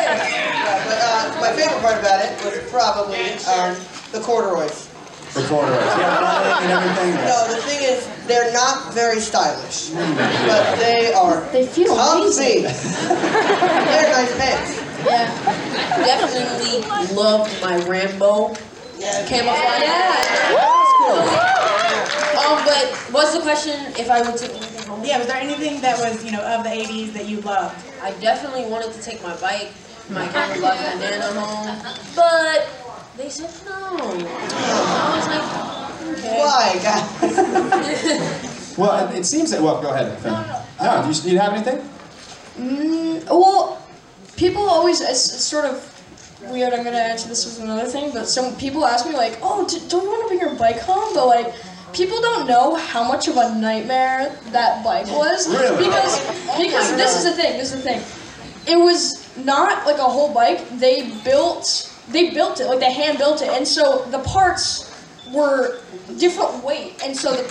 But 1.57 1.65
my 1.65 1.73
favorite 1.73 1.81
part 1.81 1.99
about 1.99 2.25
it 2.25 2.45
was 2.45 2.69
probably 2.69 3.17
um, 3.49 3.75
the 4.11 4.19
corduroys. 4.21 4.87
The 5.33 5.41
corduroys. 5.49 5.81
Yeah, 5.97 6.21
running 6.21 6.69
and 6.69 6.71
everything. 6.71 7.15
No, 7.25 7.47
the 7.49 7.61
thing 7.63 7.81
is, 7.81 8.07
they're 8.27 8.53
not 8.53 8.93
very 8.93 9.19
stylish, 9.19 9.89
but 9.89 10.75
they 10.77 11.13
are 11.13 11.41
They 11.51 11.65
feel 11.65 11.95
comfy. 11.95 12.61
they're 12.61 14.11
nice 14.13 14.37
pants. 14.37 14.83
Yeah, 15.03 15.33
definitely 15.97 17.15
loved 17.15 17.61
my 17.61 17.77
Rambo 17.87 18.53
yeah. 18.99 19.25
camouflage. 19.27 19.81
Yeah, 19.81 20.13
camouflage. 21.09 21.57
Um, 22.37 22.65
but 22.65 22.85
what's 23.11 23.33
the 23.33 23.41
question? 23.41 23.73
If 23.97 24.11
I 24.11 24.21
would 24.21 24.37
take 24.37 24.51
anything 24.51 24.87
home? 24.87 25.03
Yeah, 25.03 25.17
was 25.17 25.27
there 25.27 25.37
anything 25.37 25.81
that 25.81 25.97
was 25.97 26.23
you 26.23 26.31
know 26.31 26.41
of 26.41 26.63
the 26.63 26.69
80s 26.69 27.13
that 27.13 27.27
you 27.27 27.41
loved? 27.41 27.75
I 28.01 28.11
definitely 28.19 28.65
wanted 28.65 28.93
to 28.93 29.01
take 29.01 29.23
my 29.23 29.35
bike, 29.37 29.71
my 30.09 30.27
camouflage 30.27 30.79
bandana 30.79 31.39
home, 31.39 31.95
but 32.15 32.67
they 33.17 33.29
said 33.29 33.49
no. 33.65 33.97
I 33.99 35.15
was 35.17 35.27
like, 35.27 36.17
okay. 36.17 36.39
Why, 36.39 36.79
guys? 36.83 38.53
Well, 38.77 39.09
it, 39.09 39.15
it 39.19 39.25
seems 39.25 39.49
that. 39.49 39.59
Well, 39.59 39.81
go 39.81 39.89
ahead. 39.89 40.19
Finn. 40.19 40.31
No, 40.31 41.01
do 41.01 41.09
you, 41.09 41.15
do 41.23 41.31
you 41.31 41.39
have 41.39 41.53
anything? 41.53 41.79
Mm, 42.59 43.25
well, 43.25 43.81
people 44.35 44.61
always 44.69 45.01
it's, 45.01 45.33
it's 45.33 45.43
sort 45.43 45.65
of 45.65 45.81
weird. 46.51 46.73
I'm 46.73 46.83
gonna 46.83 46.97
answer 46.97 47.27
this 47.27 47.43
with 47.45 47.59
another 47.63 47.85
thing, 47.89 48.11
but 48.13 48.27
some 48.29 48.55
people 48.57 48.85
ask 48.85 49.03
me 49.07 49.13
like, 49.15 49.39
"Oh, 49.41 49.65
d- 49.67 49.81
don't 49.89 50.03
you 50.03 50.09
want 50.11 50.21
to 50.21 50.27
bring 50.27 50.39
your 50.39 50.53
bike 50.59 50.77
home?" 50.79 51.11
But 51.15 51.25
like, 51.25 51.55
people 51.93 52.21
don't 52.21 52.45
know 52.47 52.75
how 52.75 53.01
much 53.07 53.27
of 53.27 53.35
a 53.37 53.55
nightmare 53.57 54.37
that 54.51 54.83
bike 54.83 55.07
was. 55.07 55.49
Really? 55.49 55.85
Because 55.85 56.19
because 56.55 56.95
this 56.97 57.17
is 57.17 57.23
the 57.23 57.33
thing. 57.33 57.57
This 57.57 57.73
is 57.73 57.81
the 57.83 57.89
thing. 57.89 58.01
It 58.67 58.77
was 58.77 59.26
not 59.45 59.85
like 59.85 59.97
a 59.97 60.03
whole 60.03 60.33
bike. 60.33 60.67
They 60.79 61.09
built 61.23 61.93
they 62.09 62.31
built 62.31 62.59
it 62.59 62.67
like 62.67 62.79
they 62.79 62.91
hand 62.91 63.17
built 63.17 63.41
it, 63.41 63.49
and 63.49 63.67
so 63.67 64.05
the 64.11 64.19
parts 64.19 64.87
were 65.33 65.79
different 66.17 66.63
weight, 66.63 67.01
and 67.03 67.15
so 67.15 67.35
the, 67.35 67.43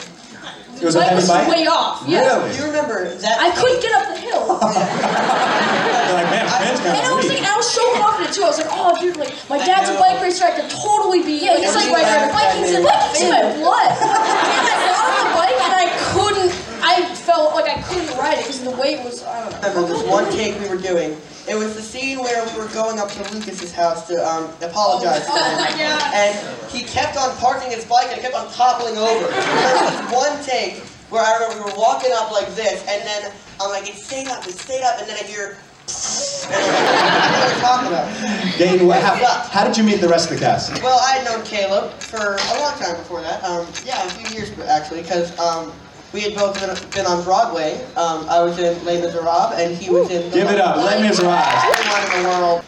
It 0.81 0.85
was 0.85 0.95
bike 0.97 1.15
was 1.15 1.29
bike? 1.29 1.49
way 1.49 1.67
off. 1.67 2.05
Yeah. 2.09 2.21
Really? 2.21 2.57
You 2.57 2.65
remember 2.65 3.05
that? 3.05 3.39
I 3.39 3.51
couldn't 3.53 3.83
get 3.83 3.93
up 3.93 4.07
the 4.15 4.21
hill. 4.21 4.61
Like, 6.07 6.31
man, 6.31 6.47
Finn's 6.47 6.81
kind 6.81 6.97
And 6.97 7.07
I 7.07 7.13
was 7.19 7.27
like, 7.29 7.43
I 7.43 7.57
was 7.57 7.67
so 7.69 7.83
confident 7.99 8.33
too. 8.33 8.45
I 8.45 8.47
was 8.47 8.59
like, 8.59 8.71
oh, 8.71 8.95
dude, 9.01 9.17
like 9.17 9.35
my 9.51 9.59
dad's 9.59 9.91
a 9.91 9.99
bike 9.99 10.23
racer. 10.23 10.45
I 10.45 10.53
could 10.55 10.71
totally 10.71 11.21
be. 11.21 11.43
Yeah, 11.43 11.59
he's 11.59 11.75
like, 11.75 11.91
Every 11.91 11.99
like, 11.99 12.07
last 12.07 12.31
Vikings 12.31 12.71
in 12.71 12.83
goddamn 12.87 13.11
Vikings 13.11 13.21
in 13.21 13.31
my 13.35 13.43
blood. 13.59 13.91
and 14.07 14.67
I 14.71 14.77
got 14.87 15.03
on 15.03 15.19
the 15.19 15.31
bike 15.35 15.59
and 15.67 15.75
I 15.75 15.87
couldn't. 16.15 16.53
I 16.79 16.95
felt 17.27 17.55
like 17.59 17.67
I 17.67 17.83
couldn't 17.83 18.17
ride 18.17 18.39
it 18.39 18.47
because 18.47 18.63
the 18.63 18.71
weight 18.71 19.03
was. 19.03 19.25
I 19.25 19.51
don't 19.51 19.51
know. 19.51 19.69
remember 19.69 19.89
this 19.99 20.03
one 20.07 20.31
take 20.31 20.61
we 20.63 20.69
were 20.71 20.79
doing. 20.81 21.19
It 21.49 21.55
was 21.55 21.75
the 21.77 21.83
scene 21.83 22.19
where 22.19 22.45
we 22.45 22.59
were 22.59 22.69
going 22.69 22.99
up 22.99 23.09
to 23.13 23.23
Lucas's 23.33 23.73
house 23.73 24.07
to 24.09 24.15
um, 24.27 24.51
apologize 24.63 25.25
to 25.27 25.33
him. 25.33 25.99
And 26.13 26.35
he 26.71 26.83
kept 26.83 27.17
on 27.17 27.37
parking 27.37 27.71
his 27.71 27.85
bike 27.85 28.09
and 28.09 28.19
it 28.19 28.23
kept 28.23 28.35
on 28.35 28.51
toppling 28.53 28.99
over. 28.99 29.29
There 29.29 29.85
was 29.85 30.13
one 30.13 30.43
take 30.45 30.83
where 31.11 31.23
I 31.23 31.35
remember 31.35 31.65
we 31.65 31.71
were 31.71 31.79
walking 31.79 32.11
up 32.15 32.33
like 32.33 32.49
this, 32.57 32.81
and 32.89 33.07
then 33.07 33.33
I'm 33.61 33.71
like, 33.71 33.89
it 33.89 33.95
stayed 33.95 34.27
up, 34.27 34.45
it 34.47 34.55
stayed 34.55 34.83
up, 34.83 34.99
and 34.99 35.09
then 35.09 35.17
I 35.17 35.23
hear. 35.23 35.57
And 36.51 36.55
I'm 36.55 36.67
like, 36.67 36.91
what 37.31 37.43
are 37.43 37.55
you 37.55 37.61
talking 37.61 37.89
about? 37.89 38.09
Gaten, 38.59 38.87
what, 38.89 39.01
how, 39.01 39.15
how 39.49 39.65
did 39.65 39.77
you 39.77 39.85
meet 39.85 40.01
the 40.01 40.09
rest 40.09 40.29
of 40.31 40.37
the 40.37 40.45
cast? 40.45 40.83
Well, 40.83 40.99
I 41.01 41.19
had 41.19 41.25
known 41.25 41.45
Caleb 41.45 41.93
for 41.93 42.35
a 42.35 42.59
long 42.59 42.75
time 42.75 42.97
before 42.97 43.21
that. 43.21 43.43
Um, 43.45 43.69
yeah, 43.85 44.05
a 44.05 44.11
few 44.11 44.37
years 44.37 44.51
actually, 44.67 45.03
because 45.03 45.39
um, 45.39 45.73
we 46.13 46.21
had 46.21 46.35
both 46.35 46.55
been, 46.61 46.91
been 46.91 47.07
on 47.07 47.23
Broadway. 47.25 47.83
Um, 47.97 48.27
I 48.29 48.43
was 48.43 48.59
in 48.59 48.83
Les 48.85 49.01
Miserables, 49.01 49.53
and 49.59 49.77
he 49.77 49.91
was 49.91 50.11
in. 50.11 50.31
The 50.31 50.37
Give 50.37 50.51
it 50.51 50.61
up. 50.61 50.77
Let 50.77 51.01
me 51.01 51.09
rise. 51.09 51.79
Everyone 51.79 52.17
in 52.17 52.23
the 52.23 52.29
world. 52.29 52.65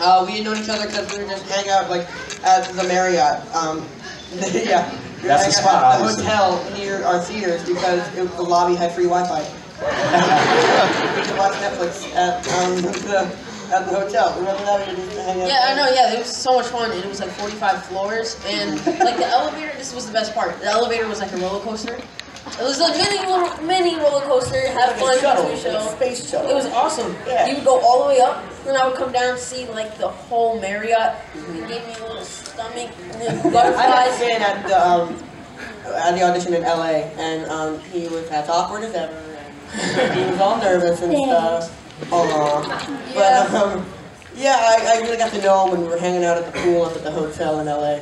Uh, 0.00 0.24
we 0.26 0.32
had 0.32 0.44
known 0.44 0.58
each 0.58 0.68
other 0.68 0.86
because 0.86 1.10
we 1.12 1.22
were 1.22 1.30
just 1.30 1.48
hang 1.48 1.68
out 1.68 1.88
like 1.90 2.06
at 2.44 2.68
the 2.74 2.82
Marriott. 2.84 3.40
Um, 3.54 3.86
yeah. 4.52 4.90
we 5.22 5.28
That's 5.28 5.46
the 5.46 5.52
spot, 5.52 5.84
at 5.84 5.98
The 5.98 6.04
obviously. 6.04 6.24
hotel 6.24 6.74
near 6.76 7.04
our 7.04 7.20
theaters 7.20 7.64
because 7.66 8.00
it, 8.16 8.24
the 8.36 8.42
lobby 8.42 8.74
had 8.74 8.92
free 8.92 9.04
Wi-Fi. 9.04 9.40
we 9.82 11.22
could 11.26 11.38
watch 11.38 11.54
Netflix 11.54 12.14
at 12.14 12.46
um, 12.58 12.82
the 12.82 13.36
at 13.72 13.86
the 13.88 14.00
hotel. 14.00 14.34
Remember 14.38 14.64
that? 14.64 14.86
We 14.88 15.02
used 15.02 15.12
to 15.16 15.22
hang 15.22 15.40
out 15.42 15.48
Yeah, 15.48 15.66
I 15.68 15.74
know. 15.74 15.90
Yeah, 15.94 16.12
it 16.14 16.18
was 16.18 16.36
so 16.36 16.56
much 16.56 16.66
fun. 16.66 16.90
and 16.90 17.00
It 17.02 17.08
was 17.08 17.20
like 17.20 17.30
45 17.30 17.86
floors, 17.86 18.40
and 18.46 18.74
like 18.86 19.16
the 19.16 19.26
elevator. 19.26 19.72
This 19.78 19.94
was 19.94 20.06
the 20.06 20.12
best 20.12 20.34
part. 20.34 20.58
The 20.60 20.66
elevator 20.66 21.08
was 21.08 21.20
like 21.20 21.32
a 21.32 21.36
roller 21.38 21.60
coaster. 21.64 21.98
It 22.44 22.62
was 22.62 22.80
a 22.80 22.88
mini 22.90 23.26
little 23.26 23.66
mini 23.66 23.96
roller 23.96 24.22
coaster. 24.22 24.60
Have 24.72 24.96
fun, 24.96 25.18
shuttle, 25.20 25.44
like 25.44 25.58
show. 25.58 25.94
space 25.94 26.28
shuttle. 26.28 26.50
It 26.50 26.54
was 26.54 26.66
awesome. 26.66 27.14
Yeah. 27.26 27.46
You 27.46 27.56
would 27.56 27.64
go 27.64 27.80
all 27.80 28.02
the 28.02 28.08
way 28.08 28.20
up, 28.20 28.44
and 28.66 28.76
I 28.76 28.86
would 28.86 28.96
come 28.96 29.12
down 29.12 29.30
and 29.30 29.38
see 29.38 29.66
like 29.66 29.96
the 29.98 30.08
whole 30.08 30.60
Marriott. 30.60 31.16
It 31.34 31.68
gave 31.68 31.86
me 31.86 31.94
a 31.94 32.02
little 32.02 32.24
stomach, 32.24 32.90
and 33.00 33.20
then 33.20 33.30
I 33.38 33.42
had 33.42 33.52
butterflies. 33.52 34.18
been 34.20 34.42
at 34.42 34.66
the 34.68 34.86
um, 34.86 35.22
at 35.86 36.14
the 36.14 36.22
audition 36.22 36.54
in 36.54 36.62
LA, 36.62 37.08
and 37.16 37.48
um, 37.50 37.78
he 37.78 38.08
was 38.08 38.28
as 38.30 38.48
awkward 38.48 38.84
as 38.84 38.94
ever. 38.94 39.14
And 39.74 40.18
he 40.18 40.30
was 40.30 40.40
all 40.40 40.58
nervous 40.58 41.00
and 41.00 41.12
stuff. 41.16 41.78
Aww. 42.10 43.14
But 43.14 43.54
um, 43.54 43.86
yeah, 44.36 44.56
I, 44.58 44.96
I 44.96 45.00
really 45.02 45.16
got 45.16 45.32
to 45.32 45.40
know 45.40 45.64
him 45.64 45.72
when 45.72 45.82
we 45.82 45.88
were 45.88 45.98
hanging 45.98 46.24
out 46.24 46.36
at 46.36 46.52
the 46.52 46.60
pool 46.60 46.82
up 46.82 46.96
at 46.96 47.04
the 47.04 47.10
hotel 47.10 47.60
in 47.60 47.66
LA. 47.66 48.00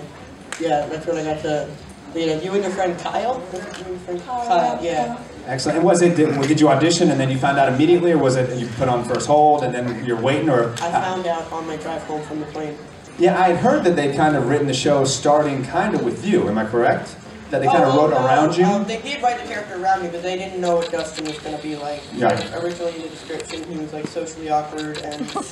Yeah, 0.59 0.87
that's 0.87 1.07
when 1.07 1.19
I 1.19 1.25
got 1.35 1.43
to. 1.43 1.69
You 2.15 2.27
know, 2.27 2.41
you 2.41 2.53
and 2.53 2.63
your 2.63 2.73
friend 2.73 2.99
Kyle. 2.99 3.39
Was 3.53 3.61
it 3.61 3.79
you 3.79 3.93
your 3.93 3.99
friend 4.01 4.23
Kyle? 4.23 4.85
Yeah. 4.85 5.19
Excellent. 5.47 5.79
And 5.79 5.87
was 5.87 6.03
it, 6.03 6.17
did, 6.17 6.41
did 6.43 6.61
you 6.61 6.69
audition 6.69 7.11
and 7.11 7.19
then 7.21 7.31
you 7.31 7.39
found 7.39 7.59
out 7.59 7.73
immediately, 7.73 8.13
or 8.13 8.19
was 8.19 8.37
it 8.37 8.59
you 8.59 8.67
put 8.77 8.89
on 8.89 9.05
first 9.05 9.27
hold 9.27 9.63
and 9.63 9.75
then 9.75 10.05
you're 10.05 10.21
waiting, 10.21 10.49
or? 10.51 10.73
I 10.75 10.91
found 10.91 11.27
out 11.27 11.51
on 11.53 11.67
my 11.67 11.77
drive 11.77 12.03
home 12.03 12.23
from 12.23 12.41
the 12.41 12.47
plane. 12.47 12.77
Yeah, 13.19 13.39
I 13.39 13.49
had 13.49 13.57
heard 13.59 13.85
that 13.85 13.97
they'd 13.97 14.17
kind 14.17 14.35
of 14.35 14.49
written 14.49 14.67
the 14.67 14.75
show 14.75 15.05
starting 15.05 15.65
kind 15.65 15.95
of 15.95 16.05
with 16.05 16.25
you. 16.27 16.49
Am 16.49 16.59
I 16.59 16.65
correct? 16.65 17.17
That 17.51 17.61
they 17.61 17.67
kind 17.67 17.85
of 17.85 17.95
Oh, 17.95 18.03
wrote 18.03 18.11
no, 18.11 18.25
around 18.25 18.57
you? 18.57 18.65
Um, 18.65 18.85
they 18.85 19.01
did 19.03 19.23
write 19.23 19.41
the 19.41 19.47
character 19.47 19.81
around 19.83 20.03
me, 20.03 20.09
but 20.09 20.23
they 20.23 20.37
didn't 20.37 20.61
know 20.61 20.77
what 20.77 20.91
Dustin 20.91 21.25
was 21.27 21.39
going 21.41 21.57
to 21.57 21.63
be 21.63 21.77
like. 21.77 22.01
Right. 22.17 22.55
Originally 22.55 22.95
in 22.97 23.03
the 23.03 23.09
description, 23.09 23.65
he 23.65 23.79
was 23.79 23.93
like 23.93 24.07
socially 24.07 24.51
awkward 24.51 24.99
and 24.99 25.21
um, 25.23 25.43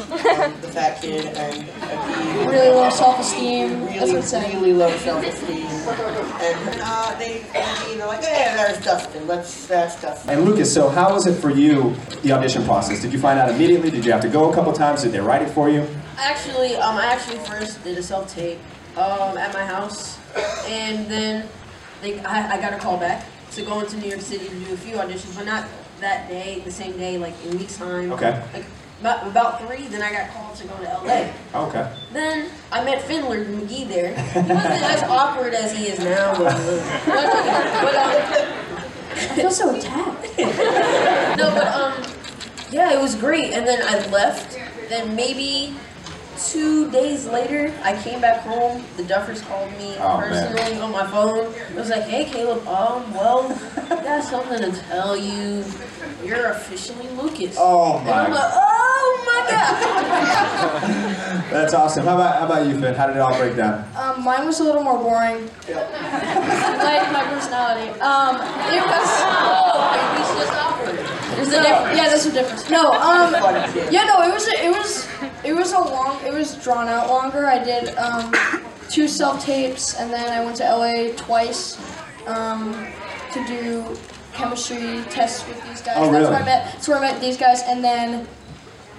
the 0.60 0.70
fat 0.72 1.00
kid, 1.02 1.26
and 1.26 1.68
uh, 1.82 2.48
Really 2.48 2.68
low 2.70 2.90
self-esteem. 2.90 3.80
That's 3.80 4.00
really, 4.00 4.12
what 4.12 4.18
it's 4.20 4.28
saying. 4.28 4.56
really 4.60 4.72
low 4.72 4.96
self-esteem. 4.98 5.66
And 5.66 6.80
uh, 6.82 7.18
they, 7.18 7.44
you 7.90 7.98
know, 7.98 8.06
like, 8.06 8.22
hey, 8.24 8.54
there's 8.56 8.82
Dustin. 8.84 9.26
Let's, 9.26 9.66
that's 9.66 10.00
Dustin. 10.00 10.30
And 10.30 10.44
Lucas, 10.44 10.72
so 10.72 10.88
how 10.88 11.12
was 11.12 11.26
it 11.26 11.34
for 11.40 11.50
you, 11.50 11.94
the 12.22 12.32
audition 12.32 12.64
process? 12.64 13.02
Did 13.02 13.12
you 13.12 13.18
find 13.18 13.38
out 13.38 13.50
immediately? 13.50 13.90
Did 13.90 14.04
you 14.04 14.12
have 14.12 14.20
to 14.22 14.28
go 14.28 14.50
a 14.50 14.54
couple 14.54 14.72
times? 14.72 15.02
Did 15.02 15.12
they 15.12 15.20
write 15.20 15.42
it 15.42 15.50
for 15.50 15.68
you? 15.68 15.86
Actually, 16.16 16.76
um, 16.76 16.96
I 16.96 17.06
actually 17.06 17.38
first 17.38 17.82
did 17.84 17.96
a 17.98 18.02
self 18.02 18.32
tape 18.34 18.58
um, 18.96 19.38
at 19.38 19.52
my 19.54 19.64
house, 19.64 20.18
and 20.66 21.06
then 21.08 21.48
they, 22.00 22.20
I, 22.20 22.56
I 22.56 22.60
got 22.60 22.72
a 22.72 22.78
call 22.78 22.98
back 22.98 23.24
to 23.52 23.62
go 23.62 23.80
into 23.80 23.96
New 23.96 24.08
York 24.08 24.20
City 24.20 24.48
to 24.48 24.54
do 24.54 24.74
a 24.74 24.76
few 24.76 24.96
auditions, 24.96 25.36
but 25.36 25.46
not 25.46 25.66
that 26.00 26.28
day, 26.28 26.60
the 26.64 26.70
same 26.70 26.96
day, 26.96 27.18
like 27.18 27.34
in 27.44 27.58
weeks 27.58 27.76
time. 27.76 28.12
Okay. 28.12 28.42
Like 28.52 28.64
about, 29.00 29.26
about 29.26 29.60
three, 29.60 29.86
then 29.88 30.02
I 30.02 30.10
got 30.12 30.30
called 30.30 30.56
to 30.56 30.66
go 30.66 30.76
to 30.76 30.84
LA. 30.84 31.30
Okay. 31.54 31.92
Then 32.12 32.50
I 32.72 32.84
met 32.84 33.02
Finler 33.04 33.44
McGee 33.46 33.86
there. 33.88 34.16
He 34.16 34.38
wasn't 34.40 34.52
as 34.52 35.02
awkward 35.08 35.54
as 35.54 35.76
he 35.76 35.86
is 35.86 35.98
now, 36.00 36.32
but, 36.36 36.56
but 37.06 37.94
um, 37.94 38.54
I 39.12 39.28
feel 39.34 39.50
so 39.50 39.74
attacked. 39.74 40.38
no, 41.38 41.50
but 41.54 41.68
um, 41.68 42.02
yeah, 42.70 42.92
it 42.92 43.00
was 43.00 43.14
great. 43.14 43.52
And 43.52 43.66
then 43.66 43.80
I 43.82 44.06
left. 44.10 44.58
Then 44.88 45.14
maybe 45.14 45.74
two 46.38 46.90
days 46.90 47.26
later, 47.26 47.72
I 47.82 48.00
came 48.02 48.20
back 48.20 48.40
home. 48.42 48.84
The 48.96 49.02
Duffers 49.02 49.46
called 49.46 49.70
me 49.78 49.96
Oh, 49.98 50.18
man. 50.20 50.28
personally 50.52 50.80
on 50.80 50.92
my 50.92 51.06
phone. 51.06 51.52
It 51.52 51.74
was 51.74 51.90
like, 51.90 52.02
"Hey, 52.04 52.24
Caleb, 52.24 52.66
um, 52.68 53.12
well, 53.14 53.50
I 53.90 53.96
got 54.02 54.24
something 54.24 54.60
to 54.60 54.72
tell 54.88 55.16
you. 55.16 55.64
You're 56.24 56.50
officially 56.50 57.08
Lucas." 57.10 57.56
Oh 57.58 57.98
And 57.98 58.10
I'm 58.10 58.30
my, 58.30 58.36
like, 58.36 58.52
"Oh 58.54 59.22
my 59.26 59.50
god!" 59.50 61.44
that's 61.50 61.74
awesome. 61.74 62.04
How 62.04 62.14
about 62.16 62.38
how 62.40 62.46
about 62.46 62.66
you, 62.66 62.78
Finn? 62.80 62.94
How 62.94 63.06
did 63.06 63.16
it 63.16 63.20
all 63.20 63.36
break 63.36 63.56
down? 63.56 63.84
Um, 63.96 64.22
mine 64.24 64.44
was 64.46 64.60
a 64.60 64.64
little 64.64 64.82
more 64.82 64.98
boring. 64.98 65.44
like 65.68 67.12
my 67.12 67.24
personality. 67.30 67.90
Um, 68.00 68.36
it 68.72 68.82
was. 68.82 69.08
oh, 69.26 70.14
he's 70.16 70.30
just 70.40 70.52
awkward. 70.58 70.98
There's 71.36 71.48
a 71.48 71.50
No, 71.52 71.62
difference. 71.62 71.96
yeah, 71.98 72.08
there's 72.08 72.26
a 72.26 72.32
difference. 72.32 72.70
No, 72.70 72.90
um, 72.90 73.32
yeah, 73.92 74.04
no, 74.04 74.22
it 74.22 74.32
was 74.32 74.46
it 74.48 74.70
was 74.70 75.06
it 75.44 75.52
was 75.54 75.72
a 75.72 75.78
long, 75.78 76.24
it 76.24 76.32
was 76.32 76.62
drawn 76.62 76.88
out 76.88 77.08
longer. 77.08 77.46
I 77.46 77.62
did 77.62 77.96
um, 77.96 78.32
two 78.88 79.08
self 79.08 79.44
tapes, 79.44 79.94
and 79.96 80.12
then 80.12 80.28
I 80.30 80.44
went 80.44 80.56
to 80.56 80.64
LA 80.64 81.14
twice 81.16 81.78
um, 82.26 82.72
to 83.32 83.44
do 83.46 83.96
chemistry 84.32 85.02
tests 85.10 85.46
with 85.48 85.62
these 85.68 85.82
guys. 85.82 85.96
Oh, 85.96 86.10
That's 86.10 86.12
really? 86.12 86.24
where 86.30 86.42
I 86.42 86.44
met. 86.44 86.72
That's 86.72 86.88
where 86.88 86.98
I 86.98 87.00
met 87.00 87.20
these 87.20 87.36
guys, 87.36 87.62
and 87.62 87.82
then 87.82 88.26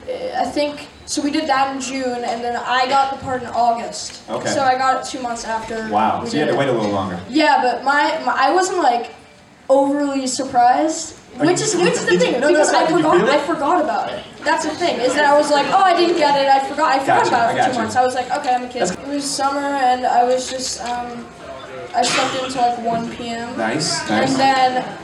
uh, 0.08 0.42
I 0.42 0.46
think 0.46 0.88
so. 1.06 1.22
We 1.22 1.32
did 1.32 1.48
that 1.48 1.76
in 1.76 1.82
June, 1.82 2.24
and 2.24 2.44
then 2.44 2.56
I 2.56 2.88
got 2.88 3.12
the 3.12 3.18
part 3.24 3.42
in 3.42 3.50
August. 3.50 4.30
Okay. 4.30 4.50
So 4.50 4.62
I 4.62 4.78
got 4.78 5.02
it 5.04 5.10
two 5.10 5.22
months 5.22 5.46
after. 5.46 5.90
Wow. 5.90 6.24
So 6.26 6.34
you 6.34 6.40
had 6.40 6.50
to 6.50 6.56
it. 6.56 6.58
wait 6.58 6.70
a 6.70 6.74
little 6.74 6.92
longer. 6.92 7.20
Yeah, 7.30 7.62
but 7.62 7.84
my, 7.84 8.22
my 8.26 8.34
I 8.36 8.54
wasn't 8.54 8.80
like 8.80 9.14
overly 9.70 10.28
surprised. 10.28 11.19
Which 11.40 11.62
is 11.62 11.74
which 11.76 11.94
is 11.94 12.06
the 12.06 12.20
thing 12.20 12.42
no, 12.42 12.50
because 12.50 12.70
that's 12.72 12.92
I 12.92 12.96
you 12.96 12.98
forgot 12.98 13.30
I 13.30 13.40
forgot 13.46 13.82
about 13.82 14.12
it. 14.12 14.26
That's 14.44 14.66
the 14.66 14.72
thing 14.76 15.00
is 15.00 15.16
that 15.16 15.26
I 15.26 15.38
was 15.38 15.50
like, 15.50 15.68
oh, 15.68 15.82
I 15.82 15.96
didn't 15.96 16.18
get 16.18 16.36
it. 16.36 16.50
I 16.50 16.68
forgot. 16.68 16.92
I 16.92 17.00
forgot 17.00 17.24
Gotcha, 17.24 17.30
about 17.30 17.56
it 17.56 17.64
for 17.64 17.72
two 17.72 17.80
months. 17.80 17.96
I 17.96 18.04
was 18.04 18.16
like, 18.16 18.30
okay, 18.30 18.54
I'm 18.56 18.64
a 18.66 18.68
kid. 18.68 18.92
It 18.92 19.08
was 19.08 19.24
summer 19.24 19.60
and 19.60 20.06
I 20.06 20.26
was 20.26 20.50
just 20.50 20.82
um, 20.82 21.26
I 21.96 22.02
slept 22.04 22.44
until 22.44 22.62
like 22.62 22.80
1 22.80 23.16
p.m. 23.16 23.58
Nice. 23.58 24.10
nice. 24.10 24.32
And 24.32 24.40
then 24.40 25.00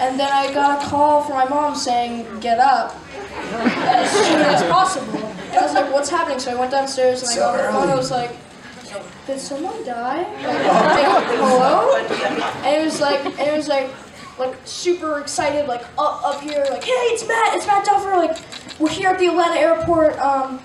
and 0.00 0.20
then 0.20 0.30
I 0.30 0.52
got 0.52 0.84
a 0.84 0.88
call 0.88 1.22
from 1.22 1.36
my 1.36 1.48
mom 1.48 1.74
saying, 1.74 2.40
get 2.40 2.58
up 2.58 2.94
as 3.32 4.10
soon 4.10 4.40
as 4.42 4.62
possible. 4.64 5.18
And 5.18 5.56
I 5.56 5.62
was 5.62 5.72
like, 5.74 5.92
what's 5.92 6.10
happening? 6.10 6.38
So 6.38 6.52
I 6.52 6.54
went 6.54 6.70
downstairs 6.70 7.22
and 7.22 7.32
I 7.32 7.36
got 7.36 7.54
on 7.54 7.64
the 7.64 7.72
phone. 7.72 7.90
I 7.90 7.94
was 7.96 8.10
like, 8.10 8.36
did 9.26 9.40
someone 9.40 9.84
die? 9.84 10.22
Like, 10.22 11.26
hello? 11.36 11.96
And 11.96 12.82
it 12.82 12.84
was 12.84 13.00
like, 13.00 13.24
and 13.24 13.40
it 13.40 13.56
was 13.56 13.68
like, 13.68 13.90
like 14.38 14.56
super 14.64 15.18
excited, 15.20 15.66
like 15.68 15.82
up 15.98 16.22
up 16.24 16.40
here, 16.40 16.64
like, 16.70 16.84
hey, 16.84 16.90
it's 17.12 17.26
Matt, 17.26 17.54
it's 17.56 17.66
Matt 17.66 17.84
Duffer. 17.84 18.10
Like, 18.16 18.38
we're 18.80 18.88
here 18.90 19.08
at 19.10 19.18
the 19.18 19.26
Atlanta 19.26 19.58
airport. 19.58 20.18
Um, 20.18 20.60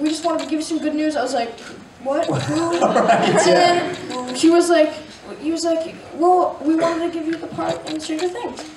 we 0.00 0.08
just 0.08 0.24
wanted 0.24 0.40
to 0.44 0.50
give 0.50 0.58
you 0.60 0.62
some 0.62 0.78
good 0.78 0.94
news. 0.94 1.16
I 1.16 1.22
was 1.22 1.34
like, 1.34 1.58
what? 2.02 2.26
Who? 2.48 2.72
and 2.86 3.38
then 3.46 4.34
he 4.34 4.50
was 4.50 4.68
like, 4.70 4.92
he 5.40 5.50
was 5.50 5.64
like, 5.64 5.94
well, 6.14 6.58
we 6.62 6.74
wanted 6.76 7.12
to 7.12 7.18
give 7.18 7.26
you 7.26 7.36
the 7.36 7.48
part 7.48 7.88
in 7.90 8.00
Stranger 8.00 8.28
Things. 8.28 8.68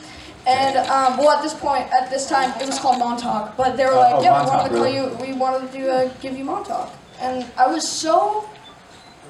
And 0.47 0.77
um, 0.77 1.17
well, 1.17 1.31
at 1.31 1.41
this 1.41 1.53
point, 1.55 1.87
at 1.99 2.09
this 2.11 2.29
time, 2.29 2.51
it 2.61 2.67
was 2.67 2.77
called 2.77 2.99
Montauk, 2.99 3.57
but 3.57 3.77
they 3.77 3.85
were 3.85 3.93
Oh, 3.93 3.99
like, 3.99 4.15
oh, 4.15 4.21
yeah, 4.21 4.43
we 4.43 4.47
wanted 4.49 4.63
to 4.63 4.69
call 4.75 4.83
really? 4.83 4.95
you, 4.95 5.17
we 5.19 5.33
wanted 5.33 5.71
to 5.71 5.91
uh, 5.91 6.13
give 6.21 6.37
you 6.37 6.43
Montauk, 6.43 6.91
and 7.19 7.45
I 7.57 7.65
was 7.65 7.87
so, 7.87 8.47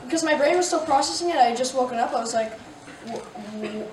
because 0.04 0.26
my 0.26 0.36
brain 0.36 0.58
was 0.58 0.68
still 0.68 0.82
processing 0.84 1.30
it. 1.30 1.38
I 1.38 1.44
had 1.44 1.58
just 1.58 1.74
woken 1.74 2.00
up. 2.00 2.12
I 2.12 2.20
was 2.20 2.34
like, 2.34 2.52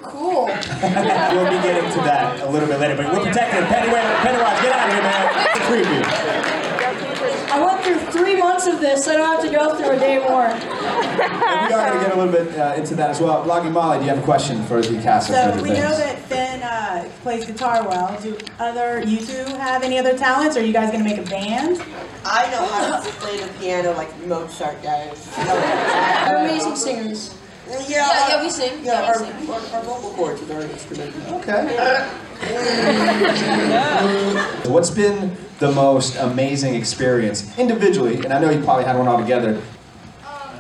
cool. 0.03 0.47
we'll 0.47 1.51
be 1.51 1.61
getting 1.63 1.91
to 1.91 2.01
that 2.05 2.41
a 2.43 2.51
little 2.51 2.69
bit 2.69 2.81
later, 2.81 2.97
but 2.97 3.13
we're 3.13 3.25
protecting 3.25 3.65
Pennywise. 3.67 4.19
Pennywise, 4.21 4.61
get 4.63 4.73
out 4.73 4.89
of 4.89 4.95
here, 4.95 5.03
man. 5.03 5.23
It's 5.57 5.67
creepy. 5.67 6.43
I 7.53 7.63
went 7.63 7.85
through 7.85 7.99
three 8.13 8.37
months 8.37 8.67
of 8.67 8.81
this. 8.81 9.07
I 9.09 9.17
don't 9.17 9.27
have 9.27 9.45
to 9.45 9.51
go 9.55 9.77
through 9.77 9.91
a 9.91 9.99
day 9.99 10.19
more. 10.19 10.47
And 10.47 11.69
we 11.69 11.75
are 11.75 11.91
going 11.91 11.99
to 11.99 12.07
get 12.07 12.17
a 12.17 12.19
little 12.19 12.33
bit 12.33 12.59
uh, 12.59 12.75
into 12.77 12.95
that 12.95 13.11
as 13.11 13.21
well. 13.21 13.45
Blogging 13.45 13.73
Molly, 13.73 13.99
do 13.99 14.05
you 14.05 14.11
have 14.11 14.19
a 14.19 14.23
question 14.23 14.65
for 14.65 14.81
the 14.81 15.01
cast 15.03 15.29
of 15.29 15.37
So 15.37 15.63
we 15.63 15.69
Things? 15.69 15.79
know 15.81 15.97
that 15.97 16.19
Finn 16.21 16.63
uh, 16.63 17.11
plays 17.23 17.45
guitar 17.45 17.87
well. 17.87 18.19
Do 18.23 18.39
other 18.59 19.03
you 19.05 19.19
two 19.19 19.45
have 19.57 19.83
any 19.83 19.99
other 19.99 20.17
talents? 20.17 20.57
Are 20.57 20.65
you 20.65 20.73
guys 20.73 20.91
gonna 20.91 21.05
make 21.05 21.19
a 21.19 21.29
band? 21.29 21.83
I 22.25 22.51
know 22.51 22.65
how 22.67 23.01
to 23.01 23.11
play 23.17 23.37
the 23.39 23.53
piano 23.59 23.93
like 23.93 24.19
Mozart 24.27 24.83
guys. 24.83 25.29
Amazing 25.37 26.77
singers. 26.77 27.35
Yeah, 27.73 27.89
Yeah, 27.89 28.29
yeah, 28.29 28.43
we 28.43 28.51
sing. 28.51 28.85
Yeah, 28.85 29.01
Yeah, 29.01 29.07
our, 29.09 29.15
sing. 29.19 29.51
our, 29.51 29.61
our 29.77 29.83
vocal 29.83 30.11
cords 30.11 30.43
are 30.51 30.55
our 30.55 30.63
instrument. 30.63 31.15
Okay. 31.33 32.09
What's 34.69 34.91
been 34.91 35.37
the 35.59 35.71
most 35.73 36.17
amazing 36.17 36.75
experience 36.75 37.57
individually? 37.59 38.17
And 38.17 38.33
I 38.33 38.41
know 38.41 38.51
you 38.51 38.63
probably 38.65 38.85
had 38.85 38.97
one 38.99 39.09
all 39.09 39.19
together. 39.19 39.61
Um, 40.27 40.51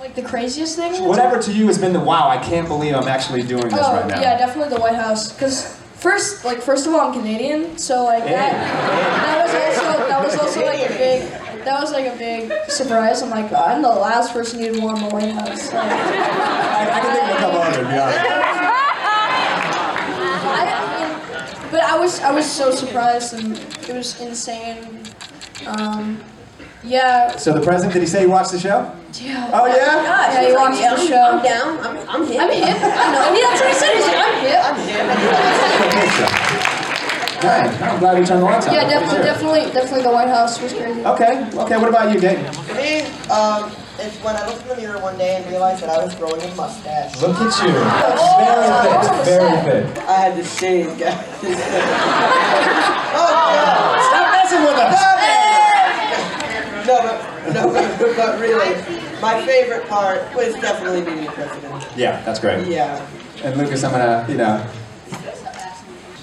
like 0.00 0.14
the 0.14 0.22
craziest 0.22 0.76
thing. 0.76 1.04
Whatever 1.06 1.40
to 1.42 1.52
you 1.52 1.66
has 1.66 1.78
been 1.78 1.92
the 1.92 2.00
wow, 2.00 2.28
I 2.28 2.38
can't 2.38 2.68
believe 2.68 2.94
I'm 2.94 3.08
actually 3.08 3.42
doing 3.42 3.64
this 3.68 3.80
Oh 3.82 3.94
right 3.96 4.06
now. 4.06 4.20
yeah, 4.20 4.36
definitely 4.38 4.74
the 4.74 4.80
White 4.80 4.94
House. 4.96 5.32
Cause 5.38 5.76
first, 5.94 6.44
like 6.44 6.60
first 6.60 6.86
of 6.86 6.94
all, 6.94 7.00
I'm 7.00 7.12
Canadian, 7.14 7.78
so 7.78 8.04
like 8.04 8.24
that, 8.24 8.52
that 8.52 9.42
was 9.42 9.54
also 9.88 10.08
that 10.08 10.24
was 10.24 10.36
also 10.38 10.64
like 10.66 10.90
a 10.90 10.98
big 10.98 11.22
that 11.64 11.80
was 11.80 11.92
like 11.92 12.06
a 12.06 12.16
big 12.16 12.52
surprise. 12.68 13.22
I'm 13.22 13.30
like 13.30 13.52
I'm 13.52 13.82
the 13.82 13.88
last 13.88 14.32
person 14.32 14.60
you'd 14.60 14.82
want 14.82 14.98
in 15.02 15.08
the 15.08 15.14
White 15.14 15.32
House. 15.32 15.72
Like, 15.72 15.90
I, 15.92 16.90
I 16.96 17.00
can 17.00 17.12
think 17.16 17.24
of 17.30 17.36
a 17.36 17.38
couple 17.40 17.60
others, 17.60 17.76
to 17.76 17.82
be 17.82 17.98
honest. 17.98 18.18
I, 20.52 20.62
I 21.66 21.68
but 21.70 21.80
I 21.82 21.98
was 21.98 22.20
I 22.20 22.32
was 22.32 22.50
so 22.50 22.70
surprised 22.72 23.34
and 23.34 23.56
it 23.88 23.94
was 23.94 24.20
insane. 24.20 25.02
Um, 25.66 26.22
yeah, 26.82 27.36
So 27.36 27.52
the 27.52 27.60
president, 27.60 27.92
did 27.92 28.00
he 28.00 28.06
say 28.08 28.20
he 28.20 28.26
watched 28.26 28.52
the 28.52 28.58
show? 28.58 28.90
yeah. 29.20 29.50
Oh, 29.52 29.66
yeah? 29.66 30.02
Yeah, 30.02 30.40
he 30.40 30.46
he's 30.46 30.54
like, 30.56 30.68
watched 30.70 30.80
yeah, 30.80 30.94
the 30.94 31.00
I'm- 31.00 31.08
show. 31.08 31.22
I'm 31.36 31.42
down. 31.44 31.78
I'm, 31.80 31.96
I'm 32.08 32.26
hip. 32.26 32.40
I'm 32.40 32.50
hip. 32.50 32.64
I 32.80 33.12
know. 33.12 33.20
I 33.20 33.32
mean, 33.34 33.42
that's 33.44 33.60
what 33.60 33.68
he 33.68 33.74
said. 33.76 33.92
He's 33.96 34.06
like, 34.06 34.16
I'm 34.16 34.34
hip. 34.40 34.64
I'm 34.64 36.34
him. 36.34 36.39
I 37.42 37.62
think 37.62 37.72
so. 37.74 37.78
Good. 37.78 37.88
I'm 37.88 37.98
glad 38.00 38.18
we 38.18 38.24
turned 38.26 38.40
the 38.42 38.46
lights 38.46 38.66
on. 38.66 38.74
Yeah, 38.74 38.80
Pretty 38.84 38.94
definitely, 38.94 39.16
sure. 39.16 39.24
definitely, 39.24 39.72
definitely 39.72 40.02
the 40.02 40.12
White 40.12 40.28
House 40.28 40.60
was 40.60 40.72
crazy. 40.72 41.00
Okay, 41.04 41.48
okay, 41.54 41.76
what 41.78 41.88
about 41.88 42.12
you, 42.14 42.20
Dave? 42.20 42.38
For 42.54 42.74
me, 42.74 43.00
um, 43.30 43.70
it's 43.98 44.16
when 44.24 44.36
I 44.36 44.46
looked 44.46 44.62
in 44.62 44.68
the 44.68 44.76
mirror 44.76 44.98
one 45.00 45.16
day 45.18 45.36
and 45.36 45.46
realized 45.50 45.82
that 45.82 45.90
I 45.90 46.02
was 46.04 46.14
growing 46.14 46.40
a 46.40 46.54
mustache. 46.54 47.20
Look 47.20 47.36
at 47.36 47.52
you. 47.62 47.72
Oh, 47.76 49.22
Very 49.24 49.50
fit, 49.60 49.64
very 49.64 49.92
fit. 49.92 49.98
I 50.08 50.12
had 50.20 50.36
to 50.36 50.44
shave, 50.44 50.98
guys. 50.98 51.16
oh, 53.12 53.28
God. 53.30 54.00
Stop 54.08 54.26
messing 54.36 54.62
with 54.64 54.76
us! 54.76 54.96
No, 56.86 56.96
but, 57.02 57.52
no, 57.54 57.72
but, 57.72 58.16
but 58.16 58.40
really, 58.40 58.74
my 59.20 59.44
favorite 59.46 59.86
part 59.88 60.22
was 60.34 60.54
definitely 60.54 61.02
being 61.02 61.24
the 61.24 61.30
president. 61.32 61.86
Yeah, 61.96 62.20
that's 62.24 62.40
great. 62.40 62.66
Yeah. 62.66 63.06
And 63.44 63.56
Lucas, 63.56 63.84
I'm 63.84 63.92
gonna, 63.92 64.26
you 64.28 64.36
know, 64.36 64.66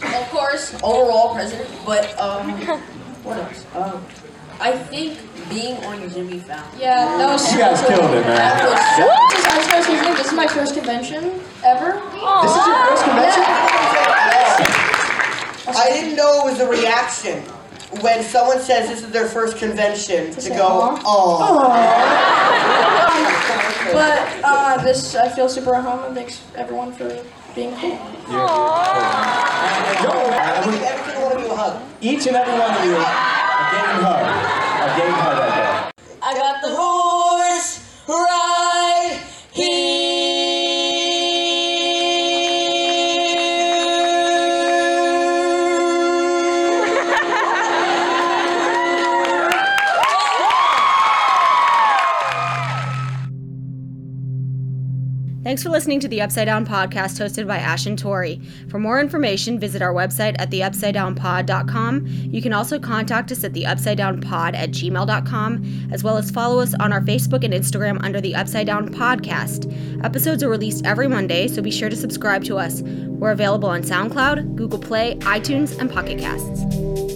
of 0.04 0.30
course, 0.30 0.74
overall 0.84 1.34
president, 1.34 1.70
but 1.86 2.18
um, 2.20 2.52
what 3.24 3.38
else? 3.38 3.66
Um, 3.76 4.04
I 4.60 4.72
think 4.72 5.20
being 5.50 5.78
on 5.86 6.10
Jimmy 6.10 6.40
Fallon. 6.40 6.64
Yeah, 6.80 7.18
that 7.18 7.30
was 7.32 7.52
you 7.54 7.60
guys 7.60 7.80
killed 7.86 8.12
it, 8.12 8.26
man. 8.26 8.36
That 8.36 8.64
was 8.66 8.80
This 9.32 9.40
is, 9.40 9.46
I 9.46 9.58
was 9.58 9.68
gonna 9.68 9.84
say 9.84 9.96
something, 9.98 10.16
this 10.16 10.28
is 10.28 10.34
my 10.34 10.48
first 10.48 10.74
convention 10.74 11.24
ever. 11.64 11.94
This 12.42 12.52
is 12.52 12.66
your 12.68 12.86
first 12.86 13.04
convention? 13.04 13.44
I 15.70 15.90
didn't 15.92 16.16
know 16.16 16.48
it 16.48 16.52
was 16.52 16.60
a 16.60 16.68
reaction 16.68 17.44
when 18.02 18.24
someone 18.24 18.60
says 18.60 18.90
this 18.90 19.04
is 19.04 19.12
their 19.12 19.28
first 19.28 19.58
convention 19.58 20.32
to 20.32 20.42
say 20.42 20.50
go, 20.50 20.66
aw? 20.66 21.02
oh. 21.06 21.54
But 23.94 24.20
uh, 24.44 24.84
this 24.84 25.16
I 25.16 25.30
feel 25.30 25.48
super 25.48 25.76
at 25.76 25.84
home 25.84 26.04
and 26.06 26.16
thanks 26.16 26.42
everyone 26.56 26.92
for 26.92 27.08
being 27.58 27.74
cool. 27.82 27.91
And 27.91 28.28
Joel, 28.30 28.46
I 30.30 30.38
I 30.38 30.39
give 30.62 30.74
would- 30.74 30.84
every 30.84 31.04
single 31.10 31.26
one 31.26 31.34
of 31.38 31.41
you 31.41 31.50
a 31.52 31.56
hug. 31.58 31.74
each 32.02 32.28
and 32.28 32.36
every 32.36 32.54
one 32.54 32.70
of 32.70 32.86
you 32.86 32.93
a 32.93 32.96
game 33.74 33.98
hug. 34.06 34.22
A 34.86 34.88
game 34.98 35.13
hug 35.17 35.38
right 35.41 35.56
there. 35.58 35.74
I 36.22 36.34
got 36.38 36.62
the 36.62 36.70
horse 36.76 36.97
Thanks 55.58 55.64
for 55.66 55.72
listening 55.72 56.00
to 56.02 56.08
the 56.08 56.22
Upside 56.22 56.46
Down 56.46 56.68
podcast 56.68 57.20
hosted 57.20 57.48
by 57.48 57.58
Ash 57.58 57.88
and 57.88 57.98
Tori. 57.98 58.40
For 58.70 58.78
more 58.78 59.00
information, 59.00 59.60
visit 59.60 59.82
our 59.82 59.92
website 59.92 60.36
at 60.38 60.52
theupsidedownpod.com. 60.52 62.06
You 62.06 62.44
can 62.44 62.54
also 62.54 62.78
contact 62.78 63.32
us 63.32 63.44
at 63.44 63.54
theupsidedownpod 63.54 64.54
at 64.54 64.70
gmail.com, 64.70 65.90
as 65.92 66.04
well 66.04 66.18
as 66.18 66.30
follow 66.30 66.60
us 66.60 66.76
on 66.76 66.94
our 66.94 67.02
Facebook 67.02 67.44
and 67.44 67.56
Instagram 67.56 67.98
under 68.04 68.22
the 68.22 68.36
Upside 68.36 68.68
Down 68.68 68.90
Podcast. 68.90 70.06
Episodes 70.06 70.44
are 70.44 70.50
released 70.50 70.86
every 70.86 71.08
Monday, 71.08 71.48
so 71.48 71.60
be 71.64 71.72
sure 71.72 71.90
to 71.90 71.96
subscribe 71.96 72.44
to 72.44 72.60
us. 72.60 72.84
We're 72.84 73.32
available 73.32 73.70
on 73.70 73.82
SoundCloud, 73.82 74.58
Google 74.58 74.78
Play, 74.78 75.16
iTunes, 75.22 75.76
and 75.80 75.90
Pocket 75.92 76.20
Casts. 76.20 77.07